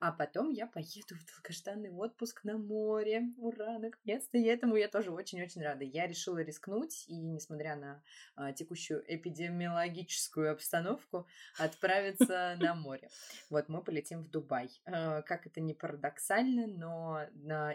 А 0.00 0.12
потом 0.12 0.50
я 0.50 0.66
поеду 0.66 1.14
в 1.14 1.24
долгожданный 1.24 1.90
отпуск 1.90 2.44
на 2.44 2.58
море. 2.58 3.32
Ура, 3.38 3.78
наконец-то! 3.78 4.36
И 4.36 4.44
этому 4.44 4.76
я 4.76 4.88
тоже 4.88 5.10
очень-очень 5.10 5.62
рада. 5.62 5.84
Я 5.84 6.06
решила 6.06 6.38
рискнуть 6.42 7.06
и, 7.08 7.16
несмотря 7.16 7.76
на 7.76 8.02
а, 8.36 8.52
текущую 8.52 9.02
эпидемиологическую 9.06 10.52
обстановку, 10.52 11.26
отправиться 11.58 12.56
на 12.60 12.74
море. 12.74 13.08
Вот 13.48 13.70
мы 13.70 13.82
полетим 13.82 14.24
в 14.24 14.28
Дубай. 14.28 14.68
А, 14.84 15.22
как 15.22 15.46
это 15.46 15.62
не 15.62 15.72
парадоксально, 15.72 16.66
но 16.66 17.22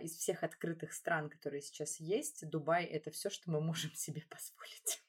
из 0.02 0.18
всех 0.18 0.44
открытых 0.44 0.94
стран, 0.94 1.30
которые 1.30 1.62
сейчас 1.62 2.00
есть, 2.00 2.48
Дубай 2.48 2.86
это 2.86 3.10
все, 3.10 3.32
что 3.32 3.50
мы 3.50 3.60
можем 3.60 3.92
себе 3.96 4.22
позволить. 4.30 5.07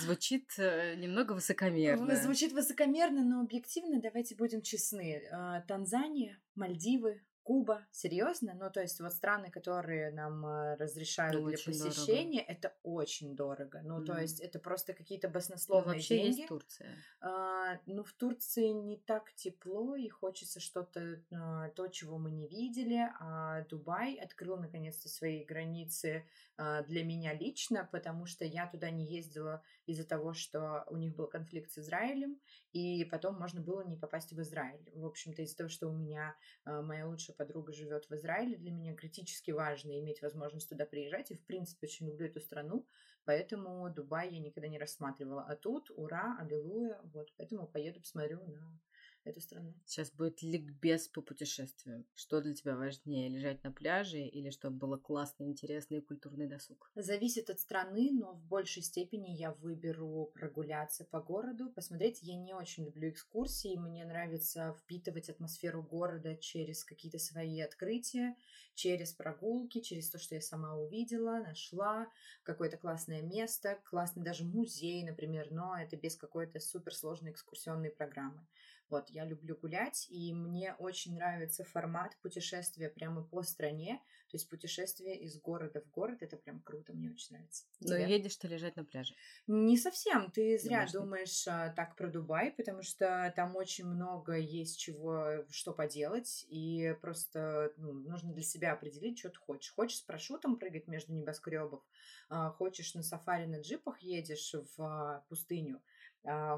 Звучит 0.00 0.50
э, 0.58 0.94
немного 0.96 1.32
высокомерно. 1.32 2.16
Звучит 2.16 2.52
высокомерно, 2.52 3.22
но 3.24 3.40
объективно, 3.40 4.00
давайте 4.00 4.34
будем 4.34 4.62
честны. 4.62 5.22
А, 5.32 5.60
Танзания, 5.62 6.40
Мальдивы, 6.54 7.22
Куба, 7.50 7.84
серьезно? 7.90 8.54
Ну, 8.54 8.70
то 8.70 8.80
есть 8.80 9.00
вот 9.00 9.12
страны, 9.12 9.50
которые 9.50 10.12
нам 10.12 10.46
э, 10.46 10.76
разрешают 10.76 11.42
Ну, 11.42 11.48
для 11.48 11.58
посещения, 11.58 12.42
это 12.42 12.76
очень 12.84 13.34
дорого. 13.34 13.80
Ну, 13.82 14.00
то 14.04 14.12
Мгм. 14.12 14.22
есть 14.22 14.38
это 14.38 14.60
просто 14.60 14.92
какие-то 14.92 15.26
Ну, 15.26 15.34
баснословные 15.34 15.86
вообще 15.86 16.16
деньги. 16.16 16.42
есть 16.42 16.46
Турция. 16.46 17.04
А, 17.20 17.80
ну, 17.86 18.04
в 18.04 18.12
Турции 18.12 18.68
не 18.68 18.98
так 18.98 19.32
тепло, 19.34 19.96
и 19.96 20.08
хочется 20.08 20.60
что-то, 20.60 21.24
а, 21.32 21.70
то, 21.70 21.88
чего 21.88 22.18
мы 22.18 22.30
не 22.30 22.46
видели. 22.46 23.08
А 23.18 23.62
Дубай 23.64 24.14
открыл, 24.14 24.56
наконец-то, 24.56 25.08
свои 25.08 25.44
границы 25.44 26.28
а, 26.56 26.82
для 26.84 27.04
меня 27.04 27.34
лично, 27.34 27.88
потому 27.90 28.26
что 28.26 28.44
я 28.44 28.68
туда 28.68 28.90
не 28.90 29.04
ездила 29.04 29.62
из-за 29.86 30.04
того, 30.06 30.34
что 30.34 30.84
у 30.88 30.96
них 30.96 31.16
был 31.16 31.26
конфликт 31.26 31.72
с 31.72 31.78
Израилем, 31.78 32.40
и 32.72 33.04
потом 33.04 33.38
можно 33.38 33.60
было 33.60 33.82
не 33.82 33.96
попасть 33.96 34.32
в 34.32 34.40
Израиль. 34.40 34.90
В 34.94 35.06
общем-то, 35.06 35.42
из-за 35.42 35.56
того, 35.56 35.68
что 35.68 35.88
у 35.88 35.92
меня 35.92 36.36
а, 36.64 36.82
моя 36.82 37.06
лучшая 37.06 37.36
подруга 37.36 37.72
живет 37.72 38.08
в 38.08 38.14
Израиле, 38.14 38.56
для 38.56 38.70
меня 38.70 38.94
критически 38.94 39.50
важно 39.50 39.98
иметь 39.98 40.22
возможность 40.22 40.68
туда 40.68 40.86
приезжать, 40.86 41.30
и, 41.30 41.34
в 41.34 41.44
принципе, 41.44 41.86
очень 41.86 42.06
люблю 42.06 42.26
эту 42.26 42.40
страну, 42.40 42.86
Поэтому 43.24 43.90
Дубай 43.90 44.30
я 44.30 44.40
никогда 44.40 44.68
не 44.68 44.78
рассматривала. 44.78 45.42
А 45.42 45.54
тут, 45.54 45.90
ура, 45.94 46.36
аллилуйя, 46.40 47.00
вот, 47.12 47.32
поэтому 47.36 47.66
поеду, 47.66 48.00
посмотрю 48.00 48.40
на 48.46 48.80
эту 49.24 49.40
страну. 49.40 49.74
Сейчас 49.84 50.10
будет 50.10 50.42
ликбез 50.42 51.08
по 51.08 51.22
путешествию. 51.22 52.04
Что 52.14 52.40
для 52.40 52.54
тебя 52.54 52.76
важнее, 52.76 53.28
лежать 53.28 53.62
на 53.64 53.72
пляже 53.72 54.20
или 54.20 54.50
чтобы 54.50 54.76
было 54.76 54.96
классно, 54.96 55.44
интересно 55.44 55.96
и 55.96 56.00
культурный 56.00 56.46
досуг? 56.46 56.90
Зависит 56.94 57.50
от 57.50 57.60
страны, 57.60 58.10
но 58.12 58.32
в 58.32 58.44
большей 58.44 58.82
степени 58.82 59.30
я 59.30 59.52
выберу 59.52 60.30
прогуляться 60.34 61.04
по 61.04 61.20
городу, 61.20 61.70
посмотреть. 61.70 62.22
Я 62.22 62.36
не 62.36 62.54
очень 62.54 62.84
люблю 62.84 63.10
экскурсии, 63.10 63.76
мне 63.76 64.04
нравится 64.04 64.74
впитывать 64.80 65.28
атмосферу 65.28 65.82
города 65.82 66.36
через 66.36 66.84
какие-то 66.84 67.18
свои 67.18 67.60
открытия, 67.60 68.36
через 68.74 69.12
прогулки, 69.12 69.80
через 69.80 70.08
то, 70.10 70.18
что 70.18 70.34
я 70.34 70.40
сама 70.40 70.76
увидела, 70.76 71.40
нашла, 71.40 72.08
какое-то 72.42 72.76
классное 72.76 73.22
место, 73.22 73.78
классный 73.84 74.22
даже 74.22 74.44
музей, 74.44 75.04
например, 75.04 75.48
но 75.50 75.76
это 75.78 75.96
без 75.96 76.16
какой-то 76.16 76.60
суперсложной 76.60 77.32
экскурсионной 77.32 77.90
программы. 77.90 78.46
Вот, 78.90 79.08
я 79.10 79.24
люблю 79.24 79.56
гулять, 79.56 80.06
и 80.10 80.34
мне 80.34 80.74
очень 80.74 81.14
нравится 81.14 81.64
формат 81.64 82.16
путешествия 82.22 82.88
прямо 82.88 83.22
по 83.22 83.42
стране, 83.42 84.00
то 84.30 84.36
есть 84.36 84.48
путешествие 84.48 85.18
из 85.18 85.40
города 85.40 85.80
в 85.80 85.90
город, 85.90 86.18
это 86.22 86.36
прям 86.36 86.60
круто, 86.60 86.92
мне 86.92 87.10
очень 87.10 87.34
нравится. 87.34 87.64
Но 87.80 87.96
Тебе? 87.96 88.08
едешь 88.08 88.36
ты 88.36 88.46
лежать 88.46 88.76
на 88.76 88.84
пляже. 88.84 89.14
Не 89.48 89.76
совсем. 89.76 90.30
Ты 90.30 90.56
зря 90.56 90.86
Думаешь, 90.86 90.92
нет? 90.92 91.02
думаешь 91.02 91.48
а, 91.48 91.70
так 91.70 91.96
про 91.96 92.08
Дубай, 92.08 92.52
потому 92.52 92.82
что 92.82 93.32
там 93.34 93.56
очень 93.56 93.86
много 93.86 94.36
есть 94.36 94.78
чего, 94.78 95.44
что 95.50 95.72
поделать, 95.72 96.46
и 96.48 96.96
просто 97.00 97.72
ну, 97.76 97.92
нужно 97.92 98.32
для 98.32 98.44
себя 98.44 98.72
определить, 98.72 99.18
что 99.18 99.30
ты 99.30 99.38
хочешь. 99.38 99.72
Хочешь 99.72 99.98
с 99.98 100.02
парашютом 100.02 100.56
прыгать 100.58 100.86
между 100.86 101.12
небоскребов, 101.12 101.82
а, 102.28 102.50
хочешь 102.50 102.94
на 102.94 103.02
сафари 103.02 103.46
на 103.46 103.60
джипах 103.60 103.98
едешь 104.00 104.54
в 104.76 104.82
а, 104.82 105.24
пустыню, 105.28 105.80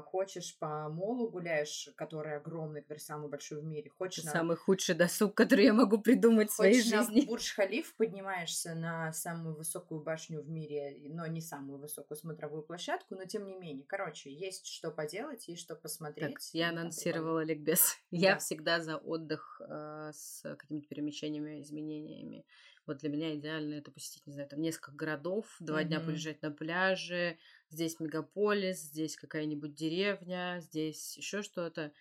хочешь 0.05 0.57
по 0.59 0.89
молу 0.89 1.29
гуляешь, 1.29 1.89
который 1.95 2.35
огромный, 2.37 2.81
который 2.81 2.99
самый 2.99 3.29
большой 3.29 3.61
в 3.61 3.63
мире, 3.63 3.89
хочешь 3.89 4.23
Это 4.23 4.27
на 4.27 4.39
самый 4.39 4.57
худший 4.57 4.95
досуг, 4.95 5.33
который 5.35 5.65
я 5.65 5.73
могу 5.73 5.99
придумать 5.99 6.49
в 6.51 6.53
своей 6.53 6.75
Хочешь 6.75 6.91
на 6.91 7.03
жизни. 7.03 7.25
Бурдж-Халиф, 7.25 7.95
поднимаешься 7.95 8.75
на 8.75 9.11
самую 9.13 9.55
высокую 9.55 10.01
башню 10.01 10.41
в 10.41 10.49
мире, 10.49 10.97
но 11.09 11.25
не 11.27 11.41
самую 11.41 11.79
высокую 11.79 12.17
смотровую 12.17 12.63
площадку, 12.63 13.15
но 13.15 13.25
тем 13.25 13.45
не 13.45 13.55
менее. 13.55 13.85
Короче, 13.87 14.33
есть 14.33 14.67
что 14.67 14.91
поделать 14.91 15.47
и 15.47 15.55
что 15.55 15.75
посмотреть. 15.75 16.33
Так, 16.33 16.41
я 16.53 16.69
анонсировала 16.69 17.43
ликбез. 17.43 17.97
Я 18.11 18.33
Да. 18.33 18.39
всегда 18.39 18.79
за 18.79 18.97
отдых 18.97 19.61
э, 19.67 20.11
с 20.13 20.41
какими-то 20.57 20.87
перемещениями, 20.87 21.61
изменениями. 21.61 22.45
Вот 22.85 22.97
для 22.97 23.09
меня 23.09 23.35
идеально 23.35 23.75
это 23.75 23.91
посетить, 23.91 24.27
не 24.27 24.33
знаю, 24.33 24.47
там 24.49 24.61
несколько 24.61 24.91
городов, 24.91 25.55
два 25.59 25.83
дня 25.83 25.99
Мгм. 25.99 26.01
полежать 26.01 26.41
на 26.41 26.51
пляже, 26.51 27.37
здесь 27.69 27.99
мегаполис, 27.99 28.79
здесь 28.81 29.15
какая-нибудь 29.15 29.73
деревня, 29.73 30.57
здесь 30.61 31.15
еще 31.17 31.41
что-то. 31.43 31.93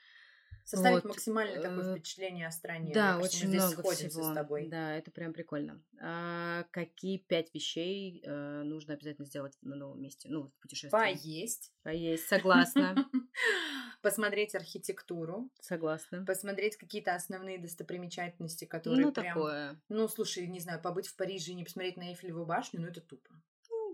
Составить 0.65 1.03
Вот, 1.03 1.11
максимально 1.11 1.61
такое 1.61 1.95
э, 1.95 1.99
впечатление 1.99 2.47
о 2.47 2.51
стране. 2.51 2.93
Да, 2.95 3.15
Мне 3.15 3.23
кажется, 3.23 3.39
очень 3.39 3.49
здесь 3.49 3.63
много 3.63 3.91
всего. 3.95 4.31
с 4.31 4.35
тобой. 4.35 4.69
Да, 4.69 4.97
это 4.97 5.11
прям 5.11 5.33
прикольно. 5.33 5.83
А 6.01 6.65
какие 6.71 7.19
пять 7.19 7.53
вещей 7.55 8.23
э, 8.25 8.63
нужно 8.63 8.95
обязательно 8.95 9.27
сделать 9.27 9.57
на 9.63 9.77
новом 9.77 10.01
месте? 10.01 10.29
Ну, 10.31 10.49
в 10.49 10.53
путешествии. 10.61 10.91
Поесть. 10.91 11.73
Поесть, 11.83 12.27
согласна. 12.29 13.09
Посмотреть 14.03 14.55
архитектуру. 14.55 15.51
Согласна. 15.61 16.25
Посмотреть 16.25 16.77
какие-то 16.77 17.15
основные 17.15 17.59
достопримечательности, 17.59 18.65
которые 18.65 19.07
Ну, 19.07 19.13
прям... 19.13 19.27
такое. 19.27 19.81
Ну, 19.89 20.09
слушай, 20.09 20.47
не 20.49 20.61
знаю, 20.61 20.81
побыть 20.81 21.07
в 21.07 21.17
Париже 21.17 21.53
и 21.53 21.55
не 21.55 21.65
посмотреть 21.65 21.97
на 21.97 22.11
Эйфелеву 22.11 22.45
башню, 22.45 22.81
ну, 22.81 22.89
это 22.89 23.01
тупо. 23.01 23.31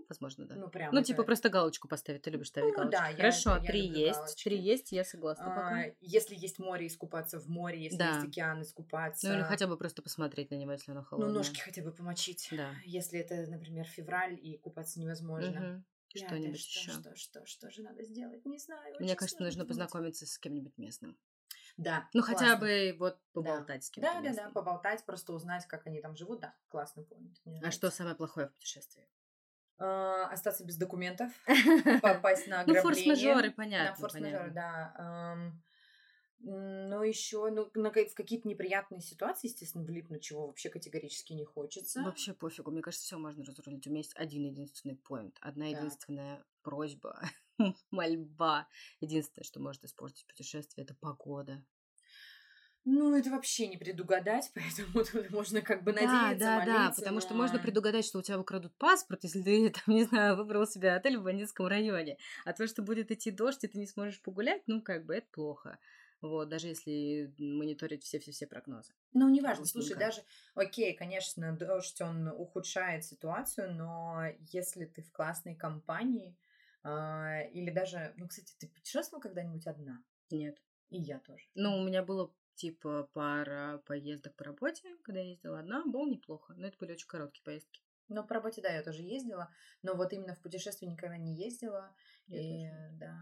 Ну, 0.09 0.15
возможно, 0.15 0.45
да. 0.45 0.55
Ну, 0.55 0.69
прям 0.69 0.91
Ну, 0.93 0.99
это- 0.99 1.07
типа 1.07 1.23
просто 1.23 1.49
галочку 1.49 1.87
поставить. 1.87 2.23
Ты 2.23 2.31
любишь 2.31 2.47
ставить 2.47 2.71
Ну, 2.71 2.77
галочки. 2.77 2.97
да, 2.97 3.07
я- 3.09 3.15
Хорошо, 3.17 3.55
я 3.57 3.59
три 3.61 3.83
люблю 3.87 3.99
есть. 3.99 4.17
галочки. 4.17 4.43
Три 4.43 4.57
есть, 4.59 4.91
я 4.91 5.03
согласна 5.03 5.45
А, 5.45 5.55
пока. 5.55 5.95
Если 6.01 6.35
есть 6.35 6.57
море, 6.59 6.87
искупаться 6.87 7.39
в 7.39 7.47
море, 7.47 7.83
если 7.83 7.97
Да. 7.97 8.15
есть 8.15 8.27
океан, 8.27 8.61
искупаться. 8.63 9.27
Ну, 9.27 9.35
или 9.35 9.43
хотя 9.43 9.67
бы 9.67 9.77
просто 9.77 10.01
посмотреть 10.01 10.49
на 10.51 10.55
него, 10.55 10.71
если 10.71 10.91
оно 10.91 11.01
Ну, 11.01 11.05
холодное. 11.05 11.33
ножки 11.35 11.59
хотя 11.59 11.83
бы 11.83 11.91
помочить. 11.91 12.47
Да. 12.51 12.71
Если 12.85 13.19
это, 13.19 13.49
например, 13.49 13.85
февраль 13.85 14.33
и 14.41 14.57
купаться 14.57 14.99
невозможно. 14.99 15.83
Пятое, 16.11 16.27
Что-нибудь 16.39 16.59
что, 16.59 16.79
еще. 16.79 16.91
Что, 16.91 17.15
что, 17.15 17.45
что 17.45 17.69
же 17.69 17.83
надо 17.83 18.03
сделать? 18.03 18.43
Не 18.43 18.57
знаю. 18.57 18.95
Мне 18.99 19.15
кажется, 19.15 19.43
нужно 19.43 19.63
познакомиться 19.63 20.25
с 20.25 20.39
кем-нибудь 20.39 20.75
местным. 20.79 21.15
Да. 21.77 22.09
Ну, 22.13 22.21
хотя 22.23 22.57
классно. 22.57 22.57
бы 22.65 22.95
вот 22.97 23.19
поболтать 23.31 23.83
с 23.85 23.89
кем-то 23.91 24.09
Да, 24.09 24.15
да, 24.15 24.21
да, 24.21 24.27
местным. 24.29 24.51
поболтать, 24.53 25.05
просто 25.05 25.33
узнать, 25.33 25.65
как 25.67 25.85
они 25.87 26.01
там 26.01 26.15
живут. 26.17 26.39
Да, 26.41 26.53
классно 26.67 27.03
помнит. 27.03 27.39
мне 27.45 27.61
А 27.63 27.69
что 27.71 27.89
самое 27.91 28.15
плохое 28.15 28.47
в 28.47 28.53
путешествии? 28.53 29.07
А, 29.79 30.27
остаться 30.27 30.65
без 30.65 30.75
документов, 30.77 31.31
попасть 32.01 32.47
на 32.47 32.63
Ну, 32.65 32.73
ограбление. 32.73 32.81
форс-мажоры, 32.81 33.51
понятно. 33.51 33.89
На 33.91 33.95
форс-мажоры, 33.95 34.51
да. 34.51 35.53
Но 36.41 37.03
еще 37.03 37.49
ну, 37.49 37.69
на 37.75 37.89
в 37.89 38.13
какие-то 38.13 38.47
неприятные 38.47 39.01
ситуации, 39.01 39.47
естественно, 39.47 39.83
влипнуть, 39.83 40.23
чего 40.23 40.47
вообще 40.47 40.69
категорически 40.69 41.33
не 41.33 41.43
хочется. 41.43 42.01
Вообще 42.01 42.33
пофигу, 42.33 42.71
мне 42.71 42.81
кажется, 42.81 43.05
все 43.05 43.17
можно 43.17 43.43
разрулить. 43.43 43.85
У 43.87 43.89
меня 43.89 43.99
есть 43.99 44.15
один 44.15 44.45
единственный 44.45 44.95
поинт, 44.95 45.37
одна 45.41 45.69
Так. 45.69 45.79
единственная 45.79 46.43
просьба, 46.61 47.21
мольба. 47.91 48.67
Единственное, 49.01 49.43
что 49.43 49.59
может 49.59 49.83
испортить 49.83 50.25
путешествие, 50.27 50.85
это 50.85 50.95
погода. 50.95 51.61
Ну, 52.91 53.15
это 53.15 53.29
вообще 53.29 53.67
не 53.67 53.77
предугадать, 53.77 54.51
поэтому 54.55 55.05
тут 55.05 55.29
можно 55.29 55.61
как 55.61 55.83
бы 55.83 55.93
надеяться, 55.93 56.39
да, 56.39 56.65
да, 56.65 56.65
да, 56.65 56.93
потому 56.95 57.21
что 57.21 57.33
но- 57.33 57.41
можно 57.43 57.59
предугадать, 57.59 58.03
что 58.05 58.19
у 58.19 58.21
тебя 58.23 58.39
украдут 58.39 58.75
паспорт, 58.77 59.23
если 59.23 59.43
ты, 59.43 59.69
там, 59.85 59.95
не 59.95 60.05
знаю, 60.05 60.35
выбрал 60.35 60.65
себе 60.65 60.93
отель 60.93 61.17
в 61.17 61.23
бандитском 61.23 61.67
районе. 61.67 62.17
А 62.45 62.53
то, 62.53 62.65
что 62.67 62.81
будет 62.81 63.11
идти 63.11 63.29
дождь, 63.29 63.63
и 63.63 63.67
ты 63.67 63.77
не 63.77 63.85
сможешь 63.85 64.21
погулять, 64.21 64.63
ну, 64.65 64.81
как 64.81 65.05
бы, 65.05 65.15
это 65.15 65.27
плохо. 65.31 65.77
Вот, 66.21 66.49
даже 66.49 66.67
если 66.67 67.33
мониторить 67.37 68.03
все-все-все 68.03 68.45
прогнозы. 68.45 68.93
Ну, 69.13 69.29
неважно, 69.29 69.65
слушай, 69.65 69.95
даже, 69.95 70.21
окей, 70.53 70.93
конечно, 70.93 71.55
дождь, 71.55 72.01
он 72.01 72.27
ухудшает 72.27 73.05
ситуацию, 73.05 73.73
но 73.73 74.25
если 74.51 74.85
ты 74.85 75.01
в 75.01 75.11
классной 75.11 75.55
компании, 75.55 76.35
а, 76.83 77.41
или 77.53 77.69
даже, 77.69 78.13
ну, 78.17 78.27
кстати, 78.27 78.53
ты 78.59 78.67
путешествовала 78.67 79.21
когда-нибудь 79.21 79.65
одна? 79.67 80.03
Нет. 80.29 80.57
И 80.89 80.97
я 80.97 81.19
тоже. 81.19 81.45
Ну, 81.55 81.77
у 81.77 81.83
меня 81.83 82.03
было 82.03 82.33
типа 82.59 83.09
пара 83.13 83.81
поездок 83.85 84.35
по 84.35 84.43
работе, 84.43 84.83
когда 85.03 85.21
я 85.21 85.29
ездила 85.29 85.59
одна, 85.59 85.83
было 85.85 86.05
неплохо. 86.09 86.53
Но 86.57 86.67
это 86.67 86.77
были 86.77 86.91
очень 86.91 87.07
короткие 87.07 87.41
поездки. 87.43 87.81
Ну, 88.09 88.25
по 88.25 88.33
работе, 88.33 88.61
да, 88.61 88.69
я 88.73 88.81
тоже 88.83 89.03
ездила, 89.03 89.49
но 89.83 89.93
вот 89.95 90.11
именно 90.13 90.33
в 90.33 90.41
путешествие 90.41 90.91
никогда 90.91 91.15
не 91.17 91.35
ездила. 91.35 91.95
Я 92.27 92.39
и, 92.41 92.69
тоже. 92.69 92.89
да, 92.99 93.15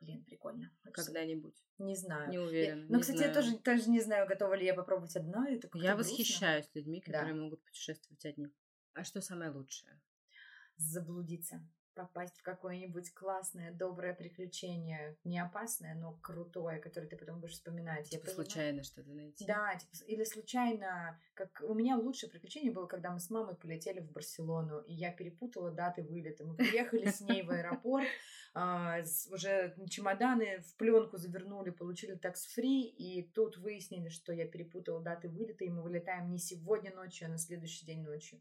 блин, 0.00 0.24
прикольно. 0.24 0.70
Когда-нибудь. 0.92 1.54
Не 1.78 1.96
знаю. 1.96 2.28
Не 2.28 2.36
Я- 2.36 2.42
уверена. 2.42 2.86
ну, 2.88 2.96
не 2.96 3.00
кстати, 3.02 3.18
знаю. 3.18 3.30
я 3.34 3.34
тоже, 3.40 3.58
тоже 3.58 3.88
не 3.88 4.00
знаю, 4.00 4.26
готова 4.26 4.54
ли 4.54 4.66
я 4.66 4.74
попробовать 4.74 5.16
одна. 5.16 5.48
Это 5.48 5.68
Я 5.74 5.94
грустно. 5.94 5.96
восхищаюсь 5.96 6.68
людьми, 6.74 7.00
Да. 7.06 7.12
которые 7.12 7.34
могут 7.34 7.64
путешествовать 7.64 8.24
одни. 8.26 8.48
А 8.94 9.04
что 9.04 9.20
самое 9.20 9.52
лучшее? 9.52 9.98
Заблудиться. 10.76 11.60
Попасть 11.94 12.38
в 12.38 12.42
какое-нибудь 12.42 13.12
классное, 13.14 13.72
доброе 13.72 14.14
приключение, 14.14 15.16
не 15.24 15.38
опасное, 15.38 15.94
но 15.94 16.18
крутое, 16.22 16.78
которое 16.80 17.06
ты 17.06 17.16
потом 17.16 17.40
будешь 17.40 17.54
вспоминать. 17.54 18.10
Типа 18.10 18.26
Я 18.26 18.34
случайно 18.34 18.82
что-то 18.82 19.10
найти. 19.10 19.44
Да, 19.46 19.74
типа, 19.74 20.04
или 20.06 20.24
случайно, 20.24 21.18
как 21.34 21.62
у 21.66 21.74
меня 21.74 21.96
лучшее 21.96 22.30
приключение 22.30 22.72
было, 22.72 22.86
когда 22.86 23.10
мы 23.10 23.20
с 23.20 23.30
мамой 23.30 23.54
полетели 23.54 24.00
в 24.00 24.10
Барселону, 24.10 24.80
и 24.80 24.94
я 24.94 25.12
перепутала 25.12 25.70
даты 25.70 26.02
вылета. 26.02 26.44
Мы 26.44 26.56
приехали 26.56 27.06
с 27.06 27.20
ней 27.20 27.42
в 27.42 27.50
аэропорт, 27.50 28.06
а, 28.54 29.00
уже 29.30 29.74
чемоданы 29.88 30.60
в 30.60 30.76
пленку 30.76 31.16
завернули, 31.18 31.70
получили 31.70 32.14
такс-фри, 32.14 32.82
и 32.82 33.22
тут 33.34 33.56
выяснили, 33.58 34.08
что 34.08 34.32
я 34.32 34.46
перепутала 34.46 35.00
даты 35.00 35.28
вылета, 35.28 35.64
и 35.64 35.70
мы 35.70 35.82
вылетаем 35.82 36.30
не 36.30 36.38
сегодня 36.38 36.94
ночью, 36.94 37.26
а 37.26 37.30
на 37.30 37.38
следующий 37.38 37.86
день 37.86 38.02
ночью. 38.02 38.40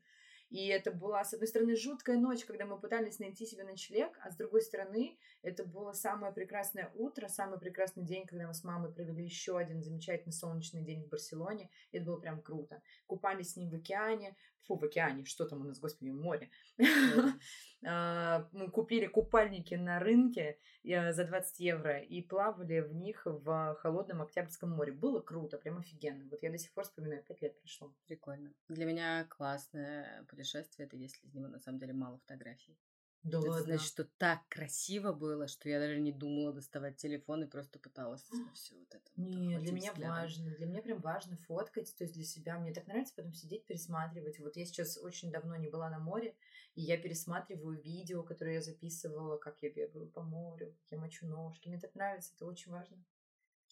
И 0.51 0.67
это 0.67 0.91
была, 0.91 1.23
с 1.23 1.33
одной 1.33 1.47
стороны, 1.47 1.77
жуткая 1.77 2.17
ночь, 2.17 2.43
когда 2.43 2.65
мы 2.65 2.77
пытались 2.77 3.19
найти 3.19 3.45
себе 3.45 3.63
ночлег, 3.63 4.19
а 4.21 4.31
с 4.31 4.35
другой 4.35 4.61
стороны, 4.61 5.17
это 5.43 5.65
было 5.65 5.93
самое 5.93 6.33
прекрасное 6.33 6.91
утро, 6.95 7.27
самый 7.27 7.59
прекрасный 7.59 8.03
день, 8.03 8.25
когда 8.25 8.47
мы 8.47 8.53
с 8.53 8.63
мамой 8.63 8.91
провели 8.91 9.23
еще 9.23 9.57
один 9.57 9.81
замечательный 9.81 10.33
солнечный 10.33 10.81
день 10.81 11.03
в 11.03 11.09
Барселоне. 11.09 11.69
Это 11.91 12.05
было 12.05 12.17
прям 12.17 12.41
круто. 12.41 12.81
Купались 13.07 13.53
с 13.53 13.55
ним 13.55 13.69
в 13.69 13.75
океане. 13.75 14.35
Фу, 14.67 14.77
в 14.77 14.83
океане, 14.83 15.25
что 15.25 15.45
там 15.45 15.61
у 15.61 15.63
нас, 15.63 15.79
господи, 15.79 16.11
море. 16.11 16.49
А, 17.83 18.47
мы 18.51 18.69
купили 18.69 19.07
купальники 19.07 19.73
на 19.73 19.97
рынке 19.97 20.59
э, 20.83 21.13
за 21.13 21.25
20 21.25 21.59
евро 21.61 21.97
и 21.97 22.21
плавали 22.21 22.79
в 22.81 22.93
них 22.93 23.23
в 23.25 23.75
холодном 23.79 24.21
Октябрьском 24.21 24.69
море. 24.69 24.91
Было 24.91 25.19
круто, 25.19 25.57
прям 25.57 25.79
офигенно. 25.79 26.27
Вот 26.29 26.43
я 26.43 26.51
до 26.51 26.59
сих 26.59 26.71
пор 26.73 26.83
вспоминаю, 26.83 27.23
5 27.23 27.41
лет 27.41 27.59
прошло. 27.59 27.91
Прикольно. 28.05 28.53
Для 28.67 28.85
меня 28.85 29.25
классное 29.25 30.23
путешествие, 30.29 30.85
это 30.85 30.95
если 30.95 31.25
из 31.25 31.33
него 31.33 31.47
на 31.47 31.57
самом 31.57 31.79
деле 31.79 31.93
мало 31.93 32.19
фотографий. 32.19 32.77
Да 33.23 33.37
это 33.37 33.49
ладно. 33.49 33.65
значит, 33.65 33.87
что 33.87 34.05
так 34.17 34.39
красиво 34.49 35.13
было, 35.13 35.47
что 35.47 35.69
я 35.69 35.79
даже 35.79 35.99
не 35.99 36.11
думала 36.11 36.53
доставать 36.53 36.97
телефон 36.97 37.43
и 37.43 37.47
просто 37.47 37.77
пыталась 37.77 38.23
все 38.53 38.75
вот 38.75 38.95
это. 38.95 39.11
Не, 39.15 39.59
для 39.59 39.71
меня 39.71 39.91
взглядом. 39.91 40.15
важно. 40.15 40.55
Для 40.55 40.65
меня 40.65 40.81
прям 40.81 40.99
важно 41.01 41.37
фоткать, 41.37 41.93
то 41.95 42.03
есть 42.03 42.15
для 42.15 42.23
себя. 42.23 42.57
Мне 42.57 42.73
так 42.73 42.87
нравится 42.87 43.13
потом 43.15 43.33
сидеть, 43.33 43.65
пересматривать. 43.65 44.39
Вот 44.39 44.55
я 44.55 44.65
сейчас 44.65 44.97
очень 44.97 45.31
давно 45.31 45.55
не 45.55 45.69
была 45.69 45.89
на 45.91 45.99
море, 45.99 46.35
и 46.73 46.81
я 46.81 46.97
пересматриваю 46.97 47.79
видео, 47.79 48.23
которые 48.23 48.55
я 48.55 48.61
записывала, 48.61 49.37
как 49.37 49.61
я 49.61 49.69
бегаю 49.71 50.07
по 50.07 50.23
морю, 50.23 50.73
как 50.81 50.91
я 50.91 50.97
мочу 50.97 51.27
ножки. 51.27 51.67
Мне 51.67 51.79
так 51.79 51.93
нравится, 51.93 52.33
это 52.35 52.45
очень 52.45 52.71
важно. 52.71 52.97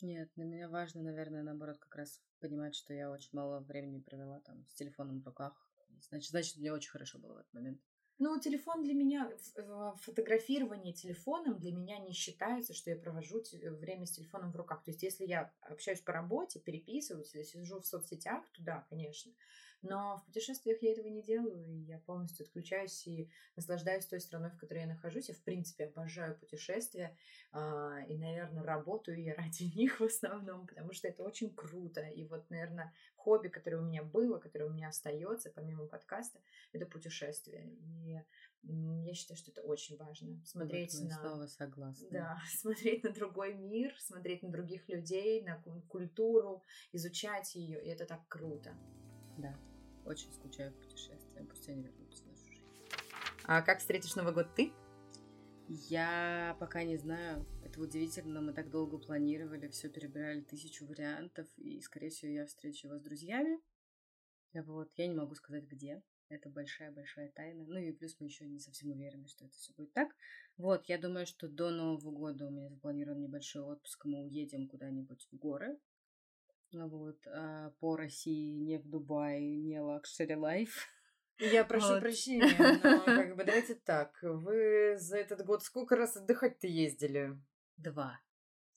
Нет, 0.02 0.30
для 0.36 0.45
меня 0.45 0.70
важно, 0.70 1.02
наверное, 1.02 1.43
наоборот, 1.43 1.80
как 1.80 1.95
раз 1.95 2.22
понимать, 2.39 2.76
что 2.76 2.93
я 2.93 3.10
очень 3.10 3.30
мало 3.34 3.60
времени 3.62 4.00
провела 4.00 4.39
там 4.41 4.66
с 4.68 4.74
телефоном 4.76 5.22
в 5.22 5.26
руках. 5.26 5.68
Значит, 6.08 6.30
значит, 6.30 6.58
мне 6.58 6.72
очень 6.72 6.91
хорошо 6.91 7.18
было 7.18 7.34
в 7.34 7.38
этот 7.38 7.54
момент. 7.54 7.82
Ну, 8.22 8.38
телефон 8.38 8.84
для 8.84 8.93
меня, 8.93 9.32
фотографирование 10.01 10.91
телефоном 10.93 11.57
для 11.57 11.72
меня 11.72 11.99
не 11.99 12.11
считается, 12.11 12.74
что 12.74 12.89
я 12.89 12.97
провожу 12.97 13.41
время 13.53 14.05
с 14.05 14.11
телефоном 14.11 14.51
в 14.51 14.57
руках. 14.57 14.84
То 14.84 14.91
есть, 14.91 15.03
если 15.03 15.26
я 15.26 15.53
общаюсь 15.61 16.01
по 16.01 16.11
работе, 16.11 16.59
переписываюсь 16.59 17.34
или 17.34 17.43
сижу 17.43 17.80
в 17.80 17.86
соцсетях, 17.88 18.43
то 18.51 18.61
да, 18.61 18.86
конечно. 18.89 19.32
Но 19.82 20.17
в 20.17 20.25
путешествиях 20.25 20.82
я 20.82 20.91
этого 20.91 21.07
не 21.07 21.23
делаю, 21.23 21.65
и 21.65 21.84
я 21.84 21.99
полностью 21.99 22.45
отключаюсь 22.45 23.07
и 23.07 23.30
наслаждаюсь 23.55 24.05
той 24.05 24.19
страной, 24.19 24.49
в 24.49 24.57
которой 24.57 24.80
я 24.82 24.88
нахожусь. 24.88 25.30
Я, 25.30 25.36
в 25.36 25.41
принципе, 25.41 25.86
обожаю 25.86 26.38
путешествия, 26.38 27.15
а, 27.51 27.99
и, 28.07 28.17
наверное, 28.17 28.63
работаю 28.63 29.21
я 29.23 29.36
ради 29.38 29.71
них 29.75 29.99
в 29.99 30.03
основном, 30.03 30.67
потому 30.67 30.93
что 30.93 31.07
это 31.07 31.23
очень 31.23 31.53
круто. 31.53 32.01
И 32.01 32.25
вот, 32.25 32.49
наверное, 32.49 32.93
хобби, 33.15 33.47
которое 33.47 33.77
у 33.77 33.86
меня 33.86 34.03
было, 34.03 34.38
которое 34.38 34.65
у 34.65 34.73
меня 34.73 34.89
остается, 34.89 35.49
помимо 35.49 35.88
подкаста, 35.88 36.39
это 36.73 36.86
путешествие. 36.86 37.73
И 37.82 38.19
я 38.63 39.13
считаю, 39.13 39.38
что 39.38 39.51
это 39.51 39.61
очень 39.61 39.95
важно. 39.95 40.41
Смотреть 40.45 40.93
вот 40.95 41.09
на... 41.09 41.15
снова 41.15 41.47
согласна. 41.47 42.07
Да, 42.11 42.41
смотреть 42.49 43.03
на 43.03 43.11
другой 43.11 43.53
мир, 43.53 43.95
смотреть 43.99 44.43
на 44.43 44.49
других 44.49 44.89
людей, 44.89 45.41
на 45.41 45.61
культуру, 45.88 46.63
изучать 46.91 47.55
ее, 47.55 47.82
и 47.82 47.88
это 47.88 48.05
так 48.05 48.27
круто. 48.27 48.75
Да. 49.38 49.57
Очень 50.10 50.34
скучаю 50.34 50.74
по 50.74 50.80
путешествиям, 50.80 51.45
пусть 51.45 51.70
они 51.70 51.84
вернутся 51.84 52.24
в 52.24 52.28
нашу 52.28 52.45
жизнь. 52.51 52.66
А 53.43 53.62
как 53.62 53.78
встретишь 53.78 54.16
Новый 54.16 54.34
год 54.34 54.47
ты? 54.55 54.74
Я 55.68 56.57
пока 56.60 56.84
не 56.84 56.97
знаю. 56.97 57.45
Это 57.64 57.80
удивительно. 57.80 58.41
Мы 58.41 58.53
так 58.53 58.72
долго 58.72 58.97
планировали, 58.97 59.68
все 59.68 59.88
перебирали 59.88 60.41
тысячу 60.41 60.88
вариантов, 60.88 61.47
и, 61.57 61.80
скорее 61.82 62.10
всего, 62.10 62.32
я 62.32 62.47
встречу 62.47 62.88
его 62.88 62.97
с 62.97 63.03
друзьями. 63.03 63.60
Вот, 64.55 64.89
я 64.97 65.05
не 65.05 65.14
могу 65.14 65.36
сказать, 65.36 65.66
где. 65.66 66.01
Это 66.30 66.49
большая-большая 66.49 67.30
тайна. 67.30 67.66
Ну 67.66 67.78
и 67.78 67.91
плюс 67.91 68.16
мы 68.20 68.26
еще 68.26 68.47
не 68.47 68.60
совсем 68.60 68.89
уверены, 68.89 69.28
что 69.28 69.45
это 69.45 69.53
все 69.57 69.74
будет 69.74 69.93
так. 69.93 70.10
Вот, 70.57 70.86
я 70.86 70.97
думаю, 70.97 71.28
что 71.28 71.47
до 71.47 71.70
Нового 71.70 72.10
года 72.10 72.47
у 72.47 72.49
меня 72.49 72.68
запланирован 72.70 73.22
небольшой 73.22 73.62
отпуск. 73.62 74.05
Мы 74.05 74.24
уедем 74.24 74.68
куда-нибудь 74.68 75.28
в 75.32 75.38
горы. 75.38 75.78
Вот, 76.72 77.17
а 77.28 77.72
по 77.80 77.95
России, 77.95 78.59
не 78.59 78.78
в 78.78 78.88
Дубае, 78.88 79.57
не 79.57 79.80
luxury 79.80 80.36
life. 80.36 80.88
Я 81.39 81.63
прошу 81.63 81.93
вот. 81.93 82.01
прощения, 82.01 82.53
но 82.84 82.99
как 83.05 83.36
бы 83.36 83.43
давайте 83.45 83.76
так. 83.76 84.17
Вы 84.22 84.97
за 84.97 85.17
этот 85.17 85.45
год 85.45 85.63
сколько 85.63 85.95
раз 85.95 86.17
отдыхать-то 86.17 86.67
ездили? 86.67 87.39
Два. 87.78 88.20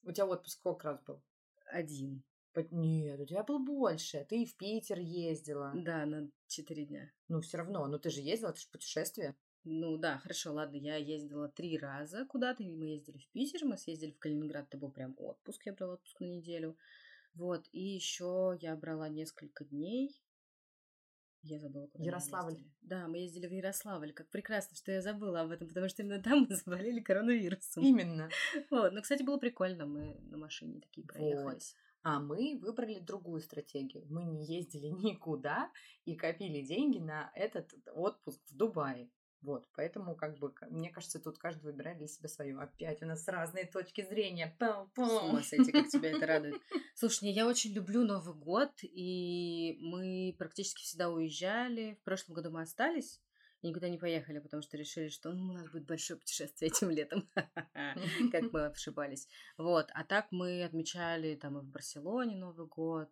У 0.05 0.12
тебя 0.12 0.26
отпуск 0.26 0.59
сколько 0.59 0.88
раз 0.88 1.03
был? 1.03 1.22
Один. 1.66 2.22
Нет, 2.70 3.18
у 3.18 3.26
тебя 3.26 3.43
был 3.43 3.59
больше. 3.59 4.24
Ты 4.28 4.43
и 4.43 4.47
в 4.47 4.57
Питер 4.57 4.99
ездила. 4.99 5.72
Да, 5.74 6.07
на 6.07 6.30
четыре 6.47 6.84
дня. 6.84 7.11
Ну, 7.28 7.40
все 7.40 7.59
равно. 7.59 7.86
Но 7.86 7.99
ты 7.99 8.11
же 8.11 8.20
ездила, 8.20 8.51
это 8.51 8.61
же 8.61 8.68
путешествие. 8.70 9.36
Ну 9.64 9.97
да, 9.97 10.18
хорошо, 10.18 10.53
ладно, 10.53 10.76
я 10.76 10.97
ездила 10.97 11.49
три 11.49 11.78
раза 11.78 12.26
куда-то. 12.26 12.62
Мы 12.64 12.86
ездили 12.86 13.18
в 13.18 13.28
Питер, 13.30 13.64
мы 13.64 13.76
съездили 13.76 14.11
в 14.11 14.18
Калининград, 14.18 14.66
это 14.68 14.76
был 14.76 14.90
прям 14.90 15.14
отпуск, 15.18 15.66
я 15.66 15.72
брала 15.72 15.95
отпуск 15.95 16.18
на 16.18 16.24
неделю. 16.24 16.76
Вот, 17.35 17.66
и 17.72 17.80
еще 17.80 18.57
я 18.61 18.76
брала 18.76 19.09
несколько 19.09 19.64
дней. 19.64 20.20
Я 21.43 21.59
забыла, 21.59 21.89
куда 21.89 22.05
Ярославль. 22.05 22.53
Мы 22.53 22.72
да, 22.83 23.09
мы 23.09 23.18
ездили 23.18 23.47
в 23.47 23.53
Ярославль. 23.53 24.12
Как 24.12 24.28
прекрасно, 24.30 24.76
что 24.76 24.93
я 24.93 25.03
забыла 25.03 25.41
об 25.41 25.51
этом, 25.51 25.66
потому 25.66 25.89
что 25.89 26.03
именно 26.03 26.22
там 26.22 26.47
мы 26.49 26.55
заболели 26.55 27.01
коронавирусом. 27.01 27.83
Именно. 27.83 28.28
Вот, 28.70 28.93
ну, 28.93 29.03
кстати, 29.03 29.22
было 29.22 29.39
прикольно. 29.39 29.87
Мы 29.87 30.14
на 30.30 30.39
машине 30.39 30.80
такие 30.80 31.07
проехались. 31.07 31.74
Вот. 31.74 31.83
А 32.05 32.20
мы 32.20 32.59
выбрали 32.61 32.99
другую 32.99 33.41
стратегию. 33.41 34.05
Мы 34.09 34.24
не 34.24 34.45
ездили 34.45 34.87
никуда 35.05 35.70
и 36.05 36.14
копили 36.16 36.62
деньги 36.62 36.99
на 36.99 37.33
этот 37.35 37.72
отпуск 37.87 38.41
в 38.49 38.57
Дубае. 38.57 39.11
Вот, 39.43 39.68
поэтому, 39.74 40.14
как 40.14 40.38
бы, 40.38 40.55
мне 40.70 40.90
кажется, 40.90 41.18
тут 41.18 41.36
каждый 41.36 41.64
выбирает 41.64 41.99
для 41.99 42.07
себя 42.07 42.28
свою. 42.28 42.61
Опять 42.61 43.03
у 43.03 43.07
нас 43.07 43.26
разные 43.26 43.66
точки 43.66 44.05
зрения. 44.05 44.57
Пау-пау. 44.61 45.09
С 45.09 45.22
ума 45.22 45.43
сойти, 45.43 45.72
как 45.72 45.88
тебя 45.88 46.12
это 46.12 46.26
радует. 46.26 46.62
Слушай, 46.95 47.30
я 47.30 47.49
очень 47.49 47.72
люблю 47.72 48.05
Новый 48.05 48.34
год, 48.34 48.70
и 48.82 49.78
мы 49.80 50.36
практически 50.38 50.82
всегда 50.82 51.11
уезжали. 51.11 51.99
В 52.01 52.05
прошлом 52.05 52.36
году 52.36 52.53
мы 52.53 52.62
остались, 52.62 53.20
и 53.62 53.68
никуда 53.68 53.88
не 53.88 53.99
поехали, 53.99 54.38
потому 54.38 54.62
что 54.62 54.76
решили, 54.76 55.09
что 55.09 55.32
ну, 55.32 55.51
у 55.51 55.53
нас 55.55 55.68
будет 55.70 55.86
большое 55.86 56.20
путешествие 56.20 56.70
этим 56.74 56.90
летом. 56.90 57.28
Как 58.32 58.53
мы 58.53 58.66
ошибались. 58.66 59.26
Вот, 59.57 59.90
а 59.93 60.05
так 60.05 60.28
мы 60.30 60.62
отмечали 60.62 61.34
там 61.34 61.59
и 61.59 61.62
в 61.62 61.66
Барселоне 61.66 62.36
Новый 62.36 62.68
год, 62.68 63.11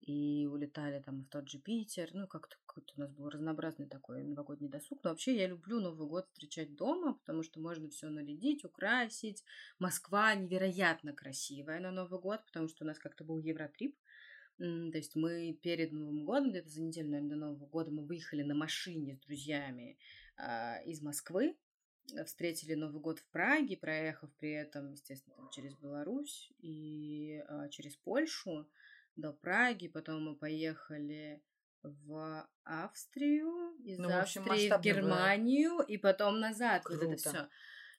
и 0.00 0.46
улетали 0.46 1.02
там 1.02 1.22
в 1.24 1.28
тот 1.28 1.48
же 1.48 1.58
Питер. 1.58 2.10
Ну, 2.14 2.26
как-то 2.26 2.56
какой-то 2.66 2.94
у 2.96 3.00
нас 3.00 3.10
был 3.12 3.28
разнообразный 3.28 3.86
такой 3.86 4.22
новогодний 4.22 4.68
досуг. 4.68 5.00
Но 5.02 5.10
вообще 5.10 5.36
я 5.36 5.46
люблю 5.46 5.80
Новый 5.80 6.08
год 6.08 6.26
встречать 6.28 6.76
дома, 6.76 7.14
потому 7.14 7.42
что 7.42 7.60
можно 7.60 7.88
все 7.90 8.08
нарядить, 8.08 8.64
украсить. 8.64 9.44
Москва 9.78 10.34
невероятно 10.34 11.12
красивая 11.12 11.80
на 11.80 11.90
Новый 11.90 12.20
год, 12.20 12.44
потому 12.46 12.68
что 12.68 12.84
у 12.84 12.86
нас 12.86 12.98
как-то 12.98 13.24
был 13.24 13.38
Евротрип. 13.38 13.96
То 14.58 14.64
есть 14.64 15.14
мы 15.14 15.56
перед 15.62 15.92
Новым 15.92 16.24
годом, 16.24 16.50
где-то 16.50 16.68
за 16.68 16.82
неделю, 16.82 17.10
наверное, 17.10 17.30
до 17.30 17.36
Нового 17.36 17.66
года, 17.66 17.90
мы 17.92 18.04
выехали 18.04 18.42
на 18.42 18.54
машине 18.56 19.14
с 19.14 19.20
друзьями 19.20 19.98
э, 20.36 20.84
из 20.84 21.00
Москвы, 21.00 21.56
встретили 22.26 22.74
Новый 22.74 23.00
год 23.00 23.20
в 23.20 23.26
Праге, 23.30 23.76
проехав 23.76 24.30
при 24.38 24.50
этом, 24.50 24.90
естественно, 24.90 25.36
там, 25.36 25.48
через 25.50 25.76
Беларусь 25.76 26.52
и 26.58 27.40
э, 27.48 27.68
через 27.70 27.94
Польшу 27.96 28.68
до 29.18 29.32
Праги, 29.32 29.88
потом 29.88 30.24
мы 30.24 30.36
поехали 30.36 31.42
в 31.82 32.48
Австрию, 32.64 33.76
из 33.84 33.98
ну, 33.98 34.08
в 34.08 34.16
общем, 34.16 34.42
Австрии 34.42 34.70
в 34.70 34.80
Германию, 34.80 35.76
было. 35.76 35.82
и 35.82 35.96
потом 35.96 36.40
назад. 36.40 36.84
Круто. 36.84 37.04
Вот 37.04 37.14
это 37.14 37.28
все. 37.28 37.48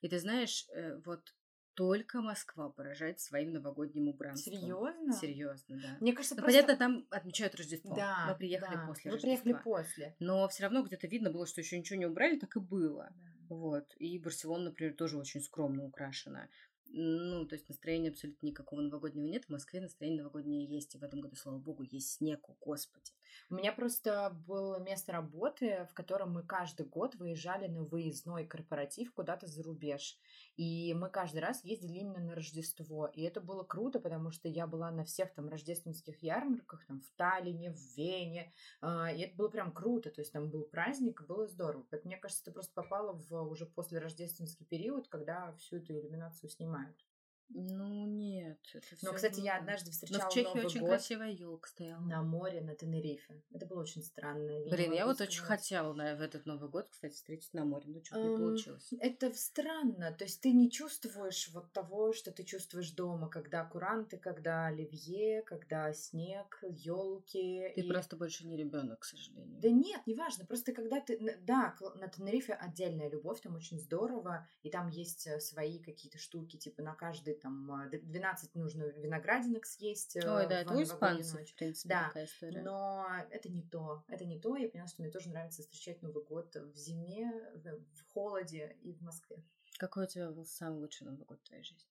И 0.02 0.10
ты 0.10 0.20
знаешь, 0.20 0.66
э, 0.74 0.98
вот 1.06 1.34
только 1.74 2.22
Москва 2.22 2.70
поражает 2.70 3.20
своим 3.20 3.54
новогодним 3.54 4.10
убранством. 4.10 4.54
Серьезно? 4.54 5.14
Серьезно, 5.14 5.80
да. 5.82 5.98
Мне 6.00 6.14
кажется, 6.14 6.36
ну, 6.36 6.42
просто... 6.42 6.62
понятно, 6.62 6.78
там 6.78 7.08
отмечают 7.10 7.56
Рождество. 7.56 7.96
Да. 7.96 8.26
Мы 8.28 8.36
приехали 8.36 8.76
да. 8.76 8.86
после 8.86 9.12
Мы 9.12 9.16
Рождества. 9.16 9.44
приехали 9.44 9.64
после. 9.64 10.16
Но 10.20 10.48
все 10.50 10.64
равно 10.64 10.84
где-то 10.84 11.08
видно 11.08 11.32
было, 11.32 11.46
что 11.46 11.62
еще 11.62 11.78
ничего 11.78 12.00
не 12.00 12.06
убрали, 12.06 12.38
так 12.38 12.56
и 12.56 12.60
было. 12.60 13.10
Да. 13.16 13.56
Вот. 13.56 13.86
И 13.98 14.20
Барселона, 14.20 14.66
например, 14.66 14.94
тоже 14.96 15.18
очень 15.18 15.42
скромно 15.42 15.86
украшена. 15.86 16.50
Ну, 16.92 17.46
то 17.46 17.54
есть 17.54 17.70
настроения 17.70 18.10
абсолютно 18.10 18.48
никакого 18.48 18.82
новогоднего 18.82 19.26
нет. 19.26 19.46
В 19.46 19.50
Москве 19.50 19.80
настроение 19.80 20.24
новогоднее 20.24 20.66
есть. 20.66 20.96
И 20.96 20.98
в 20.98 21.04
этом 21.04 21.22
году, 21.22 21.36
слава 21.36 21.60
богу, 21.60 21.84
есть 21.84 22.14
снег, 22.14 22.50
о 22.50 22.56
господи. 22.60 23.12
У 23.50 23.56
меня 23.56 23.72
просто 23.74 24.36
было 24.48 24.80
место 24.80 25.12
работы, 25.12 25.88
в 25.92 25.94
котором 25.94 26.34
мы 26.34 26.44
каждый 26.44 26.88
год 26.88 27.16
выезжали 27.16 27.68
на 27.68 27.84
выездной 27.84 28.46
корпоратив 28.46 29.14
куда-то 29.14 29.46
за 29.46 29.62
рубеж. 29.62 30.18
И 30.60 30.94
мы 30.94 31.10
каждый 31.10 31.40
раз 31.40 31.64
ездили 31.64 32.00
именно 32.00 32.20
на 32.20 32.36
Рождество. 32.36 33.08
И 33.14 33.22
это 33.22 33.40
было 33.40 33.64
круто, 33.64 34.02
потому 34.02 34.30
что 34.30 34.50
я 34.50 34.68
была 34.68 34.92
на 34.92 35.06
всех 35.06 35.34
там 35.34 35.48
рождественских 35.48 36.22
ярмарках, 36.22 36.86
там 36.86 37.00
в 37.00 37.10
Таллине, 37.16 37.72
в 37.72 37.80
Вене. 37.96 38.52
А, 38.82 39.10
и 39.10 39.22
это 39.22 39.38
было 39.38 39.48
прям 39.48 39.72
круто. 39.72 40.12
То 40.12 40.20
есть 40.20 40.34
там 40.34 40.50
был 40.50 40.64
праздник, 40.64 41.26
было 41.26 41.48
здорово. 41.48 41.86
Поэтому, 41.90 42.12
мне 42.12 42.18
кажется, 42.18 42.44
ты 42.44 42.52
просто 42.52 42.74
попала 42.74 43.14
в 43.14 43.32
уже 43.50 43.68
после 43.68 44.00
рождественский 44.00 44.66
период, 44.66 45.08
когда 45.08 45.54
всю 45.54 45.78
эту 45.78 45.94
иллюминацию 45.94 46.50
снимают. 46.50 47.06
Ну, 47.50 48.06
нет. 48.06 48.60
Это 48.74 48.86
Но, 49.02 49.14
кстати, 49.14 49.40
я 49.40 49.58
однажды 49.58 49.92
встречала 49.92 50.24
Но 50.24 50.30
в 50.30 50.34
Чехии 50.34 50.48
Новый 50.48 50.66
очень 50.66 50.80
год 50.82 50.90
красивая 50.90 51.32
елка 51.32 51.70
стояла. 51.70 52.02
на 52.02 52.22
море 52.22 52.62
на 52.62 52.76
Тенерифе. 52.76 53.42
Это 53.52 53.66
было 53.66 53.82
очень 53.82 54.04
странно. 54.04 54.52
Я 54.52 54.70
Блин, 54.70 54.92
не 54.92 54.98
я 54.98 55.06
вот 55.08 55.20
очень 55.20 55.40
сказать. 55.42 55.60
хотела 55.62 55.94
на, 55.94 56.16
в 56.16 56.22
этот 56.22 56.46
Новый 56.46 56.70
год, 56.70 56.88
кстати, 56.90 57.14
встретить 57.14 57.54
на 57.54 57.66
море, 57.66 57.86
но 57.88 58.04
что-то 58.04 58.22
не 58.22 58.36
Эм, 58.36 58.40
получилось. 58.40 58.88
Это 59.00 59.34
странно. 59.34 60.12
То 60.14 60.26
есть 60.26 60.42
ты 60.42 60.52
не 60.52 60.70
чувствуешь 60.70 61.50
вот 61.52 61.72
того, 61.74 62.14
что 62.14 62.32
ты 62.32 62.44
чувствуешь 62.44 62.92
дома, 62.92 63.30
когда 63.30 63.66
куранты, 63.66 64.18
когда 64.18 64.68
оливье, 64.68 65.42
когда 65.42 65.92
снег, 65.94 66.60
елки. 66.62 67.72
Ты 67.76 67.88
просто 67.88 68.16
больше 68.16 68.46
не 68.46 68.58
ребенок, 68.58 69.00
к 69.00 69.06
сожалению. 69.06 69.60
Да 69.60 69.70
нет, 69.70 70.02
неважно. 70.06 70.46
Просто 70.46 70.72
когда 70.72 71.02
ты... 71.02 71.38
Да, 71.42 71.76
на 71.96 72.08
Тенерифе 72.08 72.54
отдельная 72.54 73.10
любовь, 73.10 73.42
там 73.42 73.56
очень 73.56 73.80
здорово, 73.80 74.48
и 74.62 74.70
там 74.70 74.90
есть 74.90 75.26
э, 75.26 75.40
свои 75.40 75.80
какие-то 75.80 76.18
штуки, 76.20 76.58
типа 76.58 76.82
на 76.84 76.94
каждый 76.94 77.39
там 77.40 77.72
э, 77.82 77.90
д- 77.90 78.00
12 78.00 78.56
нужно 78.56 78.84
виноградинок 78.84 79.66
съесть. 79.66 80.16
э, 80.16 80.20
Ой, 80.20 80.48
да, 80.48 80.62
это 80.62 80.74
у 80.74 80.84
испанцев, 80.84 81.40
ночь. 81.40 81.54
в 81.54 81.56
принципе, 81.56 81.90
Да, 81.90 82.08
такая 82.08 82.26
история. 82.26 82.62
Но 82.62 83.08
это 83.32 83.50
не 83.50 83.64
то. 83.64 84.04
Это 84.08 84.26
не 84.26 84.40
то. 84.40 84.56
Я 84.56 84.70
поняла, 84.70 84.88
что 84.88 85.02
мне 85.02 85.12
тоже 85.12 85.30
нравится 85.30 85.62
встречать 85.62 86.02
Новый 86.02 86.24
год 86.24 86.56
в 86.56 86.76
зиме, 86.76 87.32
в 87.64 88.14
холоде 88.14 88.78
и 88.82 88.94
в 88.94 89.02
Москве. 89.02 89.44
Какой 89.78 90.04
у 90.06 90.08
тебя 90.08 90.30
был 90.32 90.46
самый 90.46 90.80
лучший 90.80 91.08
Новый 91.08 91.26
год 91.26 91.40
в 91.40 91.48
твоей 91.48 91.64
жизни? 91.64 91.88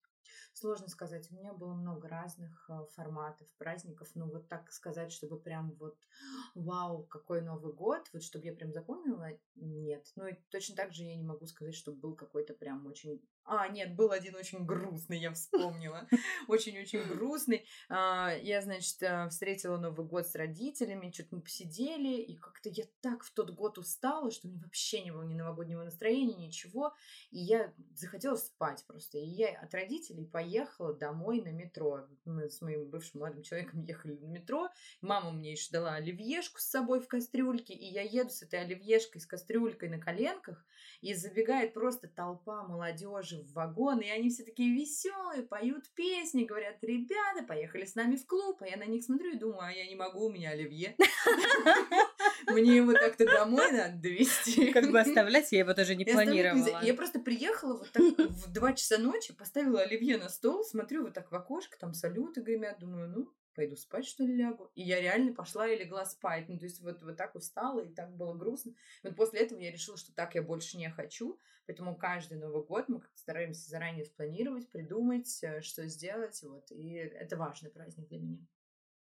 Сложно 0.52 0.88
сказать. 0.88 1.30
У 1.30 1.36
меня 1.36 1.52
было 1.52 1.72
много 1.74 2.08
разных 2.08 2.68
э, 2.68 2.84
форматов 2.94 3.48
праздников, 3.58 4.10
но 4.14 4.26
вот 4.26 4.48
так 4.48 4.72
сказать, 4.72 5.12
чтобы 5.12 5.38
прям 5.40 5.72
вот 5.74 5.96
вау, 6.54 7.04
какой 7.04 7.42
Новый 7.42 7.72
год, 7.72 8.08
вот 8.12 8.22
чтобы 8.22 8.44
я 8.46 8.52
прям 8.52 8.72
запомнила, 8.72 9.28
нет. 9.54 10.10
Ну 10.16 10.26
и 10.26 10.34
точно 10.50 10.74
так 10.76 10.92
же 10.92 11.04
я 11.04 11.16
не 11.16 11.22
могу 11.24 11.46
сказать, 11.46 11.74
что 11.74 11.92
был 11.92 12.14
какой-то 12.14 12.54
прям 12.54 12.86
очень... 12.86 13.22
А, 13.50 13.66
нет, 13.68 13.96
был 13.96 14.12
один 14.12 14.36
очень 14.36 14.66
грустный, 14.66 15.18
я 15.18 15.32
вспомнила. 15.32 16.06
Очень-очень 16.48 17.02
грустный. 17.02 17.66
А, 17.88 18.34
Я, 18.42 18.60
значит, 18.60 19.02
э, 19.02 19.26
встретила 19.30 19.78
Новый 19.78 20.06
год 20.06 20.26
с 20.26 20.34
родителями, 20.34 21.10
что-то 21.10 21.36
мы 21.36 21.40
посидели, 21.40 22.20
и 22.20 22.36
как-то 22.36 22.68
я 22.68 22.84
так 23.00 23.24
в 23.24 23.30
тот 23.30 23.50
год 23.50 23.78
устала, 23.78 24.30
что 24.30 24.48
у 24.48 24.50
меня 24.50 24.60
вообще 24.62 25.00
не 25.00 25.12
было 25.12 25.22
ни 25.22 25.34
новогоднего 25.34 25.82
настроения, 25.82 26.34
ничего. 26.34 26.92
И 27.30 27.38
я 27.38 27.72
захотела 27.94 28.36
спать 28.36 28.84
просто. 28.86 29.16
И 29.16 29.24
я 29.24 29.58
от 29.60 29.72
родителей 29.72 30.26
поехала 30.26 30.92
домой 30.92 31.40
на 31.40 31.48
метро. 31.48 32.06
Мы 32.26 32.50
с 32.50 32.60
моим 32.60 32.90
бывшим 32.90 33.20
молодым 33.20 33.42
человеком 33.44 33.80
ехали 33.80 34.12
на 34.12 34.26
метро. 34.26 34.68
Мама 35.00 35.30
мне 35.30 35.52
еще 35.52 35.70
дала 35.72 35.94
оливьешку 35.94 36.60
с 36.60 36.66
собой 36.66 37.00
в 37.00 37.08
кастрюльке. 37.08 37.72
И 37.72 37.86
я 37.86 38.02
еду 38.02 38.28
с 38.28 38.42
этой 38.42 38.60
оливьешкой, 38.60 39.22
с 39.22 39.26
кастрюлькой 39.26 39.88
на 39.88 39.98
коленках. 39.98 40.66
И 41.00 41.14
забегает 41.14 41.72
просто 41.72 42.08
толпа 42.08 42.62
молодежи 42.64 43.37
в 43.42 43.52
вагон. 43.52 44.00
И 44.00 44.08
они 44.08 44.30
все 44.30 44.44
такие 44.44 44.74
веселые, 44.74 45.42
поют 45.42 45.88
песни, 45.94 46.44
говорят, 46.44 46.76
ребята, 46.82 47.44
поехали 47.46 47.84
с 47.84 47.94
нами 47.94 48.16
в 48.16 48.26
клуб. 48.26 48.58
А 48.60 48.66
я 48.66 48.76
на 48.76 48.84
них 48.84 49.04
смотрю 49.04 49.32
и 49.32 49.38
думаю, 49.38 49.62
а 49.62 49.72
я 49.72 49.86
не 49.86 49.94
могу, 49.94 50.26
у 50.26 50.32
меня 50.32 50.50
оливье. 50.50 50.96
Мне 52.46 52.76
его 52.76 52.92
так-то 52.92 53.26
домой 53.26 53.72
надо 53.72 53.96
довести. 53.96 54.72
Как 54.72 54.90
бы 54.90 55.00
оставлять 55.00 55.52
я 55.52 55.60
его 55.60 55.74
тоже 55.74 55.96
не 55.96 56.04
планировала. 56.04 56.82
Я 56.82 56.94
просто 56.94 57.20
приехала 57.20 57.78
вот 57.78 57.90
так 57.92 58.02
в 58.02 58.52
2 58.52 58.72
часа 58.74 58.98
ночи, 58.98 59.34
поставила 59.34 59.80
оливье 59.80 60.16
на 60.18 60.28
стол, 60.28 60.64
смотрю 60.64 61.04
вот 61.04 61.14
так 61.14 61.30
в 61.30 61.34
окошко, 61.34 61.78
там 61.78 61.94
салюты 61.94 62.40
гремят, 62.40 62.78
думаю, 62.78 63.08
ну, 63.08 63.32
пойду 63.58 63.74
спать, 63.74 64.06
что 64.06 64.22
ли, 64.22 64.36
лягу. 64.36 64.70
И 64.76 64.82
я 64.82 65.00
реально 65.00 65.34
пошла 65.34 65.66
и 65.66 65.76
легла 65.76 66.04
спать. 66.04 66.48
Ну, 66.48 66.60
то 66.60 66.64
есть 66.64 66.80
вот, 66.80 67.02
вот 67.02 67.16
так 67.16 67.34
устала, 67.34 67.80
и 67.80 67.92
так 67.92 68.16
было 68.16 68.32
грустно. 68.32 68.72
Вот 69.02 69.16
после 69.16 69.40
этого 69.40 69.58
я 69.58 69.72
решила, 69.72 69.96
что 69.96 70.14
так 70.14 70.36
я 70.36 70.42
больше 70.42 70.76
не 70.76 70.88
хочу. 70.88 71.36
Поэтому 71.66 71.96
каждый 71.96 72.38
Новый 72.38 72.64
год 72.64 72.88
мы 72.88 73.02
стараемся 73.16 73.68
заранее 73.68 74.04
спланировать, 74.04 74.70
придумать, 74.70 75.42
э, 75.42 75.60
что 75.60 75.88
сделать. 75.88 76.40
Вот. 76.44 76.70
И 76.70 76.92
это 76.92 77.36
важный 77.36 77.68
праздник 77.68 78.06
для 78.06 78.18
меня. 78.20 78.38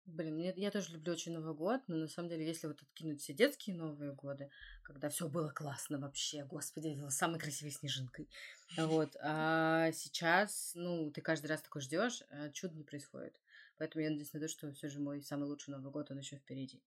Блин, 0.04 0.36
мне, 0.36 0.52
я 0.58 0.70
тоже 0.70 0.92
люблю 0.92 1.14
очень 1.14 1.32
Новый 1.32 1.54
год, 1.54 1.80
но 1.88 1.96
на 1.96 2.08
самом 2.10 2.28
деле, 2.28 2.46
если 2.46 2.68
вот 2.68 2.82
откинуть 2.82 3.22
все 3.22 3.34
детские 3.34 3.78
Новые 3.78 4.12
годы, 4.12 4.50
когда 4.84 5.08
все 5.08 5.30
было 5.30 5.48
классно 5.48 5.98
вообще, 5.98 6.44
господи, 6.44 6.90
я 6.90 6.98
была 6.98 7.10
самой 7.10 7.40
красивой 7.40 7.72
снежинкой. 7.72 8.28
Вот. 8.78 9.16
А 9.22 9.94
сейчас, 9.94 10.74
ну, 10.76 11.10
ты 11.12 11.22
каждый 11.22 11.48
раз 11.48 11.62
такой 11.62 11.82
ждешь, 11.82 12.22
а 12.32 12.50
чудо 12.50 12.76
не 12.76 12.84
происходит. 12.84 13.40
Поэтому 13.82 14.04
я 14.04 14.12
надеюсь 14.12 14.32
на 14.32 14.40
то, 14.40 14.48
что 14.48 14.72
все 14.74 14.90
же 14.90 15.00
мой 15.00 15.24
самый 15.24 15.46
лучший 15.46 15.72
Новый 15.72 15.92
год, 15.92 16.12
он 16.12 16.20
еще 16.20 16.36
впереди. 16.36 16.84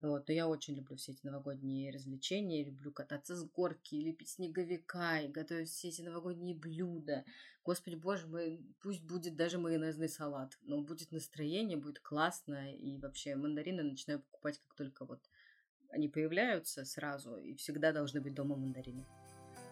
Вот, 0.00 0.26
но 0.26 0.34
я 0.34 0.48
очень 0.48 0.74
люблю 0.74 0.96
все 0.96 1.12
эти 1.12 1.24
новогодние 1.24 1.92
развлечения, 1.92 2.64
люблю 2.64 2.90
кататься 2.90 3.36
с 3.36 3.44
горки, 3.44 3.94
лепить 3.94 4.30
снеговика 4.30 5.20
и 5.20 5.28
готовить 5.28 5.68
все 5.68 5.90
эти 5.90 6.02
новогодние 6.02 6.56
блюда. 6.56 7.24
Господи 7.64 7.94
боже 7.94 8.26
мой, 8.26 8.66
пусть 8.80 9.04
будет 9.04 9.36
даже 9.36 9.58
майонезный 9.58 10.08
салат, 10.08 10.58
но 10.62 10.82
будет 10.82 11.12
настроение, 11.12 11.78
будет 11.78 12.00
классно, 12.00 12.74
и 12.74 12.98
вообще 12.98 13.36
мандарины 13.36 13.84
начинаю 13.84 14.22
покупать, 14.22 14.58
как 14.58 14.74
только 14.74 15.04
вот 15.04 15.20
они 15.90 16.08
появляются 16.08 16.84
сразу, 16.84 17.36
и 17.36 17.54
всегда 17.54 17.92
должны 17.92 18.20
быть 18.20 18.34
дома 18.34 18.56
мандарины. 18.56 19.06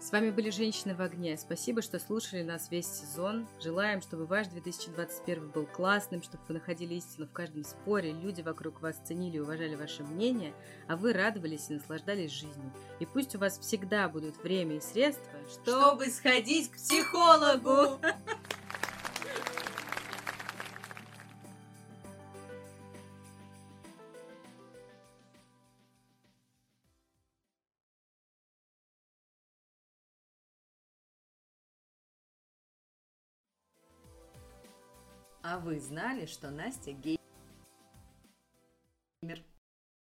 С 0.00 0.12
вами 0.12 0.30
были 0.30 0.48
«Женщины 0.48 0.94
в 0.94 1.02
огне». 1.02 1.36
Спасибо, 1.36 1.82
что 1.82 1.98
слушали 1.98 2.42
нас 2.42 2.70
весь 2.70 2.86
сезон. 2.86 3.46
Желаем, 3.60 4.00
чтобы 4.00 4.24
ваш 4.24 4.46
2021 4.46 5.50
был 5.50 5.66
классным, 5.66 6.22
чтобы 6.22 6.42
вы 6.48 6.54
находили 6.54 6.94
истину 6.94 7.26
в 7.26 7.32
каждом 7.32 7.64
споре, 7.64 8.12
люди 8.12 8.40
вокруг 8.40 8.80
вас 8.80 8.96
ценили 9.04 9.36
и 9.36 9.40
уважали 9.40 9.74
ваше 9.74 10.02
мнение, 10.02 10.54
а 10.88 10.96
вы 10.96 11.12
радовались 11.12 11.68
и 11.68 11.74
наслаждались 11.74 12.32
жизнью. 12.32 12.72
И 12.98 13.04
пусть 13.04 13.34
у 13.36 13.38
вас 13.38 13.58
всегда 13.58 14.08
будут 14.08 14.42
время 14.42 14.76
и 14.76 14.80
средства, 14.80 15.38
чтобы 15.52 16.06
сходить 16.06 16.70
к 16.70 16.76
психологу. 16.76 18.00
А 35.52 35.58
вы 35.58 35.80
знали, 35.80 36.26
что 36.26 36.52
Настя 36.52 36.92
гей? 36.92 37.18